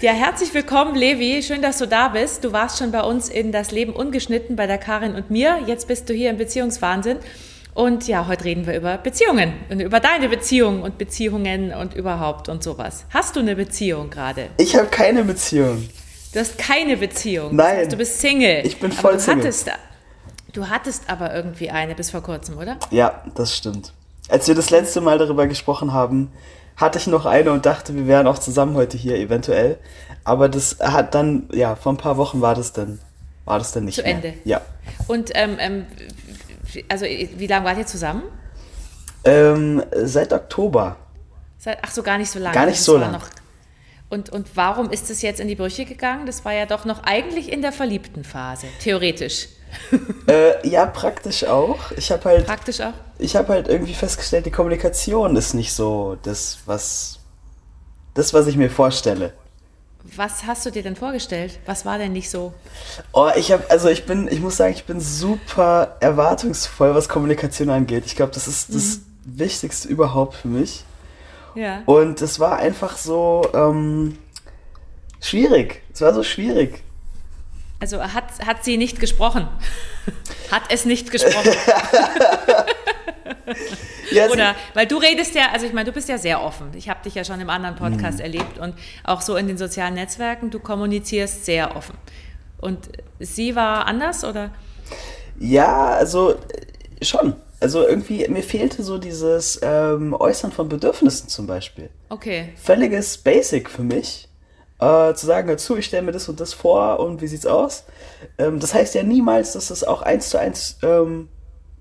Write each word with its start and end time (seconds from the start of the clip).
Ja, 0.00 0.12
herzlich 0.12 0.52
willkommen, 0.54 0.94
Levi. 0.94 1.42
Schön, 1.42 1.62
dass 1.62 1.78
du 1.78 1.86
da 1.86 2.08
bist. 2.08 2.44
Du 2.44 2.52
warst 2.52 2.78
schon 2.78 2.92
bei 2.92 3.02
uns 3.02 3.28
in 3.28 3.52
das 3.52 3.70
Leben 3.70 3.92
ungeschnitten 3.92 4.54
bei 4.54 4.66
der 4.66 4.78
Karin 4.78 5.14
und 5.14 5.30
mir. 5.30 5.60
Jetzt 5.66 5.88
bist 5.88 6.08
du 6.08 6.14
hier 6.14 6.30
im 6.30 6.36
Beziehungswahnsinn. 6.36 7.18
Und 7.74 8.06
ja, 8.06 8.26
heute 8.26 8.44
reden 8.44 8.66
wir 8.66 8.76
über 8.76 8.98
Beziehungen 8.98 9.54
und 9.70 9.80
über 9.80 10.00
deine 10.00 10.28
Beziehung 10.28 10.82
und 10.82 10.98
Beziehungen 10.98 11.72
und 11.72 11.94
überhaupt 11.94 12.48
und 12.48 12.62
sowas. 12.62 13.04
Hast 13.10 13.36
du 13.36 13.40
eine 13.40 13.56
Beziehung 13.56 14.10
gerade? 14.10 14.48
Ich 14.58 14.76
habe 14.76 14.88
keine 14.88 15.24
Beziehung. 15.24 15.88
Du 16.32 16.40
hast 16.40 16.58
keine 16.58 16.96
Beziehung. 16.96 17.56
Nein. 17.56 17.66
Das 17.66 17.78
heißt, 17.78 17.92
du 17.92 17.96
bist 17.96 18.20
Single. 18.20 18.66
Ich 18.66 18.78
bin 18.78 18.92
voll 18.92 19.12
aber 19.12 19.18
du 19.18 19.24
Single. 19.24 19.44
Hattest, 19.44 19.70
du 20.52 20.68
hattest 20.68 21.02
aber 21.08 21.34
irgendwie 21.34 21.70
eine 21.70 21.94
bis 21.94 22.10
vor 22.10 22.22
kurzem, 22.22 22.58
oder? 22.58 22.76
Ja, 22.90 23.22
das 23.34 23.56
stimmt. 23.56 23.92
Als 24.28 24.46
wir 24.48 24.54
das 24.54 24.70
letzte 24.70 25.00
Mal 25.00 25.18
darüber 25.18 25.46
gesprochen 25.46 25.92
haben, 25.92 26.30
hatte 26.78 26.98
ich 26.98 27.06
noch 27.08 27.26
eine 27.26 27.52
und 27.52 27.66
dachte, 27.66 27.94
wir 27.94 28.06
wären 28.06 28.26
auch 28.26 28.38
zusammen 28.38 28.74
heute 28.76 28.96
hier, 28.96 29.16
eventuell. 29.16 29.78
Aber 30.24 30.48
das 30.48 30.78
hat 30.80 31.14
dann, 31.14 31.48
ja, 31.52 31.76
vor 31.76 31.92
ein 31.92 31.96
paar 31.96 32.16
Wochen 32.16 32.40
war 32.40 32.54
das 32.54 32.72
dann, 32.72 33.00
war 33.44 33.58
das 33.58 33.72
dann 33.72 33.84
nicht 33.84 33.96
Zu 33.96 34.02
mehr. 34.02 34.12
Ende. 34.12 34.34
Ja. 34.44 34.60
Und 35.08 35.32
ähm, 35.34 35.56
ähm, 35.58 35.86
also 36.88 37.04
wie 37.04 37.46
lange 37.46 37.66
wart 37.66 37.78
ihr 37.78 37.86
zusammen? 37.86 38.22
Ähm, 39.24 39.82
seit 39.92 40.32
Oktober. 40.32 40.96
Seit, 41.58 41.78
ach 41.82 41.90
so, 41.90 42.02
gar 42.02 42.18
nicht 42.18 42.30
so 42.30 42.38
lange. 42.38 42.54
Gar 42.54 42.66
nicht 42.66 42.78
Das 42.78 42.84
so 42.84 42.94
war 42.94 43.00
lang. 43.00 43.12
Noch, 43.12 43.28
und, 44.10 44.30
und 44.30 44.56
warum 44.56 44.90
ist 44.90 45.10
es 45.10 45.20
jetzt 45.20 45.40
in 45.40 45.48
die 45.48 45.56
Brüche 45.56 45.84
gegangen? 45.84 46.26
Das 46.26 46.44
war 46.44 46.52
ja 46.52 46.64
doch 46.64 46.84
noch 46.84 47.02
eigentlich 47.02 47.52
in 47.52 47.60
der 47.60 47.72
verliebten 47.72 48.24
Phase, 48.24 48.68
theoretisch. 48.80 49.48
Äh, 50.26 50.68
ja, 50.68 50.86
praktisch 50.86 51.44
auch. 51.44 51.90
Ich 51.92 52.10
habe 52.12 52.24
halt, 52.24 52.46
Praktisch 52.46 52.80
auch. 52.80 52.92
ich 53.18 53.34
habe 53.36 53.48
halt 53.54 53.68
irgendwie 53.68 53.94
festgestellt, 53.94 54.44
die 54.46 54.50
Kommunikation 54.50 55.36
ist 55.36 55.54
nicht 55.54 55.72
so 55.72 56.18
das, 56.22 56.58
was, 56.66 57.20
das, 58.14 58.34
was 58.34 58.46
ich 58.46 58.56
mir 58.56 58.70
vorstelle. 58.70 59.32
Was 60.16 60.44
hast 60.44 60.64
du 60.64 60.70
dir 60.70 60.82
denn 60.82 60.96
vorgestellt? 60.96 61.58
Was 61.66 61.84
war 61.84 61.98
denn 61.98 62.12
nicht 62.12 62.30
so? 62.30 62.52
Oh, 63.12 63.30
ich 63.36 63.52
habe, 63.52 63.64
also 63.70 63.88
ich 63.88 64.06
bin, 64.06 64.28
ich 64.28 64.40
muss 64.40 64.56
sagen, 64.56 64.72
ich 64.72 64.84
bin 64.84 65.00
super 65.00 65.96
erwartungsvoll, 66.00 66.94
was 66.94 67.08
Kommunikation 67.08 67.68
angeht. 67.70 68.04
Ich 68.06 68.16
glaube, 68.16 68.32
das 68.32 68.48
ist 68.48 68.74
das 68.74 69.00
Wichtigste 69.24 69.88
überhaupt 69.88 70.34
für 70.34 70.48
mich. 70.48 70.84
Ja. 71.54 71.82
Und 71.86 72.22
es 72.22 72.38
war 72.38 72.58
einfach 72.58 72.96
so 72.96 73.42
ähm, 73.52 74.18
schwierig. 75.20 75.82
Es 75.92 76.00
war 76.00 76.14
so 76.14 76.22
schwierig. 76.22 76.82
Also 77.80 78.02
hat, 78.02 78.24
hat 78.44 78.64
sie 78.64 78.76
nicht 78.76 78.98
gesprochen? 79.00 79.46
hat 80.50 80.62
es 80.70 80.84
nicht 80.84 81.10
gesprochen? 81.10 81.52
Ja, 84.10 84.26
Oder, 84.28 84.54
weil 84.74 84.86
du 84.86 84.96
redest 84.96 85.34
ja, 85.34 85.50
also 85.52 85.66
ich 85.66 85.72
meine, 85.72 85.84
du 85.86 85.92
bist 85.92 86.08
ja 86.08 86.16
sehr 86.16 86.42
offen. 86.42 86.70
Ich 86.74 86.88
habe 86.88 87.02
dich 87.02 87.14
ja 87.14 87.24
schon 87.24 87.40
im 87.40 87.50
anderen 87.50 87.74
Mhm. 87.74 87.78
Podcast 87.78 88.20
erlebt 88.20 88.58
und 88.58 88.74
auch 89.04 89.20
so 89.20 89.36
in 89.36 89.46
den 89.46 89.58
sozialen 89.58 89.94
Netzwerken, 89.94 90.50
du 90.50 90.58
kommunizierst 90.60 91.44
sehr 91.44 91.76
offen. 91.76 91.94
Und 92.58 92.88
sie 93.20 93.54
war 93.54 93.86
anders 93.86 94.24
oder? 94.24 94.50
Ja, 95.38 95.88
also 95.90 96.32
äh, 96.32 97.04
schon. 97.04 97.34
Also 97.60 97.86
irgendwie, 97.86 98.26
mir 98.28 98.42
fehlte 98.42 98.82
so 98.82 98.98
dieses 98.98 99.58
ähm, 99.62 100.14
Äußern 100.18 100.52
von 100.52 100.68
Bedürfnissen 100.68 101.28
zum 101.28 101.46
Beispiel. 101.46 101.90
Okay. 102.08 102.50
Völliges 102.56 103.18
Basic 103.18 103.68
für 103.68 103.82
mich. 103.82 104.27
Äh, 104.80 105.14
zu 105.14 105.26
sagen, 105.26 105.48
dazu, 105.48 105.76
ich 105.76 105.86
stelle 105.86 106.02
mir 106.02 106.12
das 106.12 106.28
und 106.28 106.38
das 106.40 106.54
vor 106.54 107.00
und 107.00 107.20
wie 107.20 107.26
sieht's 107.26 107.46
aus. 107.46 107.84
Ähm, 108.38 108.60
das 108.60 108.74
heißt 108.74 108.94
ja 108.94 109.02
niemals, 109.02 109.52
dass 109.52 109.68
das 109.68 109.82
auch 109.84 110.02
eins 110.02 110.30
zu 110.30 110.38
eins 110.38 110.78
ähm, 110.82 111.28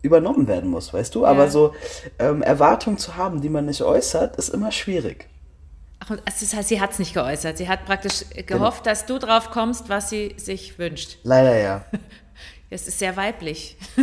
übernommen 0.02 0.48
werden 0.48 0.70
muss, 0.70 0.94
weißt 0.94 1.14
du? 1.16 1.26
Aber 1.26 1.44
Ja. 1.46 1.50
so 1.50 1.74
ähm, 2.20 2.42
Erwartungen 2.42 2.98
zu 2.98 3.16
haben, 3.16 3.42
die 3.42 3.50
man 3.50 3.66
nicht 3.66 3.82
äußert, 3.84 4.38
ist 4.38 4.50
immer 4.50 4.72
schwierig. 4.72 5.28
Ach, 6.00 6.12
und 6.12 6.22
das 6.26 6.54
heißt, 6.54 6.70
sie 6.70 6.80
hat 6.82 6.92
es 6.92 7.00
nicht 7.00 7.14
geäußert. 7.14 7.58
Sie 7.58 7.68
hat 7.68 7.86
praktisch 7.86 8.26
gehofft, 8.46 8.84
Genau. 8.84 8.92
dass 8.92 9.06
du 9.06 9.18
drauf 9.20 9.50
kommst, 9.52 9.90
was 9.90 10.10
sie 10.10 10.36
sich 10.38 10.78
wünscht. 10.80 11.18
Leider 11.24 11.58
ja. 11.58 11.86
Das 12.70 12.86
ist 12.88 13.00
sehr 13.00 13.16
weiblich. 13.16 13.78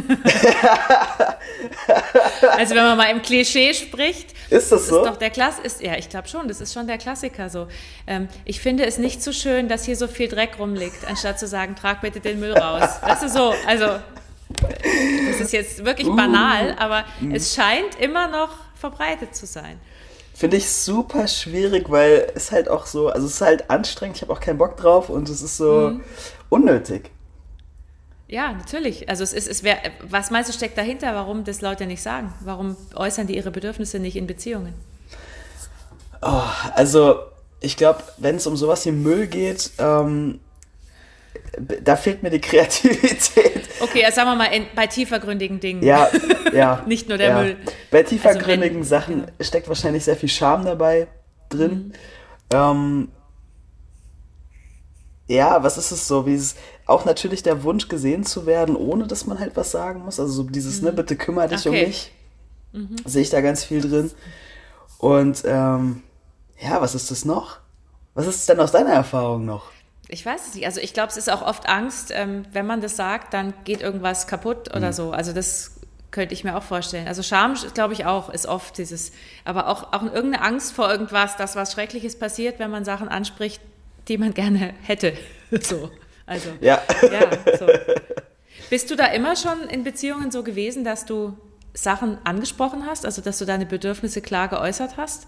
also 2.57 2.75
wenn 2.75 2.83
man 2.85 2.97
mal 2.97 3.11
im 3.11 3.21
Klischee 3.23 3.75
spricht, 3.75 4.33
Ist 4.51 4.73
das 4.73 4.83
ist 4.83 4.89
so? 4.89 5.05
doch 5.05 5.17
der 5.17 5.31
Klass 5.31 5.59
ist 5.63 5.81
ja, 5.83 5.97
ich 5.97 6.09
glaube 6.09 6.29
schon, 6.29 6.49
das 6.49 6.61
ist 6.61 6.73
schon 6.73 6.87
der 6.87 6.99
Klassiker 6.99 7.51
so. 7.51 7.69
Ähm, 8.07 8.29
ich 8.45 8.61
finde 8.61 8.87
es 8.87 8.99
nicht 8.99 9.23
so 9.23 9.33
schön, 9.33 9.69
dass 9.69 9.85
hier 9.85 9.97
so 9.97 10.07
viel 10.09 10.29
Dreck 10.29 10.59
rumliegt, 10.59 11.07
anstatt 11.07 11.39
zu 11.39 11.47
sagen, 11.47 11.75
trag 11.77 12.01
bitte 12.01 12.21
den 12.21 12.41
Müll 12.41 12.57
raus. 12.57 12.89
Weißt 13.03 13.23
du 13.25 13.29
so, 13.29 13.55
also 13.67 13.87
das 14.61 15.41
ist 15.41 15.53
jetzt 15.53 15.85
wirklich 15.85 16.09
Uh. 16.09 16.17
banal, 16.17 16.75
aber 16.79 17.05
Mhm. 17.21 17.35
es 17.35 17.55
scheint 17.55 18.01
immer 18.01 18.29
noch 18.29 18.51
verbreitet 18.77 19.35
zu 19.37 19.47
sein. 19.47 19.79
Finde 20.35 20.57
ich 20.57 20.69
super 20.71 21.29
schwierig, 21.29 21.91
weil 21.91 22.33
es 22.35 22.51
halt 22.51 22.69
auch 22.69 22.87
so, 22.87 23.09
also 23.09 23.27
es 23.27 23.35
ist 23.35 23.41
halt 23.41 23.71
anstrengend, 23.71 24.17
ich 24.17 24.23
habe 24.23 24.33
auch 24.33 24.41
keinen 24.41 24.59
Bock 24.59 24.77
drauf 24.77 25.09
und 25.09 25.29
es 25.29 25.43
ist 25.43 25.57
so 25.59 25.91
Mhm. 25.91 26.05
unnötig. 26.49 27.11
Ja, 28.35 28.51
natürlich. 28.51 29.09
Also 29.09 29.23
es 29.23 29.33
ist, 29.33 29.47
es 29.47 29.63
wär, 29.63 29.77
was 30.03 30.33
meinst 30.33 30.49
du 30.49 30.53
steckt 30.53 30.77
dahinter, 30.77 31.15
warum 31.15 31.45
das 31.45 31.61
Leute 31.61 31.87
nicht 31.87 32.03
sagen? 32.03 32.35
Warum 32.41 32.77
äußern 32.97 33.29
die 33.29 33.37
ihre 33.37 33.53
Bedürfnisse 33.53 34.01
nicht 34.01 34.17
in 34.17 34.27
Beziehungen? 34.27 34.75
Oh, 36.21 36.43
also, 36.75 37.21
ich 37.61 37.77
glaube, 37.77 38.01
wenn 38.19 38.35
es 38.35 38.49
um 38.49 38.57
sowas 38.57 38.85
wie 38.87 38.91
Müll 38.91 39.29
geht, 39.29 39.71
ähm, 39.79 40.41
da 41.81 41.95
fehlt 41.95 42.25
mir 42.25 42.31
die 42.31 42.41
Kreativität. 42.49 43.69
Okay, 43.79 44.05
also 44.05 44.17
sagen 44.17 44.31
wir 44.31 44.35
mal 44.35 44.47
in, 44.47 44.67
bei 44.75 44.89
tiefergründigen 44.89 45.61
Dingen. 45.61 45.85
Ja, 45.85 46.09
ja. 46.53 46.83
Nicht 46.89 47.09
nur 47.09 47.19
der 47.19 47.29
ja. 47.29 47.41
Müll. 47.41 47.57
Bei 47.93 48.03
tiefergründigen 48.03 48.79
Also 48.79 48.91
wenn- 48.91 49.01
Sachen 49.01 49.15
genau. 49.27 49.33
steckt 49.43 49.69
wahrscheinlich 49.69 50.03
sehr 50.03 50.17
viel 50.17 50.29
Charme 50.29 50.65
dabei 50.65 51.07
drin. 51.51 51.71
Mhm. 51.73 51.93
Ähm, 52.53 53.09
ja, 55.27 55.63
was 55.63 55.79
ist 55.79 55.91
es 55.91 56.07
so? 56.07 56.27
Wie 56.27 56.35
es, 56.35 56.55
auch 56.87 57.05
natürlich 57.05 57.43
der 57.43 57.63
Wunsch, 57.65 57.89
gesehen 57.89 58.25
zu 58.25 58.47
werden, 58.47 58.77
ohne 58.77 59.07
dass 59.07 59.27
man 59.27 59.39
halt 59.39 59.57
was 59.57 59.71
sagen 59.71 60.01
muss. 60.05 60.21
Also 60.21 60.33
so 60.33 60.43
dieses, 60.45 60.83
ne, 60.83 60.93
bitte 60.93 61.17
kümmere 61.17 61.49
dich 61.49 61.67
um 61.67 61.73
Mhm. 61.75 61.79
Okay. 61.79 61.87
mich. 61.87 62.13
Sehe 63.07 63.23
ich 63.23 63.31
da 63.31 63.41
ganz 63.41 63.65
viel 63.65 63.81
drin. 63.81 64.11
Und 64.99 65.43
ähm, 65.47 66.03
ja, 66.61 66.81
was 66.81 66.95
ist 66.95 67.11
das 67.11 67.25
noch? 67.25 67.59
Was 68.15 68.27
ist 68.27 68.49
denn 68.49 68.61
aus 68.61 68.73
deiner 68.73 68.93
Erfahrung 68.93 69.45
noch? 69.45 69.67
Ich 70.09 70.25
weiß 70.27 70.49
es 70.49 70.55
nicht. 70.55 70.67
Also 70.67 70.81
ich 70.81 70.93
glaube, 70.93 71.09
es 71.09 71.17
ist 71.17 71.31
auch 71.31 71.43
oft 71.43 71.69
Angst, 71.69 72.11
ähm, 72.13 72.45
wenn 72.53 72.67
man 72.67 72.81
das 72.81 72.97
sagt, 72.97 73.33
dann 73.33 73.55
geht 73.65 73.81
irgendwas 73.81 74.27
kaputt 74.27 74.69
Mhm. 74.71 74.77
oder 74.79 74.93
so. 74.93 75.11
Also 75.13 75.33
das 75.33 75.73
könnte 76.11 76.35
ich 76.35 76.45
mir 76.45 76.57
auch 76.57 76.63
vorstellen. 76.63 77.09
Also 77.09 77.23
Scham, 77.23 77.55
glaube 77.75 77.93
ich 77.95 78.07
auch, 78.07 78.29
ist 78.29 78.47
oft 78.47 78.79
dieses, 78.79 79.11
aber 79.45 79.69
auch, 79.69 79.93
auch 79.93 80.03
irgendeine 80.03 80.43
Angst 80.43 80.73
vor 80.73 80.91
irgendwas, 80.91 81.37
dass 81.37 81.57
was 81.57 81.73
Schreckliches 81.73 82.19
passiert, 82.19 82.59
wenn 82.61 82.71
man 82.71 82.85
Sachen 82.85 83.09
anspricht, 83.09 83.61
die 84.09 84.19
man 84.19 84.35
gerne 84.35 84.75
hätte. 84.83 85.15
So. 85.61 85.91
Also 86.27 86.51
Ja. 86.61 86.83
ja, 87.03 87.57
so. 87.59 87.67
Bist 88.71 88.91
du 88.91 88.97
da 88.97 89.07
immer 89.07 89.37
schon 89.37 89.69
in 89.69 89.85
Beziehungen 89.85 90.31
so 90.31 90.43
gewesen, 90.43 90.85
dass 90.85 91.05
du 91.05 91.37
Sachen 91.75 92.19
angesprochen 92.25 92.87
hast, 92.87 93.05
also 93.05 93.21
dass 93.21 93.39
du 93.39 93.45
deine 93.45 93.67
Bedürfnisse 93.67 94.21
klar 94.23 94.49
geäußert 94.49 94.97
hast? 94.97 95.27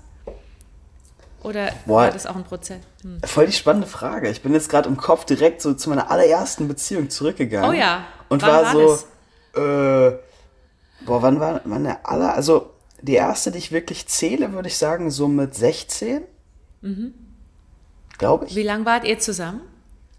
Oder 1.43 1.71
Boah. 1.85 2.03
war 2.03 2.11
das 2.11 2.27
auch 2.27 2.35
ein 2.35 2.45
Prozess? 2.45 2.81
Hm. 3.03 3.21
Voll 3.25 3.47
die 3.47 3.53
spannende 3.53 3.87
Frage. 3.87 4.31
Ich 4.31 4.43
bin 4.43 4.53
jetzt 4.53 4.69
gerade 4.69 4.89
im 4.89 4.97
Kopf 4.97 5.25
direkt 5.25 5.63
so 5.63 5.75
zu 5.75 5.91
meiner 5.91 6.11
allerersten 6.11 6.67
Beziehung 6.67 7.11
zurückgegangen. 7.11 7.71
Oh 7.71 7.73
ja. 7.73 8.05
Und 8.29 8.43
Wann 8.43 8.51
war, 8.51 8.63
war 8.65 8.73
so, 8.73 9.61
äh, 9.61 10.19
boah, 11.05 11.23
wann 11.23 11.39
war 11.39 11.61
meine 11.65 12.05
aller, 12.05 12.35
also 12.35 12.71
die 13.01 13.15
erste, 13.15 13.53
die 13.53 13.59
ich 13.59 13.71
wirklich 13.71 14.09
zähle, 14.09 14.53
würde 14.53 14.69
ich 14.69 14.77
sagen, 14.77 15.11
so 15.11 15.29
mit 15.29 15.55
16. 15.55 16.23
Glaube 18.19 18.47
ich. 18.47 18.53
Mhm. 18.53 18.56
Wie 18.56 18.62
lange 18.62 18.84
wart 18.87 19.04
ihr 19.04 19.19
zusammen? 19.19 19.60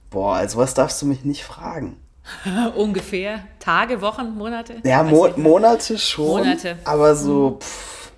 Boah, 0.09 0.35
also 0.35 0.57
was 0.57 0.73
darfst 0.73 1.01
du 1.01 1.05
mich 1.05 1.25
nicht 1.25 1.43
fragen? 1.43 1.97
Ungefähr. 2.75 3.39
Tage, 3.59 4.01
Wochen, 4.01 4.35
Monate? 4.35 4.75
Ja, 4.83 5.03
Mo. 5.03 5.29
Monate 5.37 5.97
schon. 5.97 6.39
Monate. 6.43 6.77
Aber 6.83 7.15
so, 7.15 7.57
pff, 7.61 8.11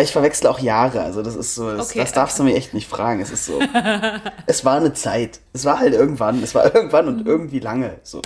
ich 0.00 0.10
verwechsle 0.12 0.48
auch 0.50 0.58
Jahre. 0.58 1.02
Also 1.02 1.22
das 1.22 1.36
ist 1.36 1.54
so, 1.54 1.70
das, 1.76 1.90
Okay, 1.90 1.98
das 2.00 2.12
darfst 2.12 2.38
du 2.38 2.44
mir 2.44 2.54
echt 2.56 2.72
nicht 2.74 2.88
fragen. 2.88 3.20
Es 3.20 3.30
ist 3.30 3.44
so, 3.46 3.60
es 4.46 4.64
war 4.64 4.76
eine 4.76 4.94
Zeit. 4.94 5.40
Es 5.52 5.64
war 5.64 5.78
halt 5.78 5.92
irgendwann. 5.94 6.42
Es 6.42 6.54
war 6.54 6.64
irgendwann 6.74 7.06
Mhm. 7.06 7.20
und 7.20 7.26
irgendwie 7.26 7.60
lange. 7.60 7.98
So. 8.02 8.22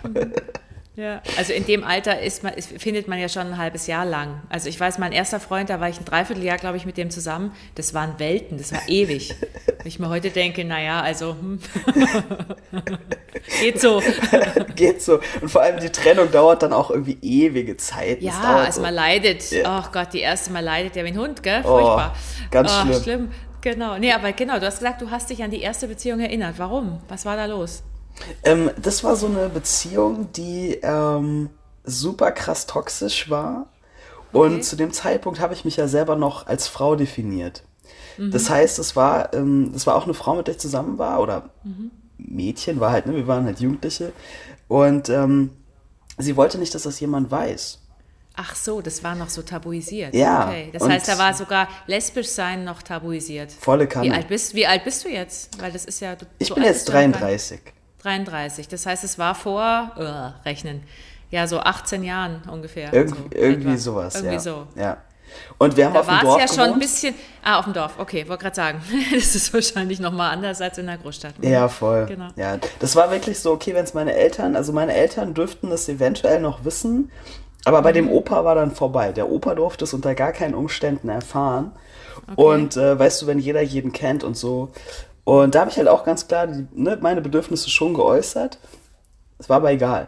Ja. 0.97 1.21
Also 1.37 1.53
in 1.53 1.67
dem 1.67 1.85
Alter 1.85 2.21
ist 2.23 2.43
man, 2.43 2.55
ist, 2.55 2.71
findet 2.81 3.07
man 3.07 3.19
ja 3.19 3.29
schon 3.29 3.47
ein 3.49 3.59
halbes 3.59 3.87
Jahr 3.87 4.07
lang. 4.07 4.41
Also 4.49 4.71
ich 4.71 4.81
weiß, 4.81 4.97
mein 4.97 5.13
erster 5.13 5.41
Freund, 5.41 5.69
da 5.69 5.79
war 5.79 5.91
ich 5.91 5.99
ein 5.99 6.07
Dreivierteljahr, 6.07 6.57
glaube 6.57 6.79
ich, 6.79 6.87
mit 6.87 6.97
dem 6.97 7.11
zusammen. 7.11 7.53
Das 7.75 7.93
waren 7.93 8.19
Welten, 8.19 8.57
das 8.57 8.73
war 8.73 8.81
ewig. 8.89 9.35
Wenn 9.67 9.87
ich 9.87 9.99
mir 9.99 10.09
heute 10.09 10.31
denke, 10.31 10.65
naja, 10.65 11.03
also 11.03 11.37
hm. 11.39 11.61
geht 13.61 13.79
so. 13.79 14.03
Geht 14.75 15.03
so. 15.03 15.21
Und 15.41 15.51
vor 15.51 15.63
allem 15.63 15.81
die 15.81 15.91
Trennung 15.91 16.31
dauert 16.31 16.63
dann 16.63 16.73
auch 16.73 16.91
irgendwie 16.91 17.19
ewige 17.21 17.77
Zeit. 17.77 18.23
Ja, 18.23 18.57
also 18.57 18.77
so. 18.77 18.83
man 18.83 18.95
leidet. 18.95 19.51
Ja. 19.51 19.85
Oh 19.85 19.91
Gott, 19.93 20.15
die 20.15 20.21
erste 20.21 20.51
Mal 20.51 20.65
leidet 20.65 20.97
ja 20.97 21.05
wie 21.05 21.09
ein 21.09 21.19
Hund, 21.19 21.43
gell? 21.43 21.61
Oh, 21.65 21.79
Furchtbar. 21.79 22.17
ganz 22.51 22.73
oh, 22.73 22.83
schlimm. 22.83 23.03
schlimm. 23.03 23.31
Genau. 23.61 23.99
Nee, 23.99 24.13
aber 24.13 24.33
genau, 24.33 24.59
du 24.59 24.67
hast 24.67 24.79
gesagt, 24.79 25.03
du 25.03 25.11
hast 25.11 25.29
dich 25.29 25.43
an 25.43 25.51
die 25.51 25.61
erste 25.61 25.89
Beziehung 25.89 26.21
erinnert. 26.21 26.55
Warum? 26.59 27.01
Was 27.09 27.25
war 27.25 27.37
da 27.37 27.47
los? 27.47 27.83
Ähm, 28.45 28.71
das 28.81 29.05
war 29.05 29.17
so 29.17 29.27
eine 29.27 29.49
Beziehung, 29.49 30.33
die 30.33 30.79
ähm, 30.83 31.51
super 31.85 32.33
krass 32.33 32.67
toxisch 32.67 33.31
war. 33.31 33.67
Und 34.33 34.55
Okay. 34.55 34.61
zu 34.61 34.77
dem 34.77 34.93
Zeitpunkt 34.93 35.41
habe 35.41 35.55
ich 35.55 35.65
mich 35.65 35.77
ja 35.77 35.89
selber 35.89 36.17
noch 36.17 36.47
als 36.47 36.69
Frau 36.69 36.97
definiert. 36.97 37.63
Mhm. 38.19 38.31
Das 38.31 38.51
heißt, 38.51 38.79
es 38.79 38.97
war, 38.97 39.33
ähm, 39.35 39.71
das 39.73 39.87
war 39.87 39.95
auch 39.95 40.05
eine 40.05 40.15
Frau, 40.15 40.35
mit 40.35 40.47
der 40.47 40.55
ich 40.55 40.61
zusammen 40.61 40.99
war, 40.99 41.21
oder 41.21 41.51
mhm. 41.65 41.91
Mädchen 42.19 42.81
war 42.81 42.91
halt, 42.91 43.07
ne? 43.07 43.15
wir 43.15 43.27
waren 43.27 43.45
halt 43.45 43.61
Jugendliche. 43.61 44.13
Und 44.69 45.09
ähm, 45.09 45.51
sie 46.19 46.37
wollte 46.37 46.59
nicht, 46.59 46.75
dass 46.75 46.83
das 46.83 46.99
jemand 47.01 47.31
weiß. 47.31 47.81
Ach 48.39 48.55
so, 48.55 48.83
das 48.83 49.03
war 49.03 49.15
noch 49.15 49.31
so 49.31 49.41
tabuisiert. 49.41 50.15
Ja. 50.15 50.49
Okay. 50.49 50.69
Das 50.71 50.87
heißt, 50.87 51.09
da 51.09 51.17
war 51.17 51.33
sogar 51.33 51.69
lesbisch 51.87 52.29
sein 52.29 52.65
noch 52.65 52.83
tabuisiert. 52.83 53.51
Volle 53.51 53.87
Kanne. 53.87 54.09
Wie 54.09 54.13
alt 54.13 54.29
bist, 54.29 54.55
wie 54.55 54.67
alt 54.67 54.85
bist 54.85 55.05
du 55.05 55.09
jetzt? 55.09 55.59
Weil 55.59 55.73
das 55.73 55.87
ist 55.87 56.01
ja. 56.01 56.17
Du, 56.17 56.27
ich 56.39 56.53
bin 56.53 56.63
jetzt 56.63 56.85
33. 56.87 57.61
33. 58.07 58.69
Das 58.69 58.87
heißt, 58.87 59.05
es 59.05 59.19
war 59.19 59.35
vor, 59.35 59.93
uh, 59.99 60.47
rechnen, 60.49 60.83
ja, 61.31 61.47
so 61.47 61.59
18 61.59 62.05
Jahren 62.05 62.43
ungefähr. 62.51 62.93
Irg 62.93 63.11
so 63.11 63.17
irgendwie 63.31 63.71
etwa. 63.71 63.79
sowas. 63.79 64.15
Irgendwie 64.15 64.35
ja. 64.35 64.41
so. 64.41 64.67
Ja. 64.77 64.97
Und 65.59 65.77
wir 65.77 65.87
haben 65.87 65.95
da 65.95 66.01
auf 66.01 66.07
dem 66.07 66.21
Dorf 66.21 66.39
ja 66.39 66.47
gewohnt. 66.47 66.61
schon 66.61 66.75
ein 66.75 66.79
bisschen. 66.79 67.15
Ah, 67.43 67.59
auf 67.59 67.65
dem 67.65 67.75
Dorf. 67.75 67.95
Okay, 67.99 68.29
wollte 68.29 68.45
gerade 68.45 68.57
sagen. 68.57 68.81
Das 69.13 69.35
ist 69.35 69.53
wahrscheinlich 69.53 70.01
nochmal 70.01 70.33
anders 70.33 70.61
als 70.61 70.79
in 70.79 70.87
der 70.87 70.99
Großstadt. 70.99 71.35
Ja, 71.43 71.69
voll. 71.69 72.07
Genau. 72.07 72.29
Ja, 72.37 72.59
das 72.79 72.95
war 72.97 73.11
wirklich 73.11 73.39
so, 73.41 73.53
okay, 73.53 73.75
wenn 73.75 73.85
es 73.85 73.93
meine 73.93 74.15
Eltern, 74.15 74.57
also 74.57 74.73
meine 74.73 74.95
Eltern 74.95 75.35
dürften 75.35 75.71
das 75.71 75.89
eventuell 75.89 76.41
noch 76.41 76.65
wissen, 76.65 77.11
aber 77.65 77.83
bei 77.83 77.93
dem 77.93 78.09
Opa 78.09 78.45
war 78.45 78.55
dann 78.55 78.71
vorbei. 78.71 79.11
Der 79.13 79.29
Opa 79.29 79.57
durfte 79.57 79.85
es 79.85 79.93
unter 79.93 80.15
gar 80.15 80.33
keinen 80.33 80.55
Umständen 80.55 81.09
erfahren. 81.09 81.73
Okay. 82.29 82.41
Und 82.41 82.77
äh, 82.77 82.99
weißt 82.99 83.23
du, 83.23 83.27
wenn 83.27 83.41
jeder 83.41 83.61
jeden 83.61 83.93
kennt 83.93 84.23
und 84.23 84.37
so. 84.37 84.71
Und 85.27 85.57
da 85.57 85.61
habe 85.63 85.71
ich 85.73 85.77
halt 85.77 85.89
auch 85.89 86.05
ganz 86.05 86.29
klar 86.29 86.47
die, 86.47 86.69
ne, 86.73 86.97
meine 87.03 87.21
Bedürfnisse 87.21 87.69
schon 87.69 87.95
geäußert. 87.95 88.61
Es 89.41 89.49
war 89.49 89.57
aber 89.57 89.73
egal. 89.73 90.07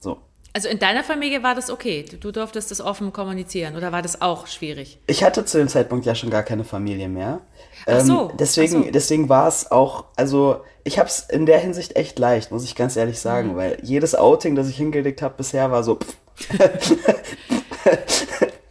So. 0.00 0.18
Also 0.52 0.68
in 0.68 0.80
deiner 0.80 1.04
Familie 1.04 1.44
war 1.44 1.54
das 1.54 1.70
okay? 1.70 2.04
Du, 2.10 2.16
du 2.16 2.32
durftest 2.32 2.72
das 2.72 2.80
offen 2.80 3.12
kommunizieren 3.12 3.76
oder 3.76 3.92
war 3.92 4.02
das 4.02 4.20
auch 4.20 4.48
schwierig? 4.48 4.98
Ich 5.06 5.22
hatte 5.22 5.44
zu 5.44 5.58
dem 5.58 5.68
Zeitpunkt 5.68 6.06
ja 6.06 6.16
schon 6.16 6.28
gar 6.28 6.42
keine 6.42 6.64
Familie 6.64 7.08
mehr. 7.08 7.40
Ach 7.86 8.00
so. 8.00 8.30
Ähm, 8.30 8.36
deswegen, 8.36 8.80
Ach 8.80 8.84
so. 8.86 8.90
deswegen 8.90 9.28
war 9.28 9.46
es 9.46 9.70
auch, 9.70 10.06
also 10.16 10.64
ich 10.82 10.98
habe 10.98 11.08
es 11.08 11.20
in 11.20 11.46
der 11.46 11.60
Hinsicht 11.60 11.94
echt 11.94 12.18
leicht, 12.18 12.50
muss 12.50 12.64
ich 12.64 12.74
ganz 12.74 12.96
ehrlich 12.96 13.20
sagen, 13.20 13.52
mhm. 13.52 13.56
weil 13.56 13.78
jedes 13.82 14.16
Outing, 14.16 14.56
das 14.56 14.68
ich 14.68 14.76
hingelegt 14.76 15.22
habe 15.22 15.34
bisher, 15.36 15.70
war 15.70 15.84
so. 15.84 16.00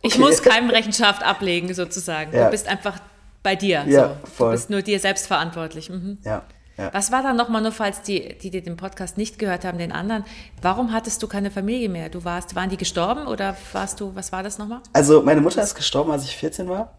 ich 0.01 0.15
okay. 0.15 0.19
muss 0.19 0.43
keinem 0.43 0.69
Rechenschaft 0.69 1.23
ablegen, 1.23 1.73
sozusagen. 1.73 2.35
Ja. 2.35 2.43
Du 2.43 2.51
bist 2.51 2.67
einfach 2.67 2.99
bei 3.43 3.55
dir. 3.55 3.83
Ja, 3.87 4.17
so. 4.21 4.27
voll. 4.27 4.47
Du 4.49 4.51
bist 4.53 4.69
nur 4.69 4.81
dir 4.81 4.99
selbst 4.99 5.27
verantwortlich. 5.27 5.89
Mhm. 5.89 6.17
Ja. 6.23 6.43
Ja. 6.77 6.89
Was 6.93 7.11
war 7.11 7.21
dann 7.21 7.35
nochmal 7.35 7.61
nur, 7.61 7.73
falls 7.73 8.01
die, 8.01 8.37
die, 8.41 8.49
die 8.49 8.61
den 8.61 8.77
Podcast 8.77 9.17
nicht 9.17 9.37
gehört 9.37 9.65
haben, 9.65 9.77
den 9.77 9.91
anderen, 9.91 10.23
warum 10.61 10.93
hattest 10.93 11.21
du 11.21 11.27
keine 11.27 11.51
Familie 11.51 11.89
mehr? 11.89 12.09
Du 12.09 12.23
warst, 12.23 12.55
waren 12.55 12.69
die 12.69 12.77
gestorben 12.77 13.27
oder 13.27 13.55
warst 13.73 13.99
du, 13.99 14.15
was 14.15 14.31
war 14.31 14.41
das 14.41 14.57
nochmal? 14.57 14.79
Also 14.93 15.21
meine 15.21 15.41
Mutter 15.41 15.61
ist 15.61 15.75
gestorben, 15.75 16.11
als 16.11 16.23
ich 16.23 16.37
14 16.37 16.69
war 16.69 16.97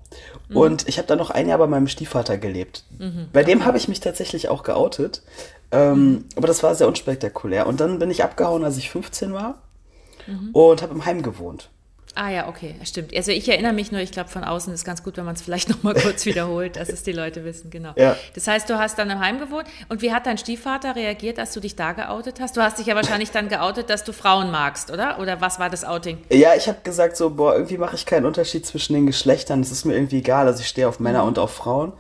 mhm. 0.50 0.56
und 0.56 0.88
ich 0.88 0.98
habe 0.98 1.08
dann 1.08 1.18
noch 1.18 1.30
ein 1.30 1.48
Jahr 1.48 1.58
bei 1.58 1.66
meinem 1.66 1.88
Stiefvater 1.88 2.36
gelebt. 2.36 2.84
Mhm. 2.98 3.28
Bei 3.32 3.42
dem 3.42 3.64
habe 3.64 3.78
ich 3.78 3.88
mich 3.88 3.98
tatsächlich 3.98 4.50
auch 4.50 4.62
geoutet, 4.62 5.22
ähm, 5.72 5.94
mhm. 5.94 6.24
aber 6.36 6.46
das 6.46 6.62
war 6.62 6.74
sehr 6.74 6.86
unspektakulär. 6.86 7.66
Und 7.66 7.80
dann 7.80 7.98
bin 7.98 8.10
ich 8.10 8.22
abgehauen, 8.22 8.64
als 8.64 8.76
ich 8.76 8.90
15 8.90 9.32
war 9.32 9.58
Mhm. 10.26 10.50
und 10.52 10.82
habe 10.82 10.94
im 10.94 11.04
Heim 11.04 11.22
gewohnt. 11.22 11.70
Ah 12.14 12.28
ja, 12.30 12.46
okay, 12.48 12.74
stimmt. 12.84 13.16
Also 13.16 13.30
ich 13.30 13.48
erinnere 13.48 13.72
mich 13.72 13.90
nur, 13.90 14.00
ich 14.02 14.12
glaube, 14.12 14.28
von 14.28 14.44
außen 14.44 14.72
ist 14.74 14.84
ganz 14.84 15.02
gut, 15.02 15.16
wenn 15.16 15.24
man 15.24 15.34
es 15.34 15.40
vielleicht 15.40 15.68
nochmal 15.70 15.94
kurz 15.94 16.26
wiederholt, 16.26 16.76
dass 16.76 16.90
es 16.90 17.02
die 17.02 17.12
Leute 17.12 17.42
wissen, 17.44 17.70
genau. 17.70 17.92
Ja. 17.96 18.16
Das 18.34 18.46
heißt, 18.46 18.68
du 18.68 18.78
hast 18.78 18.98
dann 18.98 19.08
im 19.08 19.18
Heim 19.18 19.38
gewohnt 19.38 19.66
und 19.88 20.02
wie 20.02 20.12
hat 20.12 20.26
dein 20.26 20.36
Stiefvater 20.36 20.94
reagiert, 20.94 21.38
als 21.38 21.54
du 21.54 21.60
dich 21.60 21.74
da 21.74 21.92
geoutet 21.92 22.38
hast? 22.40 22.56
Du 22.56 22.60
hast 22.60 22.78
dich 22.78 22.86
ja 22.86 22.94
wahrscheinlich 22.94 23.30
dann 23.30 23.48
geoutet, 23.48 23.88
dass 23.88 24.04
du 24.04 24.12
Frauen 24.12 24.50
magst, 24.50 24.90
oder? 24.90 25.18
Oder 25.20 25.40
was 25.40 25.58
war 25.58 25.70
das 25.70 25.84
Outing? 25.84 26.18
Ja, 26.30 26.54
ich 26.54 26.68
habe 26.68 26.78
gesagt 26.84 27.16
so, 27.16 27.30
boah, 27.30 27.54
irgendwie 27.54 27.78
mache 27.78 27.96
ich 27.96 28.04
keinen 28.04 28.26
Unterschied 28.26 28.66
zwischen 28.66 28.92
den 28.92 29.06
Geschlechtern, 29.06 29.60
es 29.60 29.70
ist 29.72 29.86
mir 29.86 29.94
irgendwie 29.94 30.18
egal, 30.18 30.46
also 30.46 30.60
ich 30.60 30.68
stehe 30.68 30.88
auf 30.88 31.00
Männer 31.00 31.22
Mhm. 31.22 31.28
und 31.28 31.38
auf 31.38 31.54
Frauen. 31.54 31.92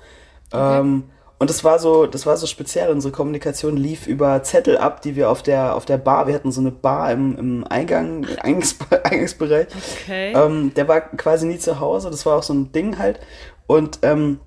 Okay. 0.50 0.80
Ähm, 0.80 1.04
und 1.42 1.50
das 1.50 1.62
war 1.64 1.78
so, 1.78 2.06
das 2.06 2.24
war 2.24 2.36
so 2.36 2.46
speziell. 2.46 2.88
Unsere 2.90 3.12
Kommunikation 3.12 3.76
lief 3.76 4.06
über 4.06 4.42
Zettel 4.44 4.78
ab, 4.78 5.02
die 5.02 5.16
wir 5.16 5.28
auf 5.28 5.42
der, 5.42 5.74
auf 5.74 5.84
der 5.84 5.98
Bar, 5.98 6.26
wir 6.26 6.34
hatten 6.34 6.52
so 6.52 6.60
eine 6.60 6.70
Bar 6.70 7.12
im, 7.12 7.36
im 7.36 7.64
Eingang, 7.68 8.24
Eingangs, 8.42 8.76
Eingangsbereich. 9.04 9.66
Okay. 10.04 10.32
Ähm, 10.34 10.72
der 10.74 10.88
war 10.88 11.00
quasi 11.00 11.46
nie 11.46 11.58
zu 11.58 11.80
Hause, 11.80 12.10
das 12.10 12.24
war 12.24 12.38
auch 12.38 12.42
so 12.42 12.54
ein 12.54 12.72
Ding 12.72 12.98
halt. 12.98 13.20
Und 13.66 13.98
ähm, 14.02 14.40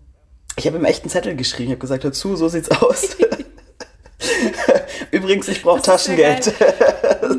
ich 0.57 0.65
habe 0.67 0.77
ihm 0.77 0.85
echt 0.85 1.03
einen 1.03 1.09
Zettel 1.11 1.35
geschrieben, 1.35 1.65
ich 1.69 1.71
habe 1.75 1.81
gesagt, 1.81 2.03
hör 2.03 2.11
zu, 2.13 2.35
so 2.35 2.47
sieht's 2.47 2.71
aus. 2.71 3.17
Übrigens, 5.11 5.47
ich 5.47 5.61
brauche 5.61 5.81
Taschengeld. 5.81 6.43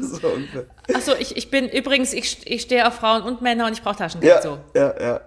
so. 0.01 0.33
Achso, 0.95 1.13
ich, 1.19 1.37
ich 1.37 1.51
bin 1.51 1.69
übrigens, 1.69 2.13
ich, 2.13 2.39
ich 2.47 2.63
stehe 2.63 2.87
auf 2.87 2.95
Frauen 2.95 3.23
und 3.23 3.43
Männer 3.43 3.67
und 3.67 3.73
ich 3.73 3.83
brauche 3.83 3.97
Taschengeld. 3.97 4.35
ja, 4.37 4.43
So, 4.43 4.59
ja, 4.75 4.95
ja. 5.01 5.21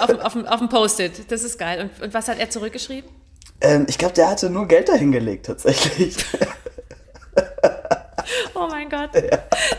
auf, 0.00 0.06
dem- 0.06 0.20
auf, 0.20 0.36
auf 0.36 0.58
dem 0.58 0.68
Post-it. 0.68 1.30
Das 1.30 1.42
ist 1.42 1.58
geil. 1.58 1.80
Und, 1.98 2.04
und 2.04 2.14
was 2.14 2.28
hat 2.28 2.38
er 2.38 2.50
zurückgeschrieben? 2.50 3.10
Ähm, 3.60 3.86
ich 3.88 3.98
glaube, 3.98 4.14
der 4.14 4.28
hatte 4.30 4.48
nur 4.50 4.66
Geld 4.68 4.88
dahingelegt, 4.88 5.46
tatsächlich. 5.46 6.16
Oh 8.54 8.66
mein 8.68 8.88
Gott, 8.90 9.10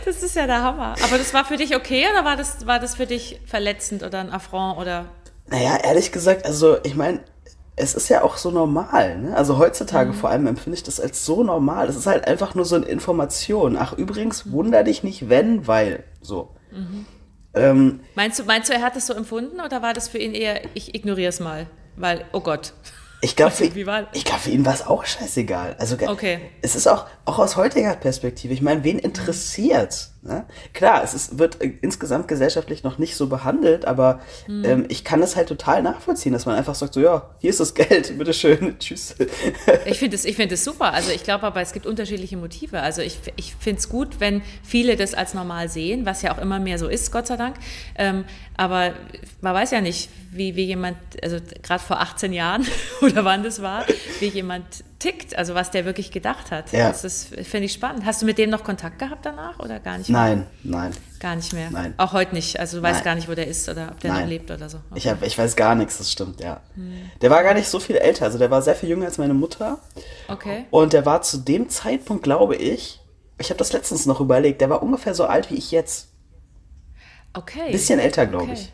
das 0.06 0.24
ist 0.24 0.36
ja 0.36 0.48
der 0.48 0.64
Hammer. 0.64 0.96
Aber 1.04 1.18
das 1.18 1.34
war 1.34 1.46
für 1.46 1.58
dich 1.58 1.76
okay 1.76 2.06
oder 2.12 2.26
war 2.26 2.36
das, 2.36 2.66
war 2.66 2.80
das 2.80 2.96
für 2.96 3.06
dich 3.06 3.40
verletzend 3.46 4.02
oder 4.04 4.20
ein 4.20 4.32
Affront 4.32 4.78
oder? 4.80 5.06
Naja, 5.48 5.78
ehrlich 5.84 6.12
gesagt, 6.12 6.46
also 6.46 6.78
ich 6.84 6.96
meine, 6.96 7.20
es 7.76 7.94
ist 7.94 8.10
ja 8.10 8.24
auch 8.24 8.38
so 8.38 8.50
normal. 8.52 9.20
Ne? 9.20 9.38
Also 9.38 9.58
heutzutage 9.60 10.10
Mhm. 10.12 10.16
vor 10.16 10.30
allem 10.32 10.48
empfinde 10.48 10.76
ich 10.76 10.84
das 10.84 11.00
als 11.00 11.24
so 11.26 11.44
normal. 11.44 11.88
Es 11.90 11.96
ist 11.96 12.08
halt 12.08 12.28
einfach 12.28 12.56
nur 12.56 12.66
so 12.66 12.76
eine 12.76 12.86
Information. 12.86 13.78
Ach, 13.78 13.94
übrigens, 13.94 14.52
wunder 14.52 14.84
dich 14.84 15.04
nicht, 15.04 15.30
wenn, 15.30 15.68
weil. 15.68 16.04
So. 16.22 16.50
Mhm. 16.72 17.06
Ähm, 17.54 18.00
Meinst 18.16 18.40
du, 18.40 18.44
meinst 18.46 18.70
du, 18.70 18.74
er 18.74 18.82
hat 18.82 18.96
das 18.96 19.06
so 19.08 19.14
empfunden 19.14 19.62
oder 19.62 19.82
war 19.82 19.94
das 19.94 20.08
für 20.08 20.18
ihn 20.18 20.34
eher, 20.34 20.62
ich 20.74 20.96
ignoriere 20.96 21.30
es 21.30 21.40
mal, 21.40 21.68
weil, 21.96 22.26
oh 22.34 22.40
Gott. 22.42 22.74
Ich 23.22 23.36
glaube, 23.36 23.52
für, 23.52 23.66
glaub, 24.24 24.40
für 24.40 24.50
ihn 24.50 24.66
war 24.66 24.74
es 24.74 24.86
auch 24.86 25.06
scheißegal. 25.06 25.76
Also, 25.80 25.96
Okay. 26.08 26.40
es 26.62 26.76
ist 26.76 26.88
auch, 26.88 27.06
auch 27.26 27.40
aus 27.40 27.56
heutiger 27.56 27.96
Perspektive, 27.96 28.54
ich 28.54 28.62
meine, 28.62 28.84
wen 28.84 29.00
interessiert? 29.00 30.11
Ne? 30.24 30.46
Klar, 30.74 31.04
es 31.04 31.16
ist, 31.16 31.40
wird 31.40 31.62
äh, 31.62 31.74
insgesamt 31.82 32.28
gesellschaftlich 32.28 32.84
noch 32.84 33.00
nicht 33.00 33.16
so 33.16 33.26
behandelt, 33.28 33.86
aber 33.86 34.20
Mhm. 34.48 34.66
ähm, 34.66 34.86
ich 34.90 35.04
kann 35.04 35.20
das 35.20 35.36
halt 35.36 35.48
total 35.48 35.82
nachvollziehen, 35.82 36.32
dass 36.32 36.46
man 36.46 36.56
einfach 36.56 36.76
sagt, 36.76 36.94
so, 36.94 37.00
ja, 37.00 37.32
hier 37.40 37.50
ist 37.50 37.60
das 37.60 37.74
Geld, 37.74 38.16
bitteschön, 38.18 38.78
tschüss. 38.78 39.16
Ich 39.86 39.98
finde 39.98 40.16
es 40.16 40.24
find 40.26 40.56
super. 40.58 40.94
Also 40.94 41.12
ich 41.12 41.24
glaube 41.24 41.46
aber, 41.46 41.62
es 41.62 41.74
gibt 41.74 41.86
unterschiedliche 41.88 42.38
Motive. 42.38 42.82
Also 42.82 43.02
ich, 43.02 43.18
ich 43.36 43.56
finde 43.56 43.80
es 43.80 43.90
gut, 43.90 44.20
wenn 44.20 44.42
viele 44.64 44.96
das 44.96 45.14
als 45.16 45.34
normal 45.34 45.70
sehen, 45.70 46.06
was 46.06 46.22
ja 46.22 46.34
auch 46.34 46.38
immer 46.38 46.60
mehr 46.60 46.78
so 46.78 46.88
ist, 46.88 47.12
Gott 47.12 47.26
sei 47.28 47.38
Dank. 47.38 47.56
Ähm, 47.96 48.26
aber 48.58 48.94
man 49.42 49.56
weiß 49.56 49.72
ja 49.72 49.82
nicht, 49.82 50.10
wie, 50.32 50.56
wie 50.56 50.66
jemand, 50.66 50.98
also 51.24 51.38
gerade 51.64 51.84
vor 51.84 52.00
18 52.00 52.32
Jahren 52.32 52.66
oder 53.02 53.26
wann 53.26 53.44
das 53.44 53.62
war, 53.62 53.86
wie 54.20 54.28
jemand 54.28 54.66
tickt, 55.02 55.36
also 55.38 55.56
was 55.56 55.72
der 55.72 55.84
wirklich 55.86 56.12
gedacht 56.12 56.52
hat. 56.52 56.72
Ja. 56.72 56.88
Das 56.90 57.04
ist, 57.04 57.28
finde 57.30 57.66
ich 57.66 57.74
spannend. 57.74 58.06
Hast 58.06 58.22
du 58.22 58.26
mit 58.26 58.38
dem 58.38 58.50
noch 58.50 58.64
Kontakt 58.64 59.00
gehabt 59.00 59.26
danach 59.26 59.60
oder 59.60 59.80
gar 59.80 59.98
nicht 59.98 60.10
mehr? 60.10 60.20
Nein, 60.22 60.48
nein. 60.64 60.92
Gar 61.20 61.36
nicht 61.36 61.54
mehr. 61.54 61.70
Nein. 61.72 61.94
Auch 61.98 62.14
heute 62.14 62.34
nicht. 62.36 62.60
Also 62.60 62.78
du 62.78 62.84
weißt 62.84 62.98
Nein. 63.00 63.04
gar 63.04 63.16
nicht, 63.16 63.28
wo 63.30 63.34
der 63.34 63.48
ist 63.48 63.68
oder 63.68 63.90
ob 63.92 64.00
der 64.00 64.12
Nein. 64.14 64.22
noch 64.22 64.30
lebt 64.30 64.52
oder 64.52 64.70
so. 64.70 64.80
Ich, 64.96 65.08
hab, 65.08 65.24
ich 65.24 65.38
weiß 65.38 65.56
gar 65.56 65.76
nichts, 65.76 65.98
das 65.98 66.12
stimmt, 66.12 66.40
ja. 66.40 66.62
Der 67.22 67.30
war 67.30 67.44
gar 67.44 67.54
nicht 67.54 67.68
so 67.68 67.80
viel 67.80 67.98
älter, 67.98 68.26
also 68.26 68.38
der 68.38 68.52
war 68.52 68.62
sehr 68.62 68.76
viel 68.76 68.90
jünger 68.90 69.06
als 69.06 69.18
meine 69.18 69.34
Mutter. 69.34 69.80
Okay. 70.28 70.66
Und 70.72 70.94
der 70.94 71.06
war 71.06 71.22
zu 71.22 71.38
dem 71.38 71.70
Zeitpunkt, 71.70 72.24
glaube 72.24 72.56
ich, 72.56 73.00
ich 73.40 73.50
habe 73.50 73.58
das 73.58 73.74
letztens 73.74 74.06
noch 74.06 74.22
überlegt, 74.22 74.62
der 74.62 74.70
war 74.70 74.82
ungefähr 74.84 75.16
so 75.16 75.26
alt 75.26 75.50
wie 75.50 75.56
ich 75.56 75.72
jetzt. 75.72 76.10
Okay. 77.34 77.72
Bisschen 77.72 78.00
älter, 78.00 78.26
glaube 78.28 78.44
Okay. 78.52 78.54
ich. 78.54 78.74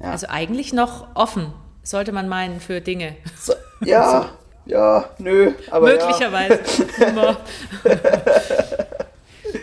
Ja. 0.00 0.10
Also 0.12 0.28
eigentlich 0.28 0.72
noch 0.72 1.14
offen, 1.14 1.52
sollte 1.82 2.12
man 2.12 2.28
meinen, 2.28 2.60
für 2.60 2.80
Dinge. 2.80 3.16
So, 3.38 3.54
ja, 3.84 4.30
ja, 4.66 5.08
nö, 5.18 5.52
aber 5.70 5.86
Möglicherweise. 5.86 6.60
Immer. 7.08 7.38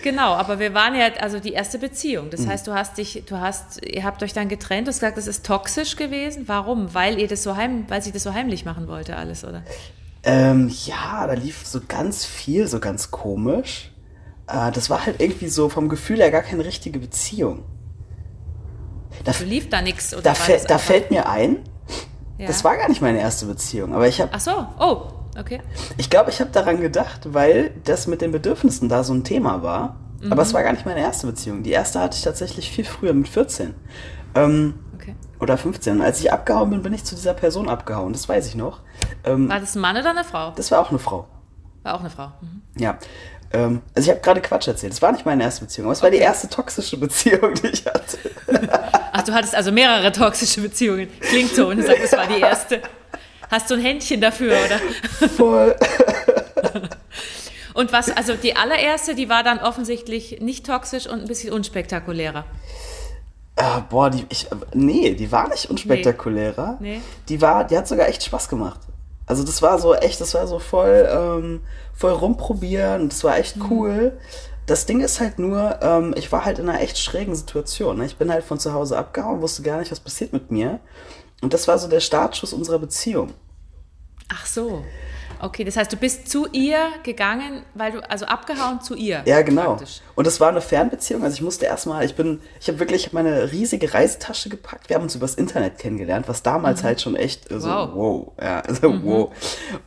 genau, 0.03 0.33
aber 0.33 0.59
wir 0.59 0.73
waren 0.73 0.95
ja, 0.95 1.07
also 1.19 1.39
die 1.39 1.53
erste 1.53 1.79
Beziehung. 1.79 2.25
Mhm. 2.27 2.29
Das 2.31 2.47
heißt, 2.47 2.67
du 2.67 2.73
hast 2.73 2.97
dich, 2.97 3.23
du 3.27 3.39
hast, 3.39 3.83
ihr 3.85 4.03
habt 4.03 4.23
euch 4.23 4.33
dann 4.33 4.49
getrennt, 4.49 4.87
du 4.87 4.89
hast 4.89 4.99
gesagt, 4.99 5.17
das 5.17 5.27
ist 5.27 5.45
toxisch 5.45 5.95
gewesen. 5.95 6.43
Warum? 6.47 6.93
Weil 6.93 7.19
ihr 7.19 7.27
das 7.27 7.43
so 7.43 7.55
heim, 7.55 7.85
weil 7.89 8.01
sie 8.01 8.11
das 8.11 8.23
so 8.23 8.33
heimlich 8.33 8.65
machen 8.65 8.87
wollte, 8.87 9.15
alles, 9.15 9.43
oder? 9.43 9.59
Ja. 9.59 9.63
Ähm, 10.25 10.71
ja, 10.85 11.27
da 11.27 11.33
lief 11.33 11.65
so 11.67 11.81
ganz 11.85 12.23
viel, 12.25 12.67
so 12.67 12.79
ganz 12.79 13.11
komisch. 13.11 13.91
Äh, 14.47 14.71
das 14.71 14.89
war 14.89 15.05
halt 15.05 15.21
irgendwie 15.21 15.49
so 15.49 15.67
vom 15.67 15.89
Gefühl 15.89 16.19
her 16.19 16.31
gar 16.31 16.43
keine 16.43 16.63
richtige 16.63 16.97
Beziehung. 16.99 17.65
Da, 19.25 19.31
Du 19.33 19.43
lief 19.43 19.69
da 19.69 19.81
nichts 19.81 20.13
oder 20.13 20.23
da, 20.23 20.31
fäll- 20.33 20.65
da 20.65 20.77
fällt 20.77 21.11
mir 21.11 21.27
ein, 21.29 21.57
ja. 22.37 22.47
das 22.47 22.63
war 22.63 22.77
gar 22.77 22.89
nicht 22.89 23.01
meine 23.01 23.19
erste 23.19 23.45
Beziehung, 23.45 23.93
aber 23.93 24.07
ich 24.07 24.21
habe 24.21 24.31
Ach 24.33 24.39
so, 24.39 24.65
oh, 24.79 25.03
okay. 25.39 25.61
Ich 25.97 26.09
glaube, 26.09 26.29
ich 26.29 26.39
habe 26.39 26.51
daran 26.51 26.81
gedacht, 26.81 27.33
weil 27.33 27.71
das 27.83 28.07
mit 28.07 28.21
den 28.21 28.31
Bedürfnissen 28.31 28.89
da 28.89 29.03
so 29.03 29.13
ein 29.13 29.23
Thema 29.23 29.63
war. 29.63 29.97
Aber 30.29 30.41
es 30.41 30.53
war 30.53 30.63
gar 30.63 30.71
nicht 30.71 30.85
meine 30.85 31.01
erste 31.01 31.27
Beziehung. 31.27 31.63
Die 31.63 31.71
erste 31.71 31.99
hatte 31.99 32.15
ich 32.15 32.23
tatsächlich 32.23 32.71
viel 32.71 32.85
früher, 32.85 33.13
mit 33.13 33.27
14. 33.27 33.73
Ähm, 34.35 34.75
okay. 34.95 35.15
oder 35.39 35.57
15. 35.57 35.97
Und 35.97 36.01
als 36.01 36.19
ich 36.21 36.31
abgehauen 36.31 36.69
bin, 36.69 36.81
bin 36.81 36.93
ich 36.93 37.03
zu 37.03 37.15
dieser 37.15 37.33
Person 37.33 37.69
abgehauen. 37.69 38.13
Das 38.13 38.29
weiß 38.29 38.47
ich 38.47 38.55
noch. 38.55 38.79
Ähm, 39.23 39.49
War 39.49 39.59
das 39.59 39.75
ein 39.75 39.81
Mann 39.81 39.97
oder 39.97 40.11
eine 40.11 40.23
Frau? 40.23 40.51
das 40.55 40.71
war 40.71 40.79
auch 40.79 40.89
eine 40.89 40.99
Frau. 40.99 41.27
War 41.83 41.95
auch 41.95 41.99
eine 41.99 42.09
Frau. 42.09 42.31
Mhm. 42.39 42.61
Ja. 42.77 42.97
Ähm, 43.53 43.81
also 43.95 44.07
ich 44.07 44.09
habe 44.09 44.21
gerade 44.21 44.41
Quatsch 44.41 44.67
erzählt. 44.67 44.93
Das 44.93 45.01
war 45.01 45.11
nicht 45.11 45.25
meine 45.25 45.43
erste 45.43 45.61
Beziehung, 45.65 45.85
aber 45.87 45.93
es 45.93 46.01
war 46.01 46.09
die 46.09 46.17
Okay. 46.17 46.25
erste 46.25 46.49
toxische 46.49 46.97
Beziehung, 46.97 47.53
die 47.53 47.67
ich 47.67 47.85
hatte. 47.85 48.17
Ach, 49.11 49.21
du 49.21 49.33
hattest 49.33 49.55
also 49.55 49.71
mehrere 49.71 50.11
toxische 50.11 50.61
Beziehungen. 50.61 51.07
Klingt 51.21 51.53
so 51.55 51.67
und 51.67 51.77
du 51.77 51.83
sagst, 51.85 52.03
das 52.05 52.11
war 52.13 52.27
die 52.27 52.41
erste. 52.41 52.81
Hast 53.51 53.69
du 53.69 53.75
ein 53.75 53.81
Händchen 53.81 54.19
dafür, 54.21 54.55
oder? 54.65 55.29
Voll. 55.29 55.75
Und 57.75 57.91
was, 57.91 58.09
also 58.15 58.33
die 58.35 58.55
allererste, 58.55 59.15
die 59.15 59.29
war 59.29 59.43
dann 59.43 59.59
offensichtlich 59.59 60.39
nicht 60.41 60.65
toxisch 60.65 61.07
und 61.07 61.21
ein 61.21 61.27
bisschen 61.27 61.53
unspektakulärer. 61.53 62.45
Äh, 63.55 63.63
boah, 63.89 64.09
die, 64.09 64.25
ich, 64.29 64.47
nee, 64.73 65.13
die 65.13 65.31
war 65.31 65.47
nicht 65.49 65.69
unspektakulärer. 65.69 66.77
Nee. 66.79 66.97
Nee. 66.97 67.01
Die 67.29 67.41
war, 67.41 67.63
die 67.65 67.77
hat 67.77 67.87
sogar 67.87 68.07
echt 68.07 68.23
Spaß 68.23 68.49
gemacht. 68.49 68.79
Also 69.25 69.43
das 69.43 69.61
war 69.61 69.79
so 69.79 69.93
echt, 69.95 70.19
das 70.19 70.33
war 70.33 70.47
so 70.47 70.59
voll, 70.59 71.07
ähm, 71.09 71.61
voll 71.93 72.11
rumprobieren. 72.11 73.09
Das 73.09 73.23
war 73.23 73.37
echt 73.37 73.57
cool. 73.69 74.17
Das 74.65 74.85
Ding 74.85 75.01
ist 75.01 75.19
halt 75.19 75.39
nur, 75.39 75.79
ähm, 75.81 76.13
ich 76.17 76.31
war 76.31 76.45
halt 76.45 76.59
in 76.59 76.69
einer 76.69 76.81
echt 76.81 76.97
schrägen 76.97 77.35
Situation. 77.35 77.97
Ne? 77.97 78.05
Ich 78.05 78.17
bin 78.17 78.31
halt 78.31 78.43
von 78.43 78.59
zu 78.59 78.73
Hause 78.73 78.97
abgehauen, 78.97 79.41
wusste 79.41 79.61
gar 79.61 79.79
nicht, 79.79 79.91
was 79.91 79.99
passiert 79.99 80.33
mit 80.33 80.51
mir. 80.51 80.79
Und 81.41 81.53
das 81.53 81.67
war 81.67 81.77
so 81.77 81.87
der 81.87 81.99
Startschuss 81.99 82.53
unserer 82.53 82.79
Beziehung. 82.79 83.33
Ach 84.29 84.45
so. 84.45 84.83
Okay, 85.43 85.65
das 85.65 85.75
heißt, 85.75 85.91
du 85.91 85.97
bist 85.97 86.29
zu 86.29 86.47
ihr 86.53 86.87
gegangen, 87.03 87.63
weil 87.73 87.91
du, 87.91 88.09
also 88.09 88.25
abgehauen 88.25 88.79
zu 88.79 88.95
ihr. 88.95 89.23
Ja, 89.25 89.41
genau. 89.41 89.75
praktisch. 89.75 89.99
Und 90.15 90.25
es 90.25 90.39
war 90.39 90.47
eine 90.47 90.61
Fernbeziehung. 90.61 91.21
Also 91.21 91.35
ich 91.35 91.41
musste 91.41 91.65
erstmal, 91.65 92.05
ich 92.05 92.15
bin, 92.15 92.39
ich 92.61 92.69
habe 92.69 92.79
wirklich 92.79 93.11
meine 93.11 93.51
riesige 93.51 93.93
Reisetasche 93.93 94.47
gepackt. 94.47 94.87
Wir 94.87 94.95
haben 94.95 95.03
uns 95.03 95.15
übers 95.15 95.35
Internet 95.35 95.79
kennengelernt, 95.79 96.29
was 96.29 96.43
damals 96.43 96.85
halt 96.85 97.01
schon 97.01 97.17
echt 97.17 97.49
so, 97.49 97.67
Wow. 97.67 97.89
wow, 97.93 98.31
ja, 98.41 98.61
also 98.61 99.03
wow. 99.03 99.33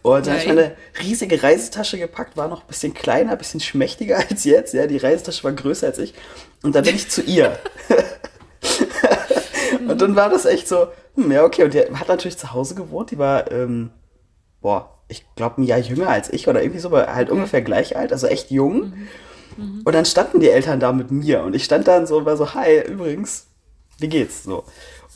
Und 0.03 0.27
dann 0.27 0.27
Ja, 0.27 0.33
habe 0.33 0.41
ich 0.43 0.47
meine 0.47 0.77
riesige 1.03 1.43
Reisetasche 1.43 1.97
gepackt, 1.97 2.37
war 2.37 2.49
noch 2.49 2.61
ein 2.61 2.67
bisschen 2.67 2.93
kleiner, 2.93 3.33
ein 3.33 3.39
bisschen 3.39 3.61
schmächtiger 3.61 4.19
als 4.31 4.45
jetzt. 4.45 4.75
Ja, 4.75 4.87
die 4.87 4.99
Reisetasche 4.99 5.43
war 5.43 5.53
größer 5.53 5.87
als 5.87 5.99
ich. 5.99 6.13
Und 6.63 6.75
dann 6.75 6.85
bin 6.85 6.97
ich 6.97 7.09
zu 7.09 7.23
ihr. 7.23 7.59
und 9.89 10.03
dann 10.03 10.17
war 10.17 10.29
das 10.29 10.45
echt 10.45 10.69
so, 10.69 10.89
hm, 11.15 11.33
ja, 11.33 11.45
okay. 11.45 11.65
Und 11.65 11.73
die 11.73 11.81
hat 11.81 12.09
natürlich 12.09 12.37
zu 12.37 12.53
Hause 12.53 12.75
gewohnt. 12.75 13.11
Die 13.11 13.17
war, 13.17 13.51
ähm, 13.51 13.89
boah, 14.61 14.96
ich 15.09 15.25
glaube 15.37 15.61
ein 15.63 15.65
Jahr 15.65 15.79
jünger 15.79 16.09
als 16.09 16.33
ich 16.33 16.49
oder 16.49 16.63
irgendwie 16.63 16.81
so, 16.81 16.89
aber 16.89 17.15
halt 17.15 17.31
ungefähr 17.31 17.63
gleich 17.63 17.97
alt, 17.97 18.13
also 18.13 18.27
echt 18.27 18.51
jung. 18.51 18.93
Und 19.85 19.95
dann 19.95 20.05
standen 20.05 20.41
die 20.41 20.51
Eltern 20.51 20.81
da 20.81 20.93
mit 20.93 21.11
mir 21.11 21.43
und 21.43 21.55
ich 21.55 21.65
stand 21.65 21.89
dann 21.89 22.07
so 22.07 22.19
und 22.19 22.27
war 22.27 22.37
so, 22.37 22.53
hi, 22.55 22.83
übrigens, 22.87 23.47
wie 23.99 24.09
geht's? 24.09 24.43
So. 24.45 24.65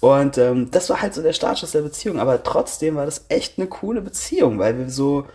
Und 0.00 0.38
ähm, 0.38 0.70
das 0.70 0.88
war 0.88 1.02
halt 1.02 1.12
so 1.12 1.22
der 1.22 1.34
Startschuss 1.34 1.72
der 1.72 1.82
Beziehung, 1.82 2.18
aber 2.18 2.42
trotzdem 2.42 2.94
war 2.96 3.04
das 3.04 3.26
echt 3.28 3.58
eine 3.58 3.66
coole 3.66 4.00
Beziehung, 4.00 4.58
weil 4.58 4.78
wir 4.78 4.88
so 4.88 5.26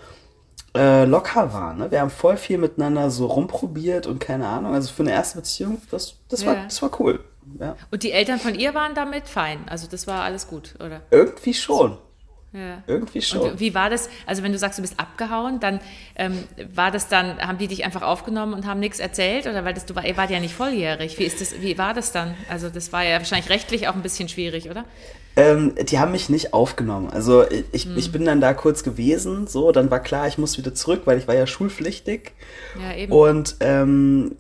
äh, 0.75 1.05
locker 1.05 1.53
waren. 1.53 1.77
Ne? 1.77 1.91
Wir 1.91 2.01
haben 2.01 2.09
voll 2.09 2.35
viel 2.38 2.57
miteinander 2.57 3.12
so 3.12 3.27
rumprobiert 3.27 4.07
und 4.07 4.19
keine 4.19 4.47
Ahnung. 4.47 4.74
Also 4.74 4.91
für 4.91 5.03
eine 5.03 5.12
erste 5.12 5.38
Beziehung, 5.38 5.79
das, 5.91 6.15
das, 6.29 6.45
war, 6.45 6.55
Ja. 6.55 6.63
das 6.63 6.81
war 6.81 6.89
cool. 7.00 7.19
Ja. 7.59 7.75
Und 7.91 8.01
die 8.01 8.12
Eltern 8.12 8.39
von 8.39 8.55
ihr 8.55 8.74
waren 8.74 8.95
damit 8.95 9.27
fein. 9.29 9.59
Also 9.69 9.88
das 9.88 10.07
war 10.07 10.24
alles 10.24 10.47
gut, 10.47 10.74
oder? 10.83 11.01
Irgendwie 11.12 11.53
schon. 11.53 12.00
Ja. 12.55 12.81
Irgendwie 12.88 13.21
schon. 13.21 13.41
Und 13.41 13.59
wie 13.59 13.74
war 13.74 13.89
das? 13.89 14.09
Also 14.25 14.41
wenn 14.41 14.53
du 14.53 14.57
sagst, 14.57 14.77
du 14.77 14.81
bist 14.81 14.97
abgehauen, 14.97 15.59
dann 15.59 15.81
ähm, 16.15 16.43
war 16.74 16.89
das 16.89 17.09
dann, 17.09 17.38
haben 17.39 17.57
die 17.57 17.67
dich 17.67 17.83
einfach 17.83 18.01
aufgenommen 18.01 18.53
und 18.53 18.65
haben 18.65 18.79
nichts 18.79 19.00
erzählt? 19.00 19.45
Oder 19.45 19.65
weil 19.65 19.74
das, 19.74 19.85
du 19.85 19.93
war, 19.93 20.05
ihr 20.05 20.15
wart 20.15 20.29
ja 20.29 20.39
nicht 20.39 20.53
volljährig. 20.53 21.19
Wie 21.19 21.25
ist 21.25 21.41
das, 21.41 21.62
wie 21.62 21.77
war 21.77 21.93
das 21.93 22.13
dann? 22.13 22.33
Also 22.50 22.69
das 22.69 22.93
war 22.93 23.03
ja 23.03 23.17
wahrscheinlich 23.17 23.50
rechtlich 23.50 23.89
auch 23.89 23.95
ein 23.95 24.01
bisschen 24.01 24.29
schwierig, 24.29 24.69
oder? 24.69 24.85
Ähm, 25.35 25.74
die 25.75 26.00
haben 26.00 26.13
mich 26.13 26.29
nicht 26.29 26.53
aufgenommen. 26.53 27.09
Also 27.09 27.43
ich, 27.74 27.93
ich 27.93 28.12
bin 28.13 28.24
dann 28.24 28.39
da 28.39 28.53
kurz 28.53 28.83
gewesen, 28.83 29.47
so, 29.47 29.74
dann 29.74 29.91
war 29.91 30.00
klar, 30.00 30.27
ich 30.29 30.38
muss 30.38 30.57
wieder 30.57 30.74
zurück, 30.74 31.01
weil 31.03 31.17
ich 31.17 31.27
war 31.27 31.35
ja 31.35 31.45
schulpflichtig. 31.45 32.31
Ja, 32.81 32.95
eben. 32.95 33.12
Und 33.12 33.57
ähm, 33.59 34.38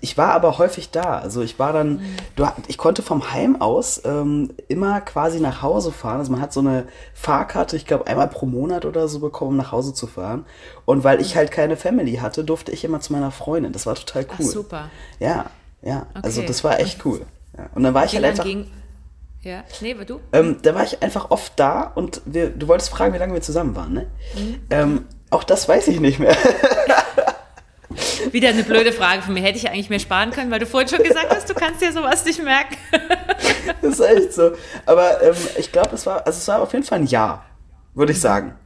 ich 0.00 0.18
war 0.18 0.32
aber 0.32 0.58
häufig 0.58 0.90
da. 0.90 1.18
Also 1.18 1.42
ich 1.42 1.58
war 1.58 1.72
dann, 1.72 2.00
du, 2.36 2.46
ich 2.68 2.78
konnte 2.78 3.02
vom 3.02 3.32
Heim 3.32 3.60
aus 3.60 4.02
ähm, 4.04 4.50
immer 4.68 5.00
quasi 5.00 5.40
nach 5.40 5.62
Hause 5.62 5.92
fahren. 5.92 6.18
Also 6.18 6.32
man 6.32 6.40
hat 6.40 6.52
so 6.52 6.60
eine 6.60 6.86
Fahrkarte, 7.14 7.76
ich 7.76 7.86
glaube 7.86 8.06
einmal 8.06 8.28
pro 8.28 8.46
Monat 8.46 8.84
oder 8.84 9.08
so 9.08 9.18
bekommen, 9.20 9.52
um 9.52 9.56
nach 9.56 9.72
Hause 9.72 9.94
zu 9.94 10.06
fahren. 10.06 10.44
Und 10.84 11.04
weil 11.04 11.20
ich 11.20 11.36
halt 11.36 11.50
keine 11.50 11.76
Family 11.76 12.16
hatte, 12.16 12.44
durfte 12.44 12.72
ich 12.72 12.84
immer 12.84 13.00
zu 13.00 13.12
meiner 13.12 13.30
Freundin. 13.30 13.72
Das 13.72 13.86
war 13.86 13.94
total 13.94 14.26
Ach, 14.30 14.38
cool. 14.38 14.46
super. 14.46 14.90
Ja, 15.20 15.46
ja. 15.82 16.06
Also 16.14 16.40
Okay. 16.40 16.48
das 16.48 16.64
war 16.64 16.80
echt 16.80 17.04
cool. 17.04 17.22
Ja. 17.56 17.66
Und 17.74 17.82
dann 17.82 17.94
war 17.94 18.04
ich 18.04 18.12
Wie 18.12 18.16
halt 18.16 18.26
einfach. 18.26 18.44
ging. 18.44 18.66
Ja, 19.42 19.64
nee, 19.80 19.96
war 19.98 20.04
du? 20.04 20.20
Ähm, 20.32 20.58
da 20.62 20.74
war 20.74 20.84
ich 20.84 21.02
einfach 21.02 21.30
oft 21.32 21.52
da 21.56 21.82
und 21.82 22.22
wir, 22.24 22.50
du 22.50 22.68
wolltest 22.68 22.90
fragen, 22.90 23.12
wie 23.12 23.18
lange 23.18 23.34
wir 23.34 23.40
zusammen 23.42 23.74
waren, 23.74 23.92
ne? 23.92 24.06
Mhm. 24.36 24.60
Ähm, 24.70 25.04
auch 25.30 25.42
das 25.42 25.68
weiß 25.68 25.88
ich 25.88 25.98
nicht 25.98 26.20
mehr. 26.20 26.36
Wieder 28.32 28.50
eine 28.50 28.62
blöde 28.62 28.92
Frage 28.92 29.22
von 29.22 29.34
mir. 29.34 29.42
Hätte 29.42 29.58
ich 29.58 29.68
eigentlich 29.68 29.90
mehr 29.90 29.98
sparen 29.98 30.30
können, 30.30 30.50
weil 30.50 30.58
du 30.58 30.66
vorhin 30.66 30.88
schon 30.88 31.02
gesagt 31.02 31.30
hast, 31.30 31.48
du 31.48 31.54
kannst 31.54 31.80
dir 31.80 31.92
sowas 31.92 32.24
nicht 32.24 32.42
merken. 32.42 32.76
das 33.82 33.98
ist 33.98 34.00
echt 34.00 34.32
so. 34.32 34.52
Aber 34.86 35.22
ähm, 35.22 35.36
ich 35.58 35.72
glaube, 35.72 35.94
es 35.94 36.06
war, 36.06 36.26
also 36.26 36.36
es 36.38 36.48
war 36.48 36.60
auf 36.60 36.72
jeden 36.72 36.84
Fall 36.84 37.00
ein 37.00 37.06
Jahr, 37.06 37.44
würde 37.94 38.12
ich 38.12 38.20
sagen. 38.20 38.56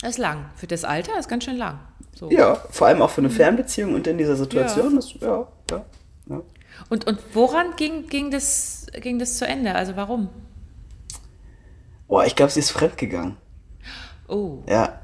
Das 0.00 0.10
ist 0.10 0.18
lang. 0.18 0.46
Für 0.56 0.66
das 0.66 0.84
Alter 0.84 1.18
ist 1.18 1.28
ganz 1.28 1.44
schön 1.44 1.56
lang. 1.56 1.78
So. 2.14 2.30
Ja, 2.30 2.56
vor 2.70 2.88
allem 2.88 3.02
auch 3.02 3.10
für 3.10 3.20
eine 3.20 3.30
Fernbeziehung 3.30 3.94
und 3.94 4.06
in 4.06 4.18
dieser 4.18 4.36
Situation. 4.36 4.96
Das, 4.96 5.14
ja, 5.20 5.46
ja, 5.70 5.84
ja. 6.28 6.42
Und, 6.88 7.06
und 7.06 7.18
woran 7.32 7.76
ging, 7.76 8.06
ging, 8.08 8.30
das, 8.30 8.86
ging 9.00 9.18
das 9.18 9.38
zu 9.38 9.46
Ende? 9.46 9.74
Also 9.74 9.96
warum? 9.96 10.28
Boah, 12.08 12.26
ich 12.26 12.36
glaube, 12.36 12.52
sie 12.52 12.60
ist 12.60 12.70
fremdgegangen. 12.70 13.36
Oh. 14.28 14.58
Ja. 14.68 15.01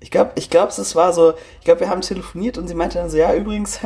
Ich 0.00 0.10
glaube, 0.10 0.32
ich 0.36 0.50
glaube, 0.50 0.68
es 0.68 0.94
war 0.94 1.12
so, 1.12 1.34
ich 1.58 1.64
glaube, 1.64 1.80
wir 1.80 1.88
haben 1.88 2.00
telefoniert 2.02 2.58
und 2.58 2.68
sie 2.68 2.74
meinte 2.74 2.98
dann 2.98 3.10
so, 3.10 3.16
ja, 3.16 3.34
übrigens, 3.34 3.80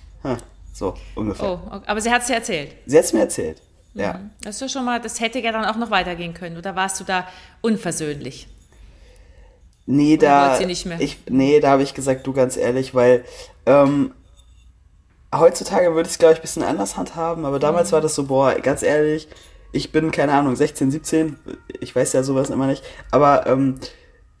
so 0.72 0.94
ungefähr. 1.14 1.48
Oh, 1.48 1.60
okay. 1.70 1.84
aber 1.86 2.00
sie 2.00 2.10
hat 2.10 2.22
es 2.22 2.28
dir 2.28 2.34
erzählt. 2.36 2.74
Sie 2.86 2.96
hat 2.96 3.04
es 3.04 3.12
mir 3.12 3.20
erzählt. 3.20 3.60
Ja. 3.94 4.20
Das 4.42 4.54
ist 4.56 4.62
doch 4.62 4.68
schon 4.68 4.84
mal, 4.86 5.00
das 5.00 5.20
hätte 5.20 5.38
ja 5.40 5.52
dann 5.52 5.64
auch 5.66 5.76
noch 5.76 5.90
weitergehen 5.90 6.32
können. 6.32 6.56
Oder 6.56 6.74
warst 6.74 6.98
du 7.00 7.04
da 7.04 7.26
unversöhnlich? 7.60 8.48
Nee, 9.84 10.16
da. 10.16 10.48
wollt 10.50 10.58
sie 10.58 10.66
nicht 10.66 10.86
mehr? 10.86 11.00
Ich, 11.00 11.18
nee, 11.28 11.60
da 11.60 11.70
habe 11.70 11.82
ich 11.82 11.92
gesagt, 11.92 12.26
du 12.26 12.32
ganz 12.32 12.56
ehrlich, 12.56 12.94
weil 12.94 13.24
ähm, 13.66 14.14
heutzutage 15.34 15.94
würde 15.94 16.06
ich 16.06 16.12
es, 16.14 16.18
glaube 16.18 16.34
ich, 16.34 16.38
ein 16.38 16.42
bisschen 16.42 16.62
anders 16.62 16.96
handhaben, 16.96 17.44
aber 17.44 17.58
damals 17.58 17.90
Mhm. 17.90 17.92
war 17.94 18.00
das 18.00 18.14
so, 18.14 18.24
boah, 18.24 18.54
ganz 18.54 18.82
ehrlich, 18.82 19.28
ich 19.72 19.90
bin, 19.90 20.10
keine 20.10 20.32
Ahnung, 20.34 20.54
16, 20.54 20.90
17, 20.90 21.38
ich 21.80 21.94
weiß 21.96 22.12
ja 22.12 22.22
sowas 22.22 22.50
immer 22.50 22.66
nicht, 22.66 22.82
aber 23.10 23.46
ähm, 23.46 23.78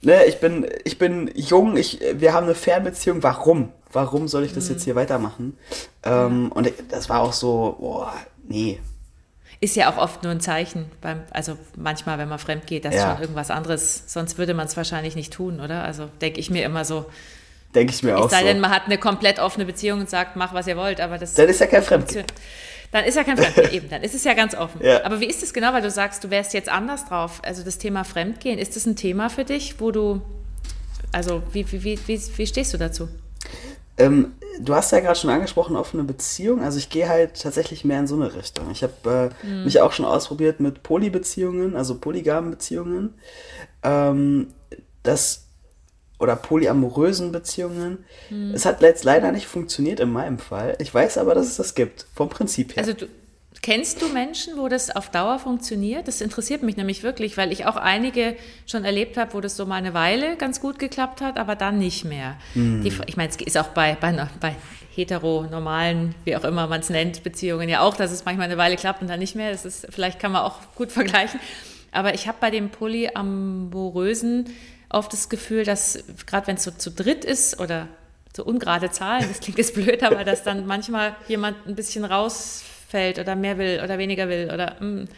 ne, 0.02 0.24
ich 0.26 0.38
bin, 0.40 0.66
ich 0.84 0.98
bin 0.98 1.30
jung, 1.34 1.76
ich, 1.76 2.00
wir 2.14 2.32
haben 2.32 2.44
eine 2.44 2.54
Fernbeziehung, 2.54 3.22
warum? 3.22 3.70
Warum 3.92 4.28
soll 4.28 4.44
ich 4.44 4.54
das 4.54 4.66
Mhm. 4.68 4.72
jetzt 4.74 4.84
hier 4.84 4.94
weitermachen? 4.94 5.56
Ähm, 6.04 6.50
und 6.52 6.72
das 6.90 7.08
war 7.08 7.20
auch 7.20 7.32
so, 7.32 7.76
boah, 7.78 8.12
nee. 8.48 8.78
Ist 9.60 9.76
ja 9.76 9.92
auch 9.92 9.96
oft 9.98 10.22
nur 10.24 10.32
ein 10.32 10.40
Zeichen, 10.40 10.86
beim, 11.00 11.20
also 11.30 11.56
manchmal, 11.76 12.18
wenn 12.18 12.28
man 12.28 12.38
fremd 12.40 12.66
geht, 12.66 12.84
dass 12.84 12.94
Ja. 12.96 13.12
schon 13.12 13.20
irgendwas 13.22 13.50
anderes, 13.50 14.02
sonst 14.06 14.36
würde 14.38 14.54
man 14.54 14.66
es 14.66 14.76
wahrscheinlich 14.76 15.14
nicht 15.14 15.32
tun, 15.32 15.60
oder? 15.60 15.84
Also 15.84 16.08
denke 16.20 16.40
ich 16.40 16.50
mir 16.50 16.64
immer 16.64 16.84
so. 16.84 17.04
Denke 17.74 17.92
ich 17.94 18.02
mir 18.02 18.18
auch 18.18 18.24
Es 18.26 18.30
sei 18.32 18.40
so. 18.40 18.46
denn, 18.46 18.60
man 18.60 18.70
hat 18.70 18.86
eine 18.86 18.98
komplett 18.98 19.38
offene 19.38 19.64
Beziehung 19.64 20.00
und 20.00 20.10
sagt, 20.10 20.36
mach 20.36 20.52
was 20.52 20.66
ihr 20.66 20.76
wollt, 20.76 21.00
aber 21.00 21.16
das 21.16 21.34
Dann 21.34 21.48
ist 21.48 21.60
ja 21.60 21.66
kein 21.66 21.82
Fremdgehen. 21.82 22.26
Dann 22.92 23.04
ist 23.04 23.16
ja 23.16 23.24
kein 23.24 23.38
Fremdgehen, 23.38 23.72
eben, 23.72 23.88
dann 23.88 24.02
ist 24.02 24.14
es 24.14 24.22
ja 24.22 24.34
ganz 24.34 24.54
offen. 24.54 24.80
Ja. 24.84 25.04
Aber 25.04 25.18
wie 25.20 25.26
ist 25.26 25.42
es 25.42 25.52
genau, 25.52 25.72
weil 25.72 25.82
du 25.82 25.90
sagst, 25.90 26.22
du 26.22 26.30
wärst 26.30 26.54
jetzt 26.54 26.68
anders 26.68 27.06
drauf? 27.06 27.40
Also 27.42 27.64
das 27.64 27.78
Thema 27.78 28.04
Fremdgehen, 28.04 28.58
ist 28.58 28.76
das 28.76 28.86
ein 28.86 28.96
Thema 28.96 29.30
für 29.30 29.44
dich, 29.44 29.80
wo 29.80 29.90
du, 29.90 30.20
also 31.10 31.42
wie, 31.52 31.70
wie, 31.72 31.82
wie, 31.82 31.98
wie, 32.06 32.20
wie 32.36 32.46
stehst 32.46 32.72
du 32.74 32.78
dazu? 32.78 33.08
Ähm, 33.96 34.34
du 34.60 34.74
hast 34.74 34.92
ja 34.92 35.00
gerade 35.00 35.18
schon 35.18 35.30
angesprochen, 35.30 35.74
offene 35.76 36.04
Beziehung. 36.04 36.62
Also 36.62 36.78
ich 36.78 36.90
gehe 36.90 37.08
halt 37.08 37.40
tatsächlich 37.40 37.84
mehr 37.84 37.98
in 37.98 38.06
so 38.06 38.14
eine 38.14 38.34
Richtung. 38.34 38.70
Ich 38.70 38.82
habe 38.82 39.32
äh, 39.42 39.64
mich 39.64 39.80
auch 39.80 39.92
schon 39.92 40.04
ausprobiert 40.04 40.60
mit 40.60 40.82
Polybeziehungen, 40.82 41.76
also 41.76 41.98
polygamen 41.98 42.50
Beziehungen. 42.50 43.14
Ähm, 43.82 44.48
das 45.02 45.46
oder 46.22 46.36
polyamorösen 46.36 47.32
Beziehungen. 47.32 48.04
Es 48.54 48.64
hat 48.64 48.80
jetzt 48.80 49.04
leider 49.04 49.32
nicht 49.32 49.46
funktioniert 49.46 49.98
in 49.98 50.10
meinem 50.10 50.38
Fall. 50.38 50.76
Ich 50.78 50.94
weiß 50.94 51.18
aber, 51.18 51.34
dass 51.34 51.46
es 51.46 51.56
das 51.56 51.74
gibt, 51.74 52.06
vom 52.14 52.28
Prinzip 52.28 52.76
her. 52.76 52.78
Also 52.78 52.92
du, 52.92 53.06
kennst 53.60 54.00
du 54.00 54.08
Menschen, 54.08 54.56
wo 54.56 54.68
das 54.68 54.94
auf 54.94 55.10
Dauer 55.10 55.40
funktioniert? 55.40 56.06
Das 56.06 56.20
interessiert 56.20 56.62
mich 56.62 56.76
nämlich 56.76 57.02
wirklich, 57.02 57.36
weil 57.36 57.50
ich 57.50 57.66
auch 57.66 57.76
einige 57.76 58.36
schon 58.66 58.84
erlebt 58.84 59.16
habe, 59.16 59.34
wo 59.34 59.40
das 59.40 59.56
so 59.56 59.66
mal 59.66 59.76
eine 59.76 59.94
Weile 59.94 60.36
ganz 60.36 60.60
gut 60.60 60.78
geklappt 60.78 61.20
hat, 61.20 61.38
aber 61.38 61.56
dann 61.56 61.78
nicht 61.78 62.04
mehr. 62.04 62.36
Die, 62.54 62.92
ich 63.06 63.16
meine, 63.16 63.28
es 63.28 63.36
ist 63.36 63.58
auch 63.58 63.68
bei, 63.68 63.96
bei, 64.00 64.28
bei 64.40 64.54
hetero, 64.94 65.46
normalen, 65.50 66.14
wie 66.24 66.36
auch 66.36 66.44
immer 66.44 66.68
man 66.68 66.80
es 66.80 66.90
nennt, 66.90 67.24
Beziehungen 67.24 67.68
ja 67.68 67.80
auch, 67.80 67.96
dass 67.96 68.12
es 68.12 68.24
manchmal 68.24 68.46
eine 68.46 68.58
Weile 68.58 68.76
klappt 68.76 69.02
und 69.02 69.08
dann 69.08 69.18
nicht 69.18 69.34
mehr. 69.34 69.50
Das 69.50 69.64
ist, 69.64 69.86
vielleicht 69.90 70.18
kann 70.20 70.32
man 70.32 70.42
auch 70.42 70.58
gut 70.76 70.92
vergleichen. 70.92 71.40
Aber 71.92 72.14
ich 72.14 72.26
habe 72.26 72.38
bei 72.40 72.50
dem 72.50 72.70
Polyamorösen 72.70 74.46
oft 74.92 75.12
das 75.12 75.28
Gefühl, 75.28 75.64
dass 75.64 75.98
gerade 76.26 76.46
wenn 76.46 76.56
es 76.56 76.64
so 76.64 76.70
zu 76.70 76.90
dritt 76.90 77.24
ist 77.24 77.58
oder 77.60 77.88
so 78.36 78.44
ungerade 78.44 78.90
Zahlen, 78.90 79.26
das 79.28 79.40
klingt 79.40 79.58
jetzt 79.58 79.74
blöd, 79.74 80.02
aber 80.02 80.24
dass 80.24 80.42
dann 80.42 80.66
manchmal 80.66 81.14
jemand 81.28 81.66
ein 81.66 81.74
bisschen 81.74 82.04
rausfällt 82.04 83.18
oder 83.18 83.36
mehr 83.36 83.58
will 83.58 83.80
oder 83.82 83.98
weniger 83.98 84.28
will 84.28 84.50
oder 84.52 84.76
mm, 84.80 85.08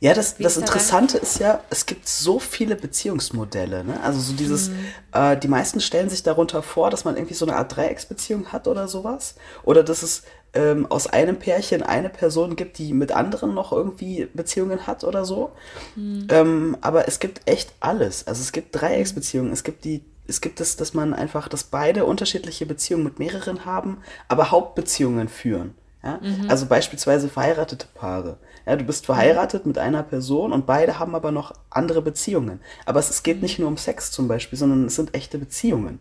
Ja, 0.00 0.12
das, 0.14 0.36
das 0.36 0.56
Interessante 0.58 1.18
ist 1.18 1.38
ja, 1.40 1.60
es 1.70 1.86
gibt 1.86 2.08
so 2.08 2.38
viele 2.38 2.76
Beziehungsmodelle. 2.76 3.84
Ne? 3.84 4.00
Also 4.02 4.20
so 4.20 4.32
dieses, 4.34 4.68
Mhm. 4.70 4.86
äh, 5.12 5.36
die 5.36 5.48
meisten 5.48 5.80
stellen 5.80 6.10
sich 6.10 6.22
darunter 6.22 6.62
vor, 6.62 6.90
dass 6.90 7.04
man 7.04 7.16
irgendwie 7.16 7.34
so 7.34 7.46
eine 7.46 7.56
Art 7.56 7.74
Dreiecksbeziehung 7.76 8.52
hat 8.52 8.66
oder 8.68 8.88
sowas. 8.88 9.34
Oder 9.62 9.82
dass 9.82 10.02
es 10.02 10.22
ähm, 10.54 10.86
aus 10.86 11.06
einem 11.06 11.36
Pärchen 11.36 11.82
eine 11.82 12.08
Person 12.08 12.56
gibt, 12.56 12.78
die 12.78 12.92
mit 12.92 13.12
anderen 13.12 13.54
noch 13.54 13.72
irgendwie 13.72 14.28
Beziehungen 14.32 14.86
hat 14.86 15.04
oder 15.04 15.24
so. 15.24 15.52
Mhm. 15.96 16.26
Ähm, 16.30 16.76
aber 16.80 17.08
es 17.08 17.20
gibt 17.20 17.42
echt 17.46 17.72
alles. 17.80 18.26
Also 18.26 18.40
es 18.40 18.52
gibt 18.52 18.74
Dreiecksbeziehungen, 18.74 19.52
es 19.52 19.64
gibt 19.64 19.84
die, 19.84 20.04
es 20.26 20.40
gibt 20.40 20.60
es, 20.60 20.76
dass 20.76 20.94
man 20.94 21.14
einfach, 21.14 21.48
dass 21.48 21.64
beide 21.64 22.04
unterschiedliche 22.04 22.66
Beziehungen 22.66 23.04
mit 23.04 23.18
mehreren 23.18 23.64
haben, 23.64 23.98
aber 24.28 24.50
Hauptbeziehungen 24.50 25.28
führen. 25.28 25.74
Ja? 26.02 26.20
Also 26.48 26.66
beispielsweise 26.66 27.28
verheiratete 27.28 27.86
Paare. 27.94 28.36
Ja, 28.66 28.76
du 28.76 28.84
bist 28.84 29.06
verheiratet 29.06 29.66
mit 29.66 29.78
einer 29.78 30.02
Person 30.02 30.52
und 30.52 30.66
beide 30.66 30.98
haben 30.98 31.14
aber 31.14 31.30
noch 31.30 31.52
andere 31.68 32.00
Beziehungen. 32.00 32.60
Aber 32.86 33.00
es, 33.00 33.10
es 33.10 33.22
geht 33.22 33.42
nicht 33.42 33.58
nur 33.58 33.68
um 33.68 33.76
Sex 33.76 34.10
zum 34.10 34.28
Beispiel, 34.28 34.58
sondern 34.58 34.86
es 34.86 34.96
sind 34.96 35.14
echte 35.14 35.38
Beziehungen. 35.38 36.00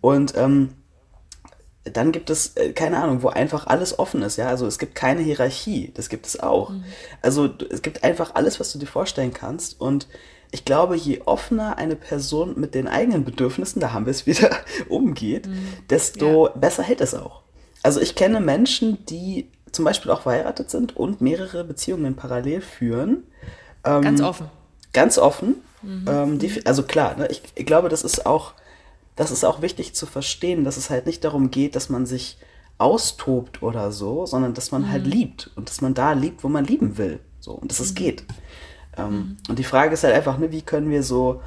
Und 0.00 0.36
ähm, 0.36 0.70
dann 1.92 2.12
gibt 2.12 2.30
es, 2.30 2.56
äh, 2.56 2.72
keine 2.72 2.98
Ahnung, 3.02 3.22
wo 3.22 3.28
einfach 3.28 3.66
alles 3.66 3.98
offen 3.98 4.22
ist, 4.22 4.36
ja. 4.36 4.48
Also 4.48 4.66
es 4.66 4.78
gibt 4.78 4.94
keine 4.94 5.22
Hierarchie, 5.22 5.92
das 5.94 6.08
gibt 6.08 6.26
es 6.26 6.40
auch. 6.40 6.72
Also 7.22 7.48
du- 7.48 7.66
es 7.70 7.82
gibt 7.82 8.04
einfach 8.04 8.34
alles, 8.34 8.58
was 8.60 8.72
du 8.72 8.78
dir 8.78 8.86
vorstellen 8.86 9.32
kannst. 9.32 9.80
Und 9.80 10.06
ich 10.52 10.64
glaube, 10.64 10.96
je 10.96 11.22
offener 11.24 11.76
eine 11.78 11.96
Person 11.96 12.54
mit 12.58 12.74
den 12.74 12.88
eigenen 12.88 13.24
Bedürfnissen, 13.24 13.80
da 13.80 13.92
haben 13.92 14.06
wir 14.06 14.10
es 14.12 14.26
wieder, 14.26 14.50
umgeht, 14.88 15.48
desto 15.90 16.48
besser 16.54 16.82
hält 16.82 17.00
es 17.00 17.14
auch. 17.14 17.42
Also 17.82 18.00
ich 18.00 18.14
kenne 18.14 18.40
Menschen, 18.40 19.04
die 19.06 19.48
zum 19.72 19.84
Beispiel 19.84 20.10
auch 20.10 20.22
verheiratet 20.22 20.70
sind 20.70 20.96
und 20.96 21.20
mehrere 21.20 21.62
Beziehungen 21.64 22.14
parallel 22.16 22.60
führen. 22.62 23.24
Ganz 24.02 24.20
offen. 24.20 24.46
Ganz 24.92 25.18
offen. 25.18 25.56
Ähm, 26.08 26.38
die, 26.38 26.64
also 26.66 26.82
klar, 26.82 27.16
ne, 27.16 27.28
ich, 27.30 27.42
ich 27.54 27.66
glaube, 27.66 27.88
das 27.88 28.02
ist 28.02 28.24
auch, 28.26 28.54
das 29.16 29.30
ist 29.30 29.44
auch 29.44 29.62
wichtig 29.62 29.94
zu 29.94 30.06
verstehen, 30.06 30.64
dass 30.64 30.76
es 30.76 30.90
halt 30.90 31.06
nicht 31.06 31.24
darum 31.24 31.50
geht, 31.50 31.74
dass 31.74 31.88
man 31.88 32.06
sich 32.06 32.38
austobt 32.78 33.62
oder 33.62 33.90
so, 33.90 34.26
sondern 34.26 34.54
dass 34.54 34.70
man 34.70 34.90
halt 34.90 35.06
liebt 35.06 35.50
und 35.56 35.70
dass 35.70 35.80
man 35.80 35.94
da 35.94 36.12
liebt, 36.12 36.44
wo 36.44 36.48
man 36.48 36.64
lieben 36.64 36.98
will. 36.98 37.20
So, 37.40 37.52
und 37.52 37.70
dass 37.70 37.80
es 37.80 37.94
geht. 37.94 38.24
Ähm, 38.96 39.38
Und 39.48 39.58
die 39.58 39.64
Frage 39.64 39.94
ist 39.94 40.04
halt 40.04 40.14
einfach, 40.14 40.38
ne, 40.38 40.52
wie 40.52 40.62
können 40.62 40.90
wir 40.90 41.02
so 41.02 41.40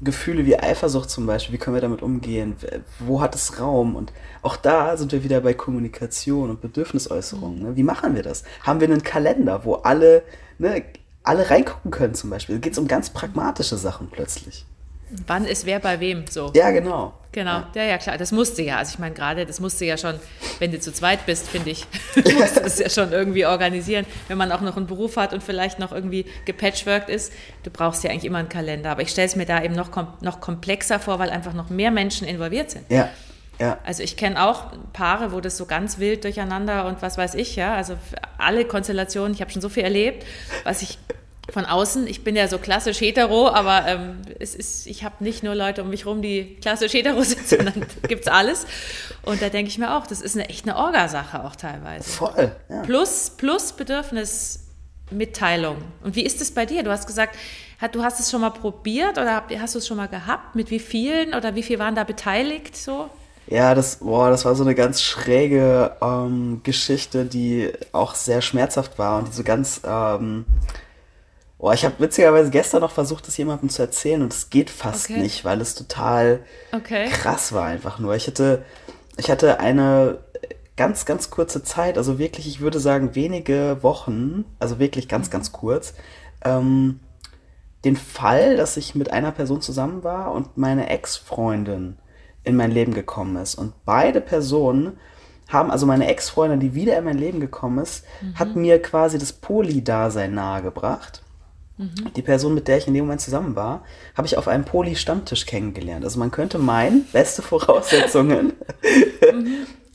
Gefühle 0.00 0.46
wie 0.46 0.58
Eifersucht 0.58 1.10
zum 1.10 1.26
Beispiel, 1.26 1.54
wie 1.54 1.58
können 1.58 1.74
wir 1.74 1.80
damit 1.80 2.02
umgehen? 2.02 2.56
Wo 3.00 3.20
hat 3.20 3.34
es 3.34 3.58
Raum? 3.58 3.96
Und 3.96 4.12
auch 4.42 4.56
da 4.56 4.96
sind 4.96 5.10
wir 5.10 5.24
wieder 5.24 5.40
bei 5.40 5.54
Kommunikation 5.54 6.50
und 6.50 6.60
Bedürfnisäußerung. 6.60 7.58
Ne? 7.60 7.76
Wie 7.76 7.82
machen 7.82 8.14
wir 8.14 8.22
das? 8.22 8.44
Haben 8.62 8.80
wir 8.80 8.88
einen 8.88 9.02
Kalender, 9.02 9.64
wo 9.64 9.74
alle, 9.74 10.22
ne, 10.58 10.84
alle 11.24 11.50
reingucken 11.50 11.90
können 11.90 12.14
zum 12.14 12.30
Beispiel? 12.30 12.56
Da 12.56 12.60
geht 12.60 12.74
es 12.74 12.78
um 12.78 12.86
ganz 12.86 13.10
pragmatische 13.10 13.76
Sachen 13.76 14.08
plötzlich. 14.10 14.66
Wann 15.26 15.44
ist 15.44 15.66
wer 15.66 15.80
bei 15.80 16.00
wem? 16.00 16.24
So. 16.28 16.52
Ja, 16.54 16.70
genau. 16.70 17.14
Genau, 17.30 17.62
ja. 17.74 17.84
ja, 17.84 17.98
klar, 17.98 18.16
das 18.16 18.32
musste 18.32 18.62
ja. 18.62 18.78
Also 18.78 18.94
ich 18.94 18.98
meine, 18.98 19.14
gerade 19.14 19.44
das 19.44 19.60
musste 19.60 19.84
ja 19.84 19.98
schon, 19.98 20.14
wenn 20.58 20.72
du 20.72 20.80
zu 20.80 20.92
zweit 20.92 21.26
bist, 21.26 21.46
finde 21.48 21.70
ich, 21.70 21.86
musst 22.16 22.56
du 22.56 22.60
das 22.60 22.78
ja 22.78 22.88
schon 22.88 23.12
irgendwie 23.12 23.44
organisieren. 23.44 24.06
Wenn 24.28 24.38
man 24.38 24.50
auch 24.50 24.62
noch 24.62 24.76
einen 24.76 24.86
Beruf 24.86 25.16
hat 25.16 25.32
und 25.32 25.42
vielleicht 25.42 25.78
noch 25.78 25.92
irgendwie 25.92 26.24
gepatchworked 26.46 27.10
ist, 27.10 27.32
du 27.64 27.70
brauchst 27.70 28.02
ja 28.02 28.10
eigentlich 28.10 28.24
immer 28.24 28.38
einen 28.38 28.48
Kalender. 28.48 28.90
Aber 28.90 29.02
ich 29.02 29.10
stelle 29.10 29.26
es 29.26 29.36
mir 29.36 29.46
da 29.46 29.62
eben 29.62 29.74
noch, 29.74 29.90
kom 29.90 30.08
noch 30.20 30.40
komplexer 30.40 30.98
vor, 30.98 31.18
weil 31.18 31.30
einfach 31.30 31.52
noch 31.52 31.68
mehr 31.68 31.90
Menschen 31.90 32.26
involviert 32.26 32.70
sind. 32.70 32.90
Ja, 32.90 33.10
ja. 33.60 33.78
Also 33.84 34.02
ich 34.02 34.16
kenne 34.16 34.42
auch 34.42 34.72
Paare, 34.92 35.32
wo 35.32 35.40
das 35.40 35.56
so 35.56 35.66
ganz 35.66 35.98
wild 35.98 36.24
durcheinander 36.24 36.86
und 36.86 37.02
was 37.02 37.18
weiß 37.18 37.34
ich, 37.34 37.56
ja. 37.56 37.74
Also 37.74 37.94
alle 38.38 38.64
Konstellationen, 38.64 39.34
ich 39.34 39.40
habe 39.40 39.50
schon 39.50 39.62
so 39.62 39.68
viel 39.68 39.82
erlebt, 39.82 40.24
was 40.64 40.82
ich 40.82 40.98
von 41.58 41.66
außen, 41.66 42.06
ich 42.06 42.22
bin 42.22 42.36
ja 42.36 42.46
so 42.46 42.58
klassisch 42.58 43.00
hetero, 43.00 43.48
aber 43.48 43.84
ähm, 43.88 44.22
es 44.38 44.54
ist, 44.54 44.86
ich 44.86 45.02
habe 45.02 45.16
nicht 45.18 45.42
nur 45.42 45.56
Leute 45.56 45.82
um 45.82 45.90
mich 45.90 46.06
rum, 46.06 46.22
die 46.22 46.54
klassisch 46.60 46.92
hetero 46.92 47.20
sind, 47.24 47.48
sondern 47.48 47.84
gibt's 48.06 48.28
alles. 48.28 48.64
Und 49.22 49.42
da 49.42 49.48
denke 49.48 49.68
ich 49.68 49.76
mir 49.76 49.96
auch, 49.96 50.06
das 50.06 50.20
ist 50.20 50.36
eine 50.36 50.48
echt 50.48 50.68
eine 50.68 50.76
Orgasache 50.76 51.42
auch 51.42 51.56
teilweise. 51.56 52.08
Voll. 52.08 52.52
Ja. 52.68 52.82
Plus, 52.82 53.32
plus 53.36 53.72
Bedürfnismitteilung. 53.72 55.78
Und 56.04 56.14
wie 56.14 56.22
ist 56.22 56.40
es 56.40 56.54
bei 56.54 56.64
dir? 56.64 56.84
Du 56.84 56.92
hast 56.92 57.08
gesagt, 57.08 57.36
hat, 57.80 57.96
du 57.96 58.04
hast 58.04 58.20
es 58.20 58.30
schon 58.30 58.40
mal 58.40 58.50
probiert 58.50 59.18
oder 59.18 59.42
hast 59.58 59.74
du 59.74 59.80
es 59.80 59.86
schon 59.88 59.96
mal 59.96 60.06
gehabt? 60.06 60.54
Mit 60.54 60.70
wie 60.70 60.78
vielen 60.78 61.34
oder 61.34 61.56
wie 61.56 61.64
viel 61.64 61.80
waren 61.80 61.96
da 61.96 62.04
beteiligt 62.04 62.76
so? 62.76 63.10
Ja, 63.48 63.74
das, 63.74 63.96
boah, 63.96 64.30
das 64.30 64.44
war 64.44 64.54
so 64.54 64.62
eine 64.62 64.76
ganz 64.76 65.02
schräge 65.02 65.96
ähm, 66.00 66.60
Geschichte, 66.62 67.24
die 67.24 67.72
auch 67.90 68.14
sehr 68.14 68.42
schmerzhaft 68.42 68.96
war 68.96 69.18
und 69.18 69.26
die 69.26 69.32
so 69.32 69.42
ganz, 69.42 69.80
ähm, 69.84 70.44
boah, 71.58 71.74
ich 71.74 71.84
habe 71.84 71.96
witzigerweise 71.98 72.50
gestern 72.50 72.80
noch 72.80 72.92
versucht, 72.92 73.26
das 73.26 73.36
jemandem 73.36 73.68
zu 73.68 73.82
erzählen 73.82 74.22
und 74.22 74.32
es 74.32 74.50
geht 74.50 74.70
fast 74.70 75.10
Okay. 75.10 75.20
nicht, 75.20 75.44
weil 75.44 75.60
es 75.60 75.74
total 75.74 76.40
Okay. 76.72 77.08
krass 77.10 77.52
war 77.52 77.64
einfach 77.66 77.98
nur. 77.98 78.14
Ich 78.14 78.26
hatte, 78.26 78.64
ich 79.16 79.30
hatte 79.30 79.60
eine 79.60 80.18
ganz, 80.76 81.04
ganz 81.04 81.30
kurze 81.30 81.62
Zeit, 81.64 81.98
also 81.98 82.18
wirklich, 82.18 82.46
ich 82.46 82.60
würde 82.60 82.78
sagen 82.78 83.14
wenige 83.16 83.78
Wochen, 83.82 84.44
also 84.60 84.78
wirklich 84.78 85.08
ganz, 85.08 85.30
ganz 85.30 85.50
kurz, 85.50 85.94
ähm, 86.44 87.00
den 87.84 87.96
Fall, 87.96 88.56
dass 88.56 88.76
ich 88.76 88.94
mit 88.94 89.12
einer 89.12 89.32
Person 89.32 89.60
zusammen 89.60 90.04
war 90.04 90.32
und 90.32 90.56
meine 90.56 90.88
Ex-Freundin 90.88 91.96
in 92.44 92.56
mein 92.56 92.70
Leben 92.70 92.94
gekommen 92.94 93.36
ist. 93.36 93.56
Und 93.56 93.72
beide 93.84 94.20
Personen 94.20 94.98
haben, 95.48 95.70
also 95.70 95.86
meine 95.86 96.06
Ex-Freundin, 96.08 96.60
die 96.60 96.74
wieder 96.74 96.96
in 96.98 97.04
mein 97.04 97.18
Leben 97.18 97.40
gekommen 97.40 97.78
ist, 97.78 98.04
hat 98.34 98.54
mir 98.56 98.80
quasi 98.82 99.18
das 99.18 99.32
Poly-Dasein 99.32 100.34
nahegebracht. 100.34 101.22
Die 102.16 102.22
Person, 102.22 102.54
mit 102.54 102.66
der 102.66 102.78
ich 102.78 102.88
in 102.88 102.94
dem 102.94 103.04
Moment 103.04 103.20
zusammen 103.20 103.54
war, 103.54 103.82
habe 104.16 104.26
ich 104.26 104.36
auf 104.36 104.48
einem 104.48 104.64
Poly-Stammtisch 104.64 105.46
kennengelernt. 105.46 106.04
Also 106.04 106.18
man 106.18 106.30
könnte 106.30 106.58
meinen, 106.58 107.04
beste 107.12 107.40
Voraussetzungen. 107.42 108.54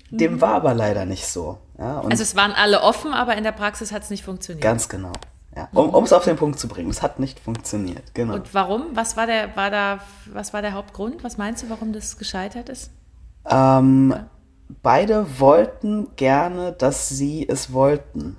Dem 0.10 0.42
war 0.42 0.56
aber 0.56 0.74
leider 0.74 1.06
nicht 1.06 1.28
so. 1.28 1.58
Ja, 1.78 2.02
Also 2.02 2.24
es 2.24 2.36
waren 2.36 2.52
alle 2.52 2.82
offen, 2.82 3.14
aber 3.14 3.36
in 3.36 3.44
der 3.44 3.52
Praxis 3.52 3.92
hat 3.92 4.04
es 4.04 4.10
nicht 4.10 4.24
funktioniert. 4.24 4.62
ganz 4.64 4.88
genau. 4.88 5.12
Ja, 5.56 5.68
um 5.74 6.04
es 6.04 6.14
auf 6.14 6.24
den 6.24 6.36
Punkt 6.36 6.58
zu 6.58 6.68
bringen. 6.68 6.90
Es 6.90 7.04
hat 7.04 7.20
nicht 7.20 7.40
funktioniert. 7.40 8.16
Genau. 8.16 8.36
Und 8.36 8.54
warum? 8.56 8.88
Was 8.94 9.18
war 9.18 9.28
der, 9.28 9.56
war 9.56 9.70
da, 9.70 10.00
was 10.32 10.52
war 10.52 10.64
der 10.64 10.74
Hauptgrund? 10.74 11.24
Was 11.24 11.38
meinst 11.38 11.62
du, 11.64 11.70
warum 11.70 11.94
das 11.94 12.18
gescheitert 12.18 12.70
ist? 12.70 12.90
Ähm, 13.48 14.16
beide 14.82 15.40
wollten 15.40 16.08
gerne, 16.16 16.72
dass 16.72 17.10
sie 17.10 17.48
es 17.48 17.72
wollten. 17.72 18.36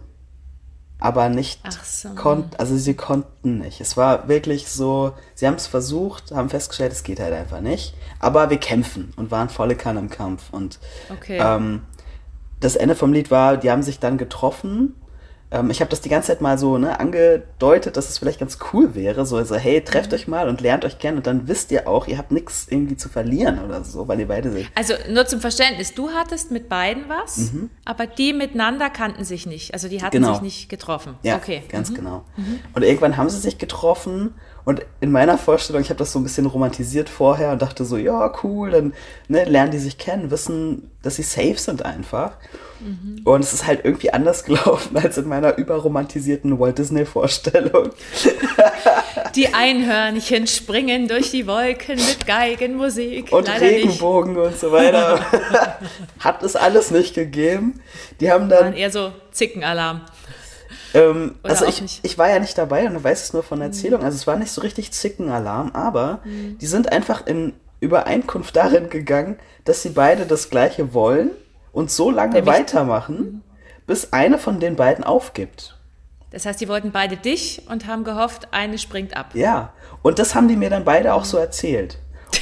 Aber 1.04 1.28
nicht 1.28 1.60
so. 1.84 2.08
konnten, 2.14 2.56
also 2.56 2.76
sie 2.78 2.94
konnten 2.94 3.58
nicht. 3.58 3.80
Es 3.82 3.96
war 3.98 4.26
wirklich 4.26 4.68
so, 4.68 5.12
sie 5.34 5.46
haben 5.46 5.56
es 5.56 5.66
versucht, 5.66 6.32
haben 6.32 6.48
festgestellt, 6.48 6.92
es 6.92 7.02
geht 7.02 7.20
halt 7.20 7.34
einfach 7.34 7.60
nicht. 7.60 7.94
Aber 8.20 8.48
wir 8.48 8.56
kämpfen 8.56 9.12
und 9.16 9.30
waren 9.30 9.50
volle 9.50 9.76
Kanne 9.76 10.00
im 10.00 10.08
Kampf. 10.08 10.44
Und 10.50 10.78
Okay. 11.10 11.38
ähm, 11.38 11.82
das 12.60 12.74
Ende 12.76 12.94
vom 12.94 13.12
Lied 13.12 13.30
war, 13.30 13.58
die 13.58 13.70
haben 13.70 13.82
sich 13.82 13.98
dann 13.98 14.16
getroffen. 14.16 14.94
Ähm, 15.54 15.70
ich 15.70 15.80
habe 15.80 15.88
das 15.90 16.00
die 16.00 16.08
ganze 16.08 16.26
Zeit 16.28 16.40
mal 16.40 16.58
so 16.58 16.76
ne, 16.78 16.98
angedeutet, 16.98 17.96
dass 17.96 18.08
es 18.10 18.18
vielleicht 18.18 18.40
ganz 18.40 18.58
cool 18.72 18.94
wäre. 18.94 19.24
So, 19.24 19.36
also, 19.36 19.54
hey, 19.54 19.80
trefft 19.82 20.10
Mhm. 20.10 20.14
euch 20.16 20.28
mal 20.28 20.48
und 20.48 20.60
lernt 20.60 20.84
euch 20.84 20.98
kennen 20.98 21.18
und 21.18 21.26
dann 21.26 21.46
wisst 21.48 21.70
ihr 21.70 21.86
auch, 21.88 22.06
ihr 22.08 22.18
habt 22.18 22.32
nichts 22.32 22.66
irgendwie 22.68 22.96
zu 22.96 23.08
verlieren 23.08 23.60
oder 23.64 23.84
so, 23.84 24.08
weil 24.08 24.18
ihr 24.20 24.28
beide 24.28 24.50
seid. 24.52 24.66
Also 24.74 24.94
nur 25.10 25.26
zum 25.26 25.40
Verständnis, 25.40 25.94
du 25.94 26.10
hattest 26.10 26.50
mit 26.50 26.68
beiden 26.68 27.04
was, 27.08 27.52
Mhm. 27.52 27.70
aber 27.84 28.06
die 28.06 28.32
miteinander 28.32 28.90
kannten 28.90 29.24
sich 29.24 29.46
nicht. 29.46 29.72
Also 29.74 29.88
die 29.88 30.02
hatten 30.02 30.16
Genau. 30.16 30.32
sich 30.32 30.42
nicht 30.42 30.68
getroffen. 30.68 31.14
Ja, 31.22 31.36
okay. 31.36 31.62
ganz 31.68 31.90
Mhm. 31.90 31.94
genau. 31.94 32.24
Und 32.74 32.82
irgendwann 32.82 33.16
haben 33.16 33.30
sie 33.30 33.38
sich 33.38 33.56
getroffen 33.58 34.34
und 34.64 34.80
in 35.00 35.12
meiner 35.12 35.36
Vorstellung, 35.36 35.82
ich 35.82 35.90
habe 35.90 35.98
das 35.98 36.12
so 36.12 36.18
ein 36.18 36.22
bisschen 36.22 36.46
romantisiert 36.46 37.10
vorher 37.10 37.52
und 37.52 37.60
dachte 37.60 37.84
so, 37.84 37.96
ja, 37.98 38.32
cool, 38.42 38.70
dann 38.70 38.94
ne, 39.28 39.44
lernen 39.44 39.72
die 39.72 39.78
sich 39.78 39.98
kennen, 39.98 40.30
wissen, 40.30 40.90
dass 41.02 41.16
sie 41.16 41.22
safe 41.22 41.58
sind 41.58 41.84
einfach. 41.84 42.32
Mhm. 42.80 43.20
Und 43.24 43.40
es 43.42 43.52
ist 43.52 43.66
halt 43.66 43.84
irgendwie 43.84 44.12
anders 44.12 44.44
gelaufen 44.44 44.96
als 44.96 45.18
in 45.18 45.28
meiner 45.28 45.58
überromantisierten 45.58 46.58
Walt 46.58 46.78
Disney 46.78 47.04
Vorstellung. 47.04 47.90
Die 49.34 49.52
Einhörnchen 49.52 50.46
springen 50.46 51.08
durch 51.08 51.32
die 51.32 51.46
Wolken 51.48 51.96
mit 51.96 52.24
Geigenmusik. 52.24 53.32
Und 53.32 53.48
Leider 53.48 53.64
nicht. 53.64 53.84
Regenbogen 53.84 54.36
und 54.36 54.56
so 54.56 54.70
weiter. 54.70 55.18
Hat 56.20 56.42
es 56.44 56.54
alles 56.54 56.92
nicht 56.92 57.14
gegeben. 57.14 57.80
Die 58.20 58.30
haben 58.30 58.48
Waren 58.48 58.66
dann 58.66 58.74
eher 58.74 58.90
so 58.90 59.12
Zickenalarm. 59.32 60.02
Ähm, 60.94 61.34
also 61.42 61.66
ich, 61.66 62.00
ich 62.02 62.18
war 62.18 62.28
ja 62.30 62.38
nicht 62.38 62.56
dabei 62.56 62.86
und 62.86 63.02
weiß 63.02 63.22
es 63.24 63.32
nur 63.32 63.42
von 63.42 63.60
Erzählung. 63.60 64.02
Also 64.02 64.16
es 64.16 64.26
war 64.26 64.36
nicht 64.36 64.52
so 64.52 64.60
richtig 64.60 64.92
Zickenalarm, 64.92 65.72
aber 65.72 66.20
Mhm. 66.24 66.56
die 66.58 66.66
sind 66.66 66.92
einfach 66.92 67.26
in 67.26 67.52
Übereinkunft 67.80 68.56
darin 68.56 68.88
gegangen, 68.88 69.38
dass 69.64 69.82
sie 69.82 69.90
beide 69.90 70.24
das 70.26 70.48
Gleiche 70.50 70.94
wollen 70.94 71.30
und 71.72 71.90
so 71.90 72.10
lange 72.10 72.34
Nämlich- 72.34 72.54
weitermachen, 72.54 73.42
bis 73.86 74.12
eine 74.12 74.38
von 74.38 74.60
den 74.60 74.76
beiden 74.76 75.04
aufgibt. 75.04 75.76
Das 76.30 76.46
heißt, 76.46 76.60
die 76.60 76.68
wollten 76.68 76.90
beide 76.92 77.16
dich 77.16 77.62
und 77.68 77.86
haben 77.86 78.02
gehofft, 78.04 78.48
eine 78.52 78.78
springt 78.78 79.16
ab. 79.16 79.30
Ja, 79.34 79.72
und 80.02 80.18
das 80.18 80.34
haben 80.34 80.48
die 80.48 80.56
mir 80.56 80.70
dann 80.70 80.84
beide 80.84 81.14
auch 81.14 81.24
so 81.24 81.36
erzählt. 81.36 81.98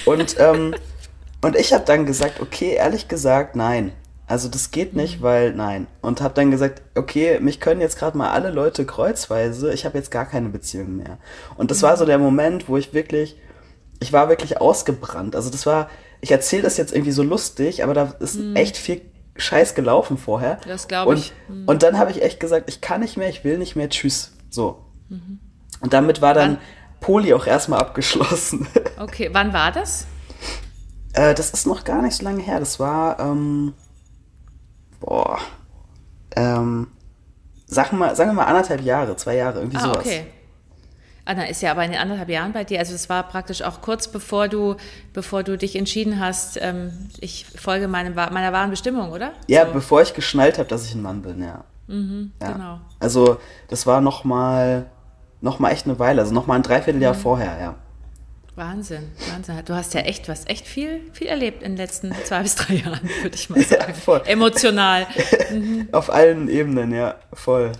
Und, 0.07 0.37
ähm, 0.39 0.75
und 1.43 1.57
ich 1.57 1.73
habe 1.73 1.85
dann 1.85 2.07
gesagt, 2.07 2.41
okay, 2.41 2.75
ehrlich 2.75 3.09
gesagt, 3.09 3.57
nein. 3.57 3.93
Also 4.33 4.49
das 4.49 4.71
geht 4.71 4.97
nicht, 4.97 5.19
mhm. 5.19 5.25
weil 5.25 5.53
nein. 5.53 5.87
Und 6.01 6.23
habe 6.23 6.33
dann 6.33 6.51
gesagt, 6.51 6.81
okay, 6.95 7.39
mich 7.41 7.61
können 7.61 7.83
jetzt 7.83 7.99
gerade 7.99 8.17
mal 8.17 8.31
alle 8.31 8.51
Leute 8.51 8.87
kreuzweise, 8.87 9.75
ich 9.75 9.85
habe 9.85 9.99
jetzt 9.99 10.11
gar 10.11 10.25
keine 10.25 10.49
Beziehung 10.49 10.97
mehr. 10.97 11.19
Und 11.59 11.71
das 11.71 11.83
mhm. 11.83 11.87
war 11.87 11.97
so 11.99 12.07
der 12.07 12.17
Moment, 12.17 12.67
wo 12.67 12.79
ich 12.79 12.95
wirklich, 12.95 13.37
ich 14.01 14.11
war 14.15 14.31
wirklich 14.31 14.59
ausgebrannt. 14.59 15.37
Also 15.37 15.51
das 15.51 15.67
war, 15.67 15.91
ich 16.23 16.33
erzähle 16.33 16.63
das 16.63 16.79
jetzt 16.79 16.95
irgendwie 16.95 17.13
so 17.13 17.23
lustig, 17.23 17.85
aber 17.85 17.93
da 17.93 18.15
ist 18.21 18.37
mhm. 18.37 18.57
echt 18.57 18.79
viel 18.79 19.03
Scheiß 19.37 19.75
gelaufen 19.75 20.17
vorher. 20.17 20.59
Das 20.67 20.89
glaube 20.89 21.13
ich. 21.13 21.35
Und, 21.51 21.69
und 21.69 21.83
dann 21.83 21.99
habe 21.99 22.11
ich 22.11 22.23
echt 22.23 22.41
gesagt, 22.41 22.71
ich 22.71 22.81
kann 22.81 23.03
nicht 23.03 23.19
mehr, 23.19 23.29
ich 23.29 23.45
will 23.45 23.59
nicht 23.59 23.77
mehr, 23.77 23.91
tschüss. 23.91 24.33
So. 24.49 24.87
Mhm. 25.11 25.41
Und 25.81 25.93
damit 25.93 26.23
war 26.23 26.33
dann 26.33 26.53
wann? 26.53 27.01
Poli 27.01 27.35
auch 27.35 27.47
erstmal 27.47 27.81
abgeschlossen. 27.81 28.67
Okay, 28.99 29.29
wann 29.31 29.53
war 29.53 29.73
das? 29.73 30.07
Äh, 31.13 31.35
das 31.35 31.51
ist 31.51 31.67
noch 31.67 31.85
gar 31.85 32.01
nicht 32.01 32.17
so 32.17 32.25
lange 32.25 32.43
her. 32.43 32.61
Das 32.61 32.81
war, 32.81 33.21
ähm, 33.21 33.75
boah, 35.05 35.39
ähm, 36.37 36.89
sagen 37.67 37.93
wir, 37.93 37.99
mal, 37.99 38.17
sagen 38.17 38.31
wir 38.31 38.35
mal 38.35 38.45
anderthalb 38.45 38.81
Jahre, 38.81 39.17
zwei 39.17 39.37
Jahre, 39.37 39.61
irgendwie 39.61 39.77
ah, 39.79 39.81
sowas. 39.81 39.99
Okay. 39.99 40.27
Dann 41.25 41.39
ist 41.39 41.63
ja 41.63 41.71
aber 41.71 41.85
in 41.85 41.93
den 41.93 42.01
anderthalb 42.01 42.29
Jahren 42.29 42.53
bei 42.53 42.65
dir, 42.65 42.81
also 42.81 42.95
es 42.95 43.09
war 43.09 43.23
praktisch 43.23 43.63
auch 43.63 43.81
kurz 43.81 44.09
bevor 44.09 44.49
du, 44.49 44.77
bevor 45.13 45.45
du 45.45 45.57
dich 45.57 45.77
entschieden 45.77 46.19
hast, 46.19 46.59
ähm, 46.61 47.11
ich 47.21 47.47
folge 47.47 47.87
meinem, 47.87 48.15
meiner 48.15 48.53
wahren 48.53 48.71
Bestimmung, 48.71 49.13
oder? 49.13 49.33
Ja, 49.47 49.67
so. 49.67 49.73
bevor 49.73 50.03
ich 50.03 50.15
geschnallt 50.15 50.59
habe, 50.59 50.69
dass 50.69 50.85
ich 50.85 50.95
ein 50.95 51.03
Mann 51.03 51.23
bin, 51.23 51.43
ja. 51.43 51.65
Mhm, 51.87 52.33
ja. 52.41 52.53
Genau. 52.53 52.81
Also 52.99 53.39
das 53.69 53.87
war 53.87 54.01
noch 54.01 54.25
mal, 54.25 54.87
noch 55.41 55.61
mal 55.61 55.71
echt 55.71 55.87
eine 55.87 55.99
Weile, 55.99 56.23
also 56.23 56.35
noch 56.35 56.47
mal 56.47 56.57
ein 56.57 56.63
Dreivierteljahr 56.63 57.15
mhm. 57.15 57.19
vorher, 57.19 57.59
ja. 57.61 57.75
Wahnsinn, 58.55 59.11
Wahnsinn. 59.31 59.63
Du 59.65 59.75
hast 59.75 59.95
ja 59.95 60.01
echt 60.03 60.29
was, 60.29 60.47
echt 60.47 60.67
viel, 60.67 61.01
viel 61.13 61.29
erlebt 61.29 61.63
in 61.63 61.73
den 61.73 61.79
letzten 61.79 62.13
zwei 62.25 62.43
bis 62.43 62.55
drei 62.55 62.75
Jahren, 62.75 63.09
würde 63.23 63.35
ich 63.35 63.49
mal 63.49 63.63
sagen. 63.63 63.85
Ja, 63.89 63.95
voll. 63.95 64.23
Emotional. 64.27 65.07
Mhm. 65.51 65.89
Auf 65.93 66.13
allen 66.13 66.49
Ebenen, 66.51 66.93
ja, 66.93 67.15
voll. 67.33 67.73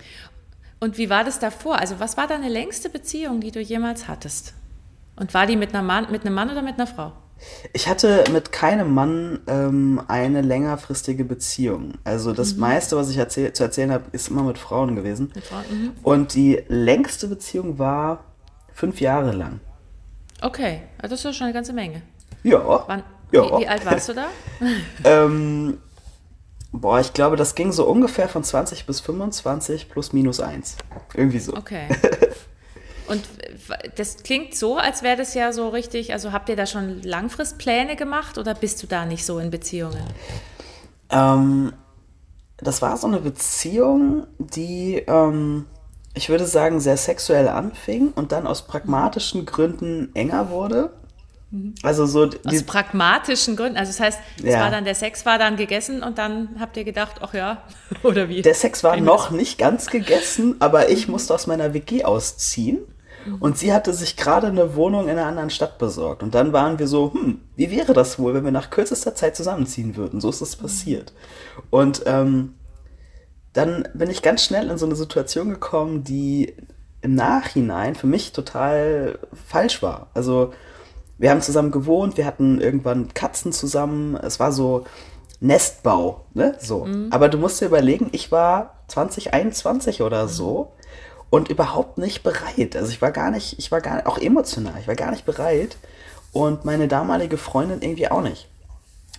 Und 0.79 0.97
wie 0.97 1.11
war 1.11 1.23
das 1.23 1.37
davor? 1.37 1.77
Also 1.77 1.99
was 1.99 2.17
war 2.17 2.27
deine 2.27 2.49
längste 2.49 2.89
Beziehung, 2.89 3.39
die 3.39 3.51
du 3.51 3.61
jemals 3.61 4.07
hattest? 4.07 4.55
Und 5.15 5.35
war 5.35 5.45
die 5.45 5.57
mit, 5.57 5.75
einer 5.75 5.83
Mann, 5.83 6.11
mit 6.11 6.25
einem 6.25 6.33
Mann 6.33 6.49
oder 6.49 6.63
mit 6.63 6.75
einer 6.75 6.87
Frau? 6.87 7.13
Ich 7.71 7.87
hatte 7.87 8.23
mit 8.31 8.51
keinem 8.51 8.93
Mann 8.93 9.41
ähm, 9.47 10.01
eine 10.07 10.41
längerfristige 10.41 11.23
Beziehung. 11.23 11.93
Also 12.03 12.33
das 12.33 12.55
mhm. 12.55 12.61
meiste, 12.61 12.97
was 12.97 13.09
ich 13.11 13.17
erzähl 13.17 13.53
zu 13.53 13.63
erzählen 13.63 13.91
habe, 13.91 14.05
ist 14.11 14.29
immer 14.29 14.43
mit 14.43 14.57
Frauen 14.57 14.95
gewesen. 14.95 15.31
Mit 15.35 15.43
Frauen, 15.43 15.63
mhm. 15.69 15.91
Und 16.01 16.33
die 16.33 16.63
längste 16.67 17.27
Beziehung 17.27 17.77
war 17.77 18.23
fünf 18.73 19.01
Jahre 19.01 19.33
lang. 19.33 19.59
Okay, 20.43 20.81
also 20.97 21.13
das 21.13 21.19
ist 21.21 21.25
ja 21.25 21.33
schon 21.33 21.45
eine 21.45 21.53
ganze 21.53 21.73
Menge. 21.73 22.01
Ja. 22.43 22.83
Wann, 22.87 23.03
ja. 23.31 23.43
Wie, 23.43 23.61
wie, 23.61 23.67
alt 23.67 23.85
warst 23.85 24.09
du 24.09 24.13
da? 24.13 24.27
ähm, 25.03 25.77
Boah, 26.75 26.99
ich 26.99 27.13
glaube, 27.13 27.35
das 27.35 27.53
ging 27.53 27.71
so 27.71 27.85
ungefähr 27.85 28.27
von 28.27 28.43
20 28.43 28.87
bis 28.87 28.99
25 28.99 29.89
plus 29.89 30.11
minus 30.11 30.39
1. 30.39 30.77
Irgendwie 31.13 31.37
so. 31.37 31.55
Okay. 31.55 31.87
Und 33.07 33.21
das 33.95 34.23
klingt 34.23 34.55
so, 34.55 34.77
als 34.77 35.03
wäre 35.03 35.15
das 35.15 35.35
ja 35.35 35.53
so 35.53 35.69
richtig, 35.69 36.13
also 36.13 36.31
habt 36.31 36.49
ihr 36.49 36.55
da 36.55 36.65
schon 36.65 37.03
Langfristpläne 37.03 37.95
gemacht 37.95 38.39
oder 38.39 38.55
bist 38.55 38.81
du 38.81 38.87
da 38.87 39.05
nicht 39.05 39.23
so 39.23 39.37
in 39.37 39.51
Beziehungen? 39.51 40.03
Ähm, 41.11 41.73
das 42.57 42.81
war 42.81 42.97
so 42.97 43.05
eine 43.05 43.19
Beziehung, 43.19 44.25
die, 44.39 45.03
ähm, 45.05 45.67
ich 46.13 46.29
würde 46.29 46.45
sagen, 46.45 46.79
sehr 46.79 46.97
sexuell 46.97 47.47
anfing 47.47 48.11
und 48.13 48.31
dann 48.31 48.45
aus 48.45 48.63
pragmatischen 48.63 49.45
Gründen 49.45 50.11
enger 50.13 50.49
wurde. 50.49 50.91
Mhm. 51.49 51.73
Also 51.81 52.05
so 52.05 52.29
aus 52.45 52.63
pragmatischen 52.63 53.55
Gründen. 53.55 53.77
Also 53.77 53.91
das 53.91 53.99
heißt, 53.99 54.19
ja. 54.43 54.59
war 54.59 54.69
dann 54.69 54.85
der 54.85 54.95
Sex 54.95 55.25
war 55.25 55.37
dann 55.37 55.55
gegessen 55.55 56.03
und 56.03 56.17
dann 56.17 56.49
habt 56.59 56.77
ihr 56.77 56.83
gedacht, 56.83 57.17
ach 57.21 57.33
ja, 57.33 57.63
oder 58.03 58.29
wie? 58.29 58.41
Der 58.41 58.55
Sex 58.55 58.83
war 58.83 58.97
noch 58.97 59.31
nicht 59.31 59.57
ganz 59.57 59.87
gegessen, 59.87 60.55
aber 60.59 60.89
ich 60.89 61.07
musste 61.07 61.33
aus 61.33 61.47
meiner 61.47 61.73
WG 61.73 62.03
ausziehen. 62.03 62.79
Mhm. 63.25 63.35
Und 63.35 63.57
sie 63.57 63.73
hatte 63.73 63.93
sich 63.93 64.15
gerade 64.15 64.47
eine 64.47 64.75
Wohnung 64.75 65.05
in 65.05 65.11
einer 65.11 65.25
anderen 65.25 65.49
Stadt 65.49 65.77
besorgt. 65.77 66.21
Und 66.21 66.35
dann 66.35 66.53
waren 66.53 66.77
wir 66.77 66.87
so, 66.87 67.13
hm, 67.13 67.39
wie 67.55 67.71
wäre 67.71 67.93
das 67.93 68.19
wohl, 68.19 68.33
wenn 68.33 68.43
wir 68.43 68.51
nach 68.51 68.69
kürzester 68.69 69.15
Zeit 69.15 69.35
zusammenziehen 69.35 69.95
würden? 69.95 70.21
So 70.21 70.29
ist 70.29 70.41
das 70.41 70.55
passiert. 70.55 71.13
Und 71.69 72.03
ähm, 72.05 72.55
dann 73.53 73.87
bin 73.93 74.09
ich 74.09 74.21
ganz 74.21 74.43
schnell 74.43 74.69
in 74.69 74.77
so 74.77 74.85
eine 74.85 74.95
Situation 74.95 75.49
gekommen, 75.49 76.03
die 76.03 76.55
im 77.01 77.15
Nachhinein 77.15 77.95
für 77.95 78.07
mich 78.07 78.31
total 78.31 79.19
falsch 79.47 79.81
war. 79.83 80.07
Also 80.13 80.53
wir 81.17 81.29
haben 81.29 81.41
zusammen 81.41 81.71
gewohnt, 81.71 82.17
wir 82.17 82.25
hatten 82.25 82.59
irgendwann 82.59 83.13
Katzen 83.13 83.51
zusammen. 83.51 84.15
Es 84.15 84.39
war 84.39 84.51
so 84.51 84.85
Nestbau, 85.39 86.25
ne? 86.33 86.55
So. 86.59 86.85
Mhm. 86.85 87.07
Aber 87.11 87.29
du 87.29 87.37
musst 87.37 87.61
dir 87.61 87.65
überlegen, 87.65 88.09
ich 88.11 88.31
war 88.31 88.83
2021 88.87 90.01
oder 90.01 90.23
mhm. 90.23 90.29
so 90.29 90.71
und 91.29 91.49
überhaupt 91.49 91.97
nicht 91.97 92.23
bereit. 92.23 92.75
Also 92.75 92.91
ich 92.91 93.01
war 93.01 93.11
gar 93.11 93.29
nicht, 93.29 93.59
ich 93.59 93.71
war 93.71 93.81
gar 93.81 93.95
nicht, 93.95 94.05
auch 94.05 94.17
emotional, 94.17 94.75
ich 94.79 94.87
war 94.87 94.95
gar 94.95 95.11
nicht 95.11 95.25
bereit 95.25 95.77
und 96.31 96.65
meine 96.65 96.87
damalige 96.87 97.37
Freundin 97.37 97.81
irgendwie 97.81 98.09
auch 98.09 98.21
nicht. 98.21 98.47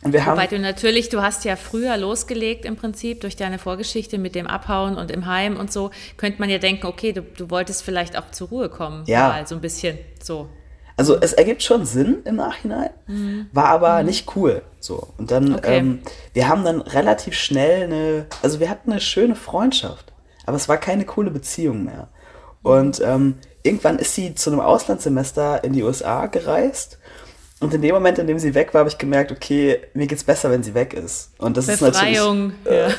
Wir 0.06 0.26
haben 0.26 0.36
Wobei 0.36 0.46
du 0.46 0.58
natürlich, 0.58 1.08
du 1.08 1.22
hast 1.22 1.44
ja 1.44 1.56
früher 1.56 1.96
losgelegt 1.96 2.66
im 2.66 2.76
Prinzip 2.76 3.22
durch 3.22 3.36
deine 3.36 3.58
Vorgeschichte 3.58 4.18
mit 4.18 4.34
dem 4.34 4.46
Abhauen 4.46 4.96
und 4.96 5.10
im 5.10 5.26
Heim 5.26 5.56
und 5.56 5.72
so, 5.72 5.90
könnte 6.18 6.40
man 6.40 6.50
ja 6.50 6.58
denken, 6.58 6.86
okay, 6.86 7.12
du, 7.12 7.22
du 7.22 7.48
wolltest 7.48 7.82
vielleicht 7.82 8.18
auch 8.18 8.30
zur 8.30 8.48
Ruhe 8.48 8.68
kommen. 8.68 9.04
Ja. 9.06 9.28
Mal 9.28 9.46
so 9.46 9.54
ein 9.54 9.62
bisschen 9.62 9.98
so. 10.22 10.48
Also 10.96 11.18
es 11.20 11.32
ergibt 11.32 11.62
schon 11.62 11.86
Sinn 11.86 12.18
im 12.24 12.36
Nachhinein, 12.36 12.90
mhm. 13.06 13.46
war 13.52 13.68
aber 13.68 14.00
mhm. 14.00 14.06
nicht 14.06 14.36
cool. 14.36 14.62
So. 14.78 15.08
Und 15.16 15.30
dann, 15.30 15.54
okay. 15.56 15.78
ähm, 15.78 16.02
wir 16.34 16.48
haben 16.48 16.64
dann 16.64 16.82
relativ 16.82 17.34
schnell 17.34 17.84
eine, 17.84 18.26
also 18.42 18.60
wir 18.60 18.68
hatten 18.68 18.92
eine 18.92 19.00
schöne 19.00 19.34
Freundschaft, 19.34 20.12
aber 20.44 20.56
es 20.56 20.68
war 20.68 20.76
keine 20.76 21.04
coole 21.04 21.30
Beziehung 21.30 21.84
mehr. 21.84 22.08
Und 22.62 23.00
ähm, 23.04 23.36
irgendwann 23.62 23.98
ist 23.98 24.14
sie 24.14 24.34
zu 24.34 24.50
einem 24.50 24.60
Auslandssemester 24.60 25.64
in 25.64 25.72
die 25.72 25.82
USA 25.82 26.26
gereist. 26.26 26.98
Und 27.64 27.72
in 27.72 27.80
dem 27.80 27.94
Moment, 27.94 28.18
in 28.18 28.26
dem 28.26 28.38
sie 28.38 28.54
weg 28.54 28.74
war, 28.74 28.80
habe 28.80 28.90
ich 28.90 28.98
gemerkt, 28.98 29.32
okay, 29.32 29.80
mir 29.94 30.06
geht's 30.06 30.22
besser, 30.22 30.50
wenn 30.50 30.62
sie 30.62 30.74
weg 30.74 30.92
ist. 30.92 31.30
Und 31.38 31.56
das 31.56 31.66
Befreiung, 31.66 32.50
ist 32.50 32.64
natürlich. 32.64 32.66
Äh, 32.66 32.88
ja. 32.88 32.94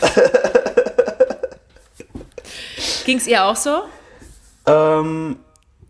Ging 3.06 3.18
es 3.18 3.28
ihr 3.28 3.46
auch 3.46 3.56
so? 3.56 3.84
Ähm, 4.66 5.38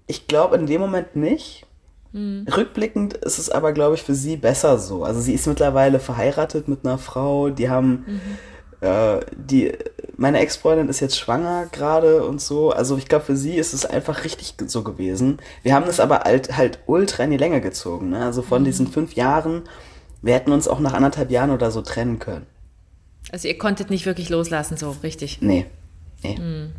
ich 0.07 0.27
glaube 0.27 0.57
in 0.57 0.65
dem 0.65 0.81
Moment 0.81 1.15
nicht. 1.15 1.65
Mhm. 2.11 2.45
Rückblickend 2.53 3.13
ist 3.13 3.39
es 3.39 3.49
aber, 3.49 3.71
glaube 3.71 3.95
ich, 3.95 4.03
für 4.03 4.13
sie 4.13 4.35
besser 4.35 4.77
so. 4.77 5.05
Also 5.05 5.21
sie 5.21 5.33
ist 5.33 5.47
mittlerweile 5.47 5.99
verheiratet 5.99 6.67
mit 6.67 6.85
einer 6.85 6.97
Frau, 6.97 7.49
die 7.49 7.69
haben, 7.69 8.03
mhm. 8.05 8.21
Äh, 8.86 9.19
die, 9.36 9.74
meine 10.15 10.39
Ex-Freundin 10.39 10.89
ist 10.89 11.00
jetzt 11.00 11.17
schwanger 11.17 11.67
gerade 11.71 12.24
und 12.24 12.39
so. 12.39 12.71
Also 12.71 12.98
ich 12.98 13.08
glaube, 13.08 13.26
für 13.26 13.36
sie 13.36 13.56
ist 13.56 13.74
es 13.74 13.86
einfach 13.86 14.24
richtig 14.24 14.54
so 14.67 14.84
gewesen. 14.84 15.39
Wir 15.63 15.74
haben 15.74 15.88
es 15.88 16.00
aber 16.00 16.19
halt, 16.19 16.56
halt 16.56 16.80
ultra 16.86 17.24
in 17.24 17.32
die 17.32 17.38
Länge 17.38 17.62
gezogen. 17.62 18.12
Ne? 18.12 18.24
Also 18.24 18.41
von 18.41 18.62
mhm. 18.62 18.65
diesen 18.65 18.88
fünf 18.88 19.13
Jahren, 19.13 19.63
wir 20.21 20.36
hätten 20.36 20.52
uns 20.52 20.67
auch 20.67 20.80
nach 20.80 20.93
anderthalb 20.93 21.32
Jahren 21.32 21.50
oder 21.50 21.71
so 21.71 21.82
trennen 21.82 22.19
können. 22.19 22.45
Also 23.32 23.48
ihr 23.48 23.58
konntet 23.58 23.89
nicht 23.89 24.06
wirklich 24.06 24.30
loslassen, 24.30 24.78
so 24.78 24.95
richtig? 25.02 25.39
Nee. 25.41 25.65
Nee. 26.21 26.38
Mhm. 26.38 26.71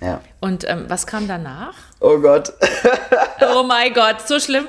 Ja. 0.00 0.20
Und 0.40 0.64
ähm, 0.68 0.86
was 0.88 1.06
kam 1.06 1.28
danach? 1.28 1.74
Oh 2.00 2.18
Gott. 2.18 2.52
oh 3.54 3.62
mein 3.62 3.92
Gott, 3.92 4.26
so 4.26 4.40
schlimm. 4.40 4.66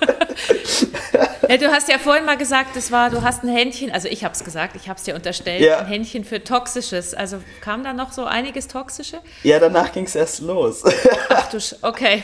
ja, 1.48 1.56
du 1.56 1.68
hast 1.68 1.88
ja 1.88 1.98
vorhin 1.98 2.24
mal 2.24 2.36
gesagt, 2.36 2.76
das 2.76 2.90
war, 2.90 3.10
du 3.10 3.22
hast 3.22 3.42
ein 3.42 3.48
Händchen, 3.48 3.90
also 3.90 4.08
ich 4.08 4.24
habe 4.24 4.34
es 4.34 4.44
gesagt, 4.44 4.76
ich 4.76 4.88
habe 4.88 4.98
es 4.98 5.04
dir 5.04 5.14
unterstellt, 5.14 5.60
ja. 5.60 5.78
ein 5.78 5.86
Händchen 5.86 6.24
für 6.24 6.42
Toxisches. 6.42 7.14
Also 7.14 7.38
kam 7.60 7.84
da 7.84 7.92
noch 7.92 8.12
so 8.12 8.24
einiges 8.24 8.68
Toxische? 8.68 9.18
Ja, 9.42 9.58
danach 9.58 9.92
ging 9.92 10.04
es 10.04 10.14
erst 10.14 10.40
los. 10.40 10.82
Ach 11.28 11.48
du, 11.50 11.58
okay. 11.82 12.22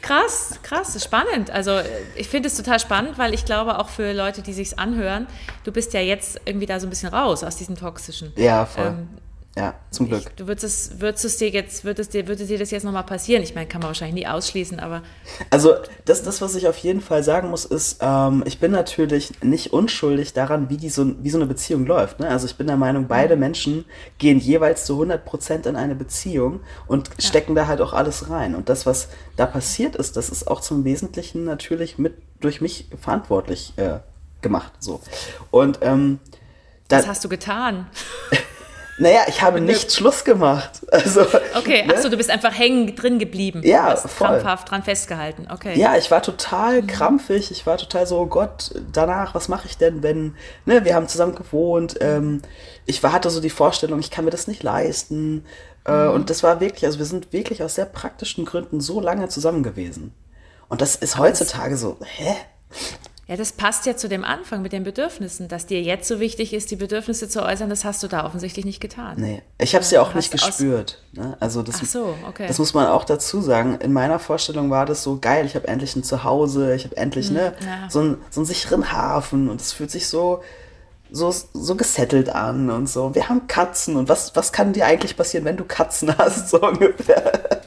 Krass, 0.00 0.58
krass, 0.62 1.02
spannend. 1.02 1.50
Also 1.50 1.80
ich 2.14 2.28
finde 2.28 2.48
es 2.48 2.56
total 2.56 2.80
spannend, 2.80 3.18
weil 3.18 3.34
ich 3.34 3.44
glaube 3.44 3.78
auch 3.78 3.88
für 3.88 4.12
Leute, 4.12 4.42
die 4.42 4.52
sich's 4.52 4.74
anhören, 4.74 5.26
du 5.64 5.72
bist 5.72 5.92
ja 5.92 6.00
jetzt 6.00 6.40
irgendwie 6.44 6.66
da 6.66 6.80
so 6.80 6.86
ein 6.86 6.90
bisschen 6.90 7.10
raus 7.10 7.44
aus 7.44 7.56
diesem 7.56 7.76
Toxischen. 7.76 8.32
Ja, 8.36 8.64
voll. 8.64 8.86
Ähm, 8.86 9.08
ja, 9.58 9.74
zum 9.90 10.08
Glück. 10.08 10.20
Ich, 10.20 10.34
du 10.34 10.46
würdest 10.46 10.64
es, 10.64 11.00
würdest 11.00 11.24
es 11.24 11.38
dir 11.38 11.48
jetzt, 11.48 11.82
würdest 11.82 12.12
dir, 12.12 12.28
würde 12.28 12.44
dir 12.44 12.58
das 12.58 12.70
jetzt 12.70 12.84
nochmal 12.84 13.04
passieren? 13.04 13.42
Ich 13.42 13.54
meine, 13.54 13.66
kann 13.66 13.80
man 13.80 13.88
wahrscheinlich 13.88 14.14
nie 14.14 14.26
ausschließen, 14.26 14.78
aber. 14.80 15.02
Also, 15.48 15.74
das, 16.04 16.22
das 16.22 16.42
was 16.42 16.54
ich 16.56 16.68
auf 16.68 16.76
jeden 16.76 17.00
Fall 17.00 17.22
sagen 17.22 17.48
muss, 17.48 17.64
ist, 17.64 17.98
ähm, 18.02 18.42
ich 18.44 18.60
bin 18.60 18.70
natürlich 18.70 19.42
nicht 19.42 19.72
unschuldig 19.72 20.34
daran, 20.34 20.68
wie, 20.68 20.76
die 20.76 20.90
so, 20.90 21.14
wie 21.22 21.30
so 21.30 21.38
eine 21.38 21.46
Beziehung 21.46 21.86
läuft. 21.86 22.20
Ne? 22.20 22.28
Also, 22.28 22.44
ich 22.44 22.56
bin 22.56 22.66
der 22.66 22.76
Meinung, 22.76 23.06
beide 23.08 23.34
mhm. 23.34 23.40
Menschen 23.40 23.84
gehen 24.18 24.38
jeweils 24.38 24.84
zu 24.84 25.02
100% 25.02 25.66
in 25.66 25.76
eine 25.76 25.94
Beziehung 25.94 26.60
und 26.86 27.08
ja. 27.08 27.14
stecken 27.18 27.54
da 27.54 27.66
halt 27.66 27.80
auch 27.80 27.94
alles 27.94 28.28
rein. 28.28 28.54
Und 28.54 28.68
das, 28.68 28.84
was 28.84 29.08
da 29.36 29.46
passiert 29.46 29.96
ist, 29.96 30.18
das 30.18 30.28
ist 30.28 30.48
auch 30.48 30.60
zum 30.60 30.84
Wesentlichen 30.84 31.44
natürlich 31.44 31.96
mit 31.96 32.14
durch 32.40 32.60
mich 32.60 32.90
verantwortlich 33.00 33.72
äh, 33.76 34.00
gemacht. 34.42 34.72
So. 34.80 35.00
Und, 35.50 35.78
ähm, 35.80 36.20
das 36.88 37.08
hast 37.08 37.24
du 37.24 37.30
getan. 37.30 37.86
Naja, 38.98 39.22
ich 39.28 39.42
habe 39.42 39.60
nicht 39.60 39.92
Schluss 39.92 40.24
gemacht. 40.24 40.70
Also, 40.90 41.26
okay, 41.54 41.84
ne? 41.84 41.94
achso, 41.94 42.08
du 42.08 42.16
bist 42.16 42.30
einfach 42.30 42.56
hängen 42.56 42.96
drin 42.96 43.18
geblieben. 43.18 43.60
Ja, 43.64 43.94
du 43.94 44.08
voll. 44.08 44.28
krampfhaft 44.28 44.70
dran 44.70 44.82
festgehalten. 44.82 45.46
Okay. 45.52 45.78
Ja, 45.78 45.96
ich 45.96 46.10
war 46.10 46.22
total 46.22 46.82
mhm. 46.82 46.86
krampfig. 46.86 47.50
Ich 47.50 47.66
war 47.66 47.76
total 47.76 48.06
so, 48.06 48.18
oh 48.18 48.26
Gott, 48.26 48.70
danach, 48.92 49.34
was 49.34 49.48
mache 49.48 49.66
ich 49.66 49.76
denn, 49.76 50.02
wenn, 50.02 50.34
ne, 50.64 50.84
wir 50.84 50.94
haben 50.94 51.08
zusammen 51.08 51.34
gewohnt. 51.34 51.96
Ähm, 52.00 52.40
ich 52.86 53.02
war, 53.02 53.12
hatte 53.12 53.28
so 53.30 53.40
die 53.40 53.50
Vorstellung, 53.50 54.00
ich 54.00 54.10
kann 54.10 54.24
mir 54.24 54.30
das 54.30 54.46
nicht 54.46 54.62
leisten. 54.62 55.44
Äh, 55.84 56.06
mhm. 56.06 56.14
Und 56.14 56.30
das 56.30 56.42
war 56.42 56.60
wirklich, 56.60 56.86
also 56.86 56.98
wir 56.98 57.06
sind 57.06 57.32
wirklich 57.32 57.62
aus 57.62 57.74
sehr 57.74 57.86
praktischen 57.86 58.44
Gründen 58.44 58.80
so 58.80 59.00
lange 59.00 59.28
zusammen 59.28 59.62
gewesen. 59.62 60.14
Und 60.68 60.80
das 60.80 60.96
ist 60.96 61.18
heutzutage 61.18 61.76
so, 61.76 61.98
hä? 62.00 62.36
Ja, 63.28 63.36
das 63.36 63.50
passt 63.50 63.86
ja 63.86 63.96
zu 63.96 64.08
dem 64.08 64.24
Anfang 64.24 64.62
mit 64.62 64.72
den 64.72 64.84
Bedürfnissen, 64.84 65.48
dass 65.48 65.66
dir 65.66 65.82
jetzt 65.82 66.06
so 66.06 66.20
wichtig 66.20 66.54
ist, 66.54 66.70
die 66.70 66.76
Bedürfnisse 66.76 67.28
zu 67.28 67.42
äußern, 67.42 67.68
das 67.68 67.84
hast 67.84 68.00
du 68.04 68.06
da 68.06 68.24
offensichtlich 68.24 68.64
nicht 68.64 68.80
getan. 68.80 69.16
Nee, 69.18 69.42
ich 69.58 69.74
habe 69.74 69.82
es 69.82 69.90
ja 69.90 70.00
auch 70.00 70.14
nicht 70.14 70.30
gespürt. 70.30 71.02
Ne? 71.12 71.36
Also 71.40 71.62
das, 71.62 71.80
Ach 71.82 71.86
so, 71.86 72.14
okay. 72.28 72.46
das 72.46 72.60
muss 72.60 72.72
man 72.72 72.86
auch 72.86 73.04
dazu 73.04 73.40
sagen. 73.40 73.78
In 73.80 73.92
meiner 73.92 74.20
Vorstellung 74.20 74.70
war 74.70 74.86
das 74.86 75.02
so 75.02 75.18
geil, 75.20 75.44
ich 75.44 75.56
habe 75.56 75.66
endlich 75.66 75.96
ein 75.96 76.04
Zuhause, 76.04 76.76
ich 76.76 76.84
habe 76.84 76.96
endlich 76.96 77.26
hm, 77.28 77.34
ne, 77.34 77.54
ja. 77.64 77.90
so, 77.90 77.98
einen, 77.98 78.18
so 78.30 78.40
einen 78.40 78.46
sicheren 78.46 78.92
Hafen 78.92 79.50
und 79.50 79.60
es 79.60 79.72
fühlt 79.72 79.90
sich 79.90 80.06
so, 80.06 80.44
so, 81.10 81.34
so 81.52 81.74
gesettelt 81.74 82.28
an 82.28 82.70
und 82.70 82.88
so. 82.88 83.16
Wir 83.16 83.28
haben 83.28 83.48
Katzen 83.48 83.96
und 83.96 84.08
was, 84.08 84.36
was 84.36 84.52
kann 84.52 84.72
dir 84.72 84.86
eigentlich 84.86 85.16
passieren, 85.16 85.44
wenn 85.44 85.56
du 85.56 85.64
Katzen 85.64 86.16
hast, 86.16 86.48
so 86.50 86.62
ungefähr. 86.62 87.62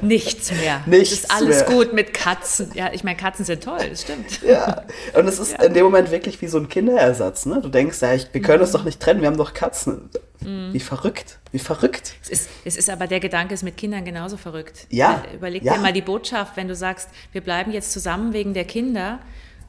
Nichts 0.00 0.52
mehr. 0.52 0.82
Nichts 0.86 1.12
es 1.12 1.20
ist 1.20 1.30
alles 1.30 1.66
mehr. 1.66 1.76
gut 1.76 1.92
mit 1.92 2.14
Katzen. 2.14 2.70
Ja, 2.74 2.90
ich 2.92 3.04
meine, 3.04 3.16
Katzen 3.16 3.44
sind 3.44 3.64
toll, 3.64 3.80
das 3.90 4.02
stimmt. 4.02 4.42
Ja, 4.42 4.84
und 5.14 5.26
es 5.28 5.38
ist 5.38 5.52
ja. 5.52 5.62
in 5.62 5.74
dem 5.74 5.84
Moment 5.84 6.10
wirklich 6.10 6.40
wie 6.42 6.46
so 6.46 6.58
ein 6.58 6.68
Kinderersatz. 6.68 7.46
Ne? 7.46 7.60
Du 7.62 7.68
denkst, 7.68 8.00
ja, 8.00 8.14
ich, 8.14 8.28
wir 8.32 8.42
können 8.42 8.58
mhm. 8.58 8.64
uns 8.64 8.72
doch 8.72 8.84
nicht 8.84 9.00
trennen, 9.00 9.20
wir 9.20 9.28
haben 9.28 9.36
doch 9.36 9.54
Katzen. 9.54 10.10
Mhm. 10.40 10.72
Wie 10.72 10.80
verrückt, 10.80 11.38
wie 11.52 11.58
verrückt. 11.58 12.14
Es 12.22 12.28
ist, 12.28 12.48
es 12.64 12.76
ist 12.76 12.90
aber 12.90 13.06
der 13.06 13.20
Gedanke 13.20 13.54
ist 13.54 13.62
mit 13.62 13.76
Kindern 13.76 14.04
genauso 14.04 14.36
verrückt. 14.36 14.86
Ja. 14.90 15.22
Überleg 15.34 15.62
ja. 15.62 15.74
dir 15.74 15.80
mal 15.80 15.92
die 15.92 16.02
Botschaft, 16.02 16.56
wenn 16.56 16.68
du 16.68 16.74
sagst, 16.74 17.08
wir 17.32 17.40
bleiben 17.40 17.72
jetzt 17.72 17.92
zusammen 17.92 18.32
wegen 18.32 18.54
der 18.54 18.64
Kinder. 18.64 19.20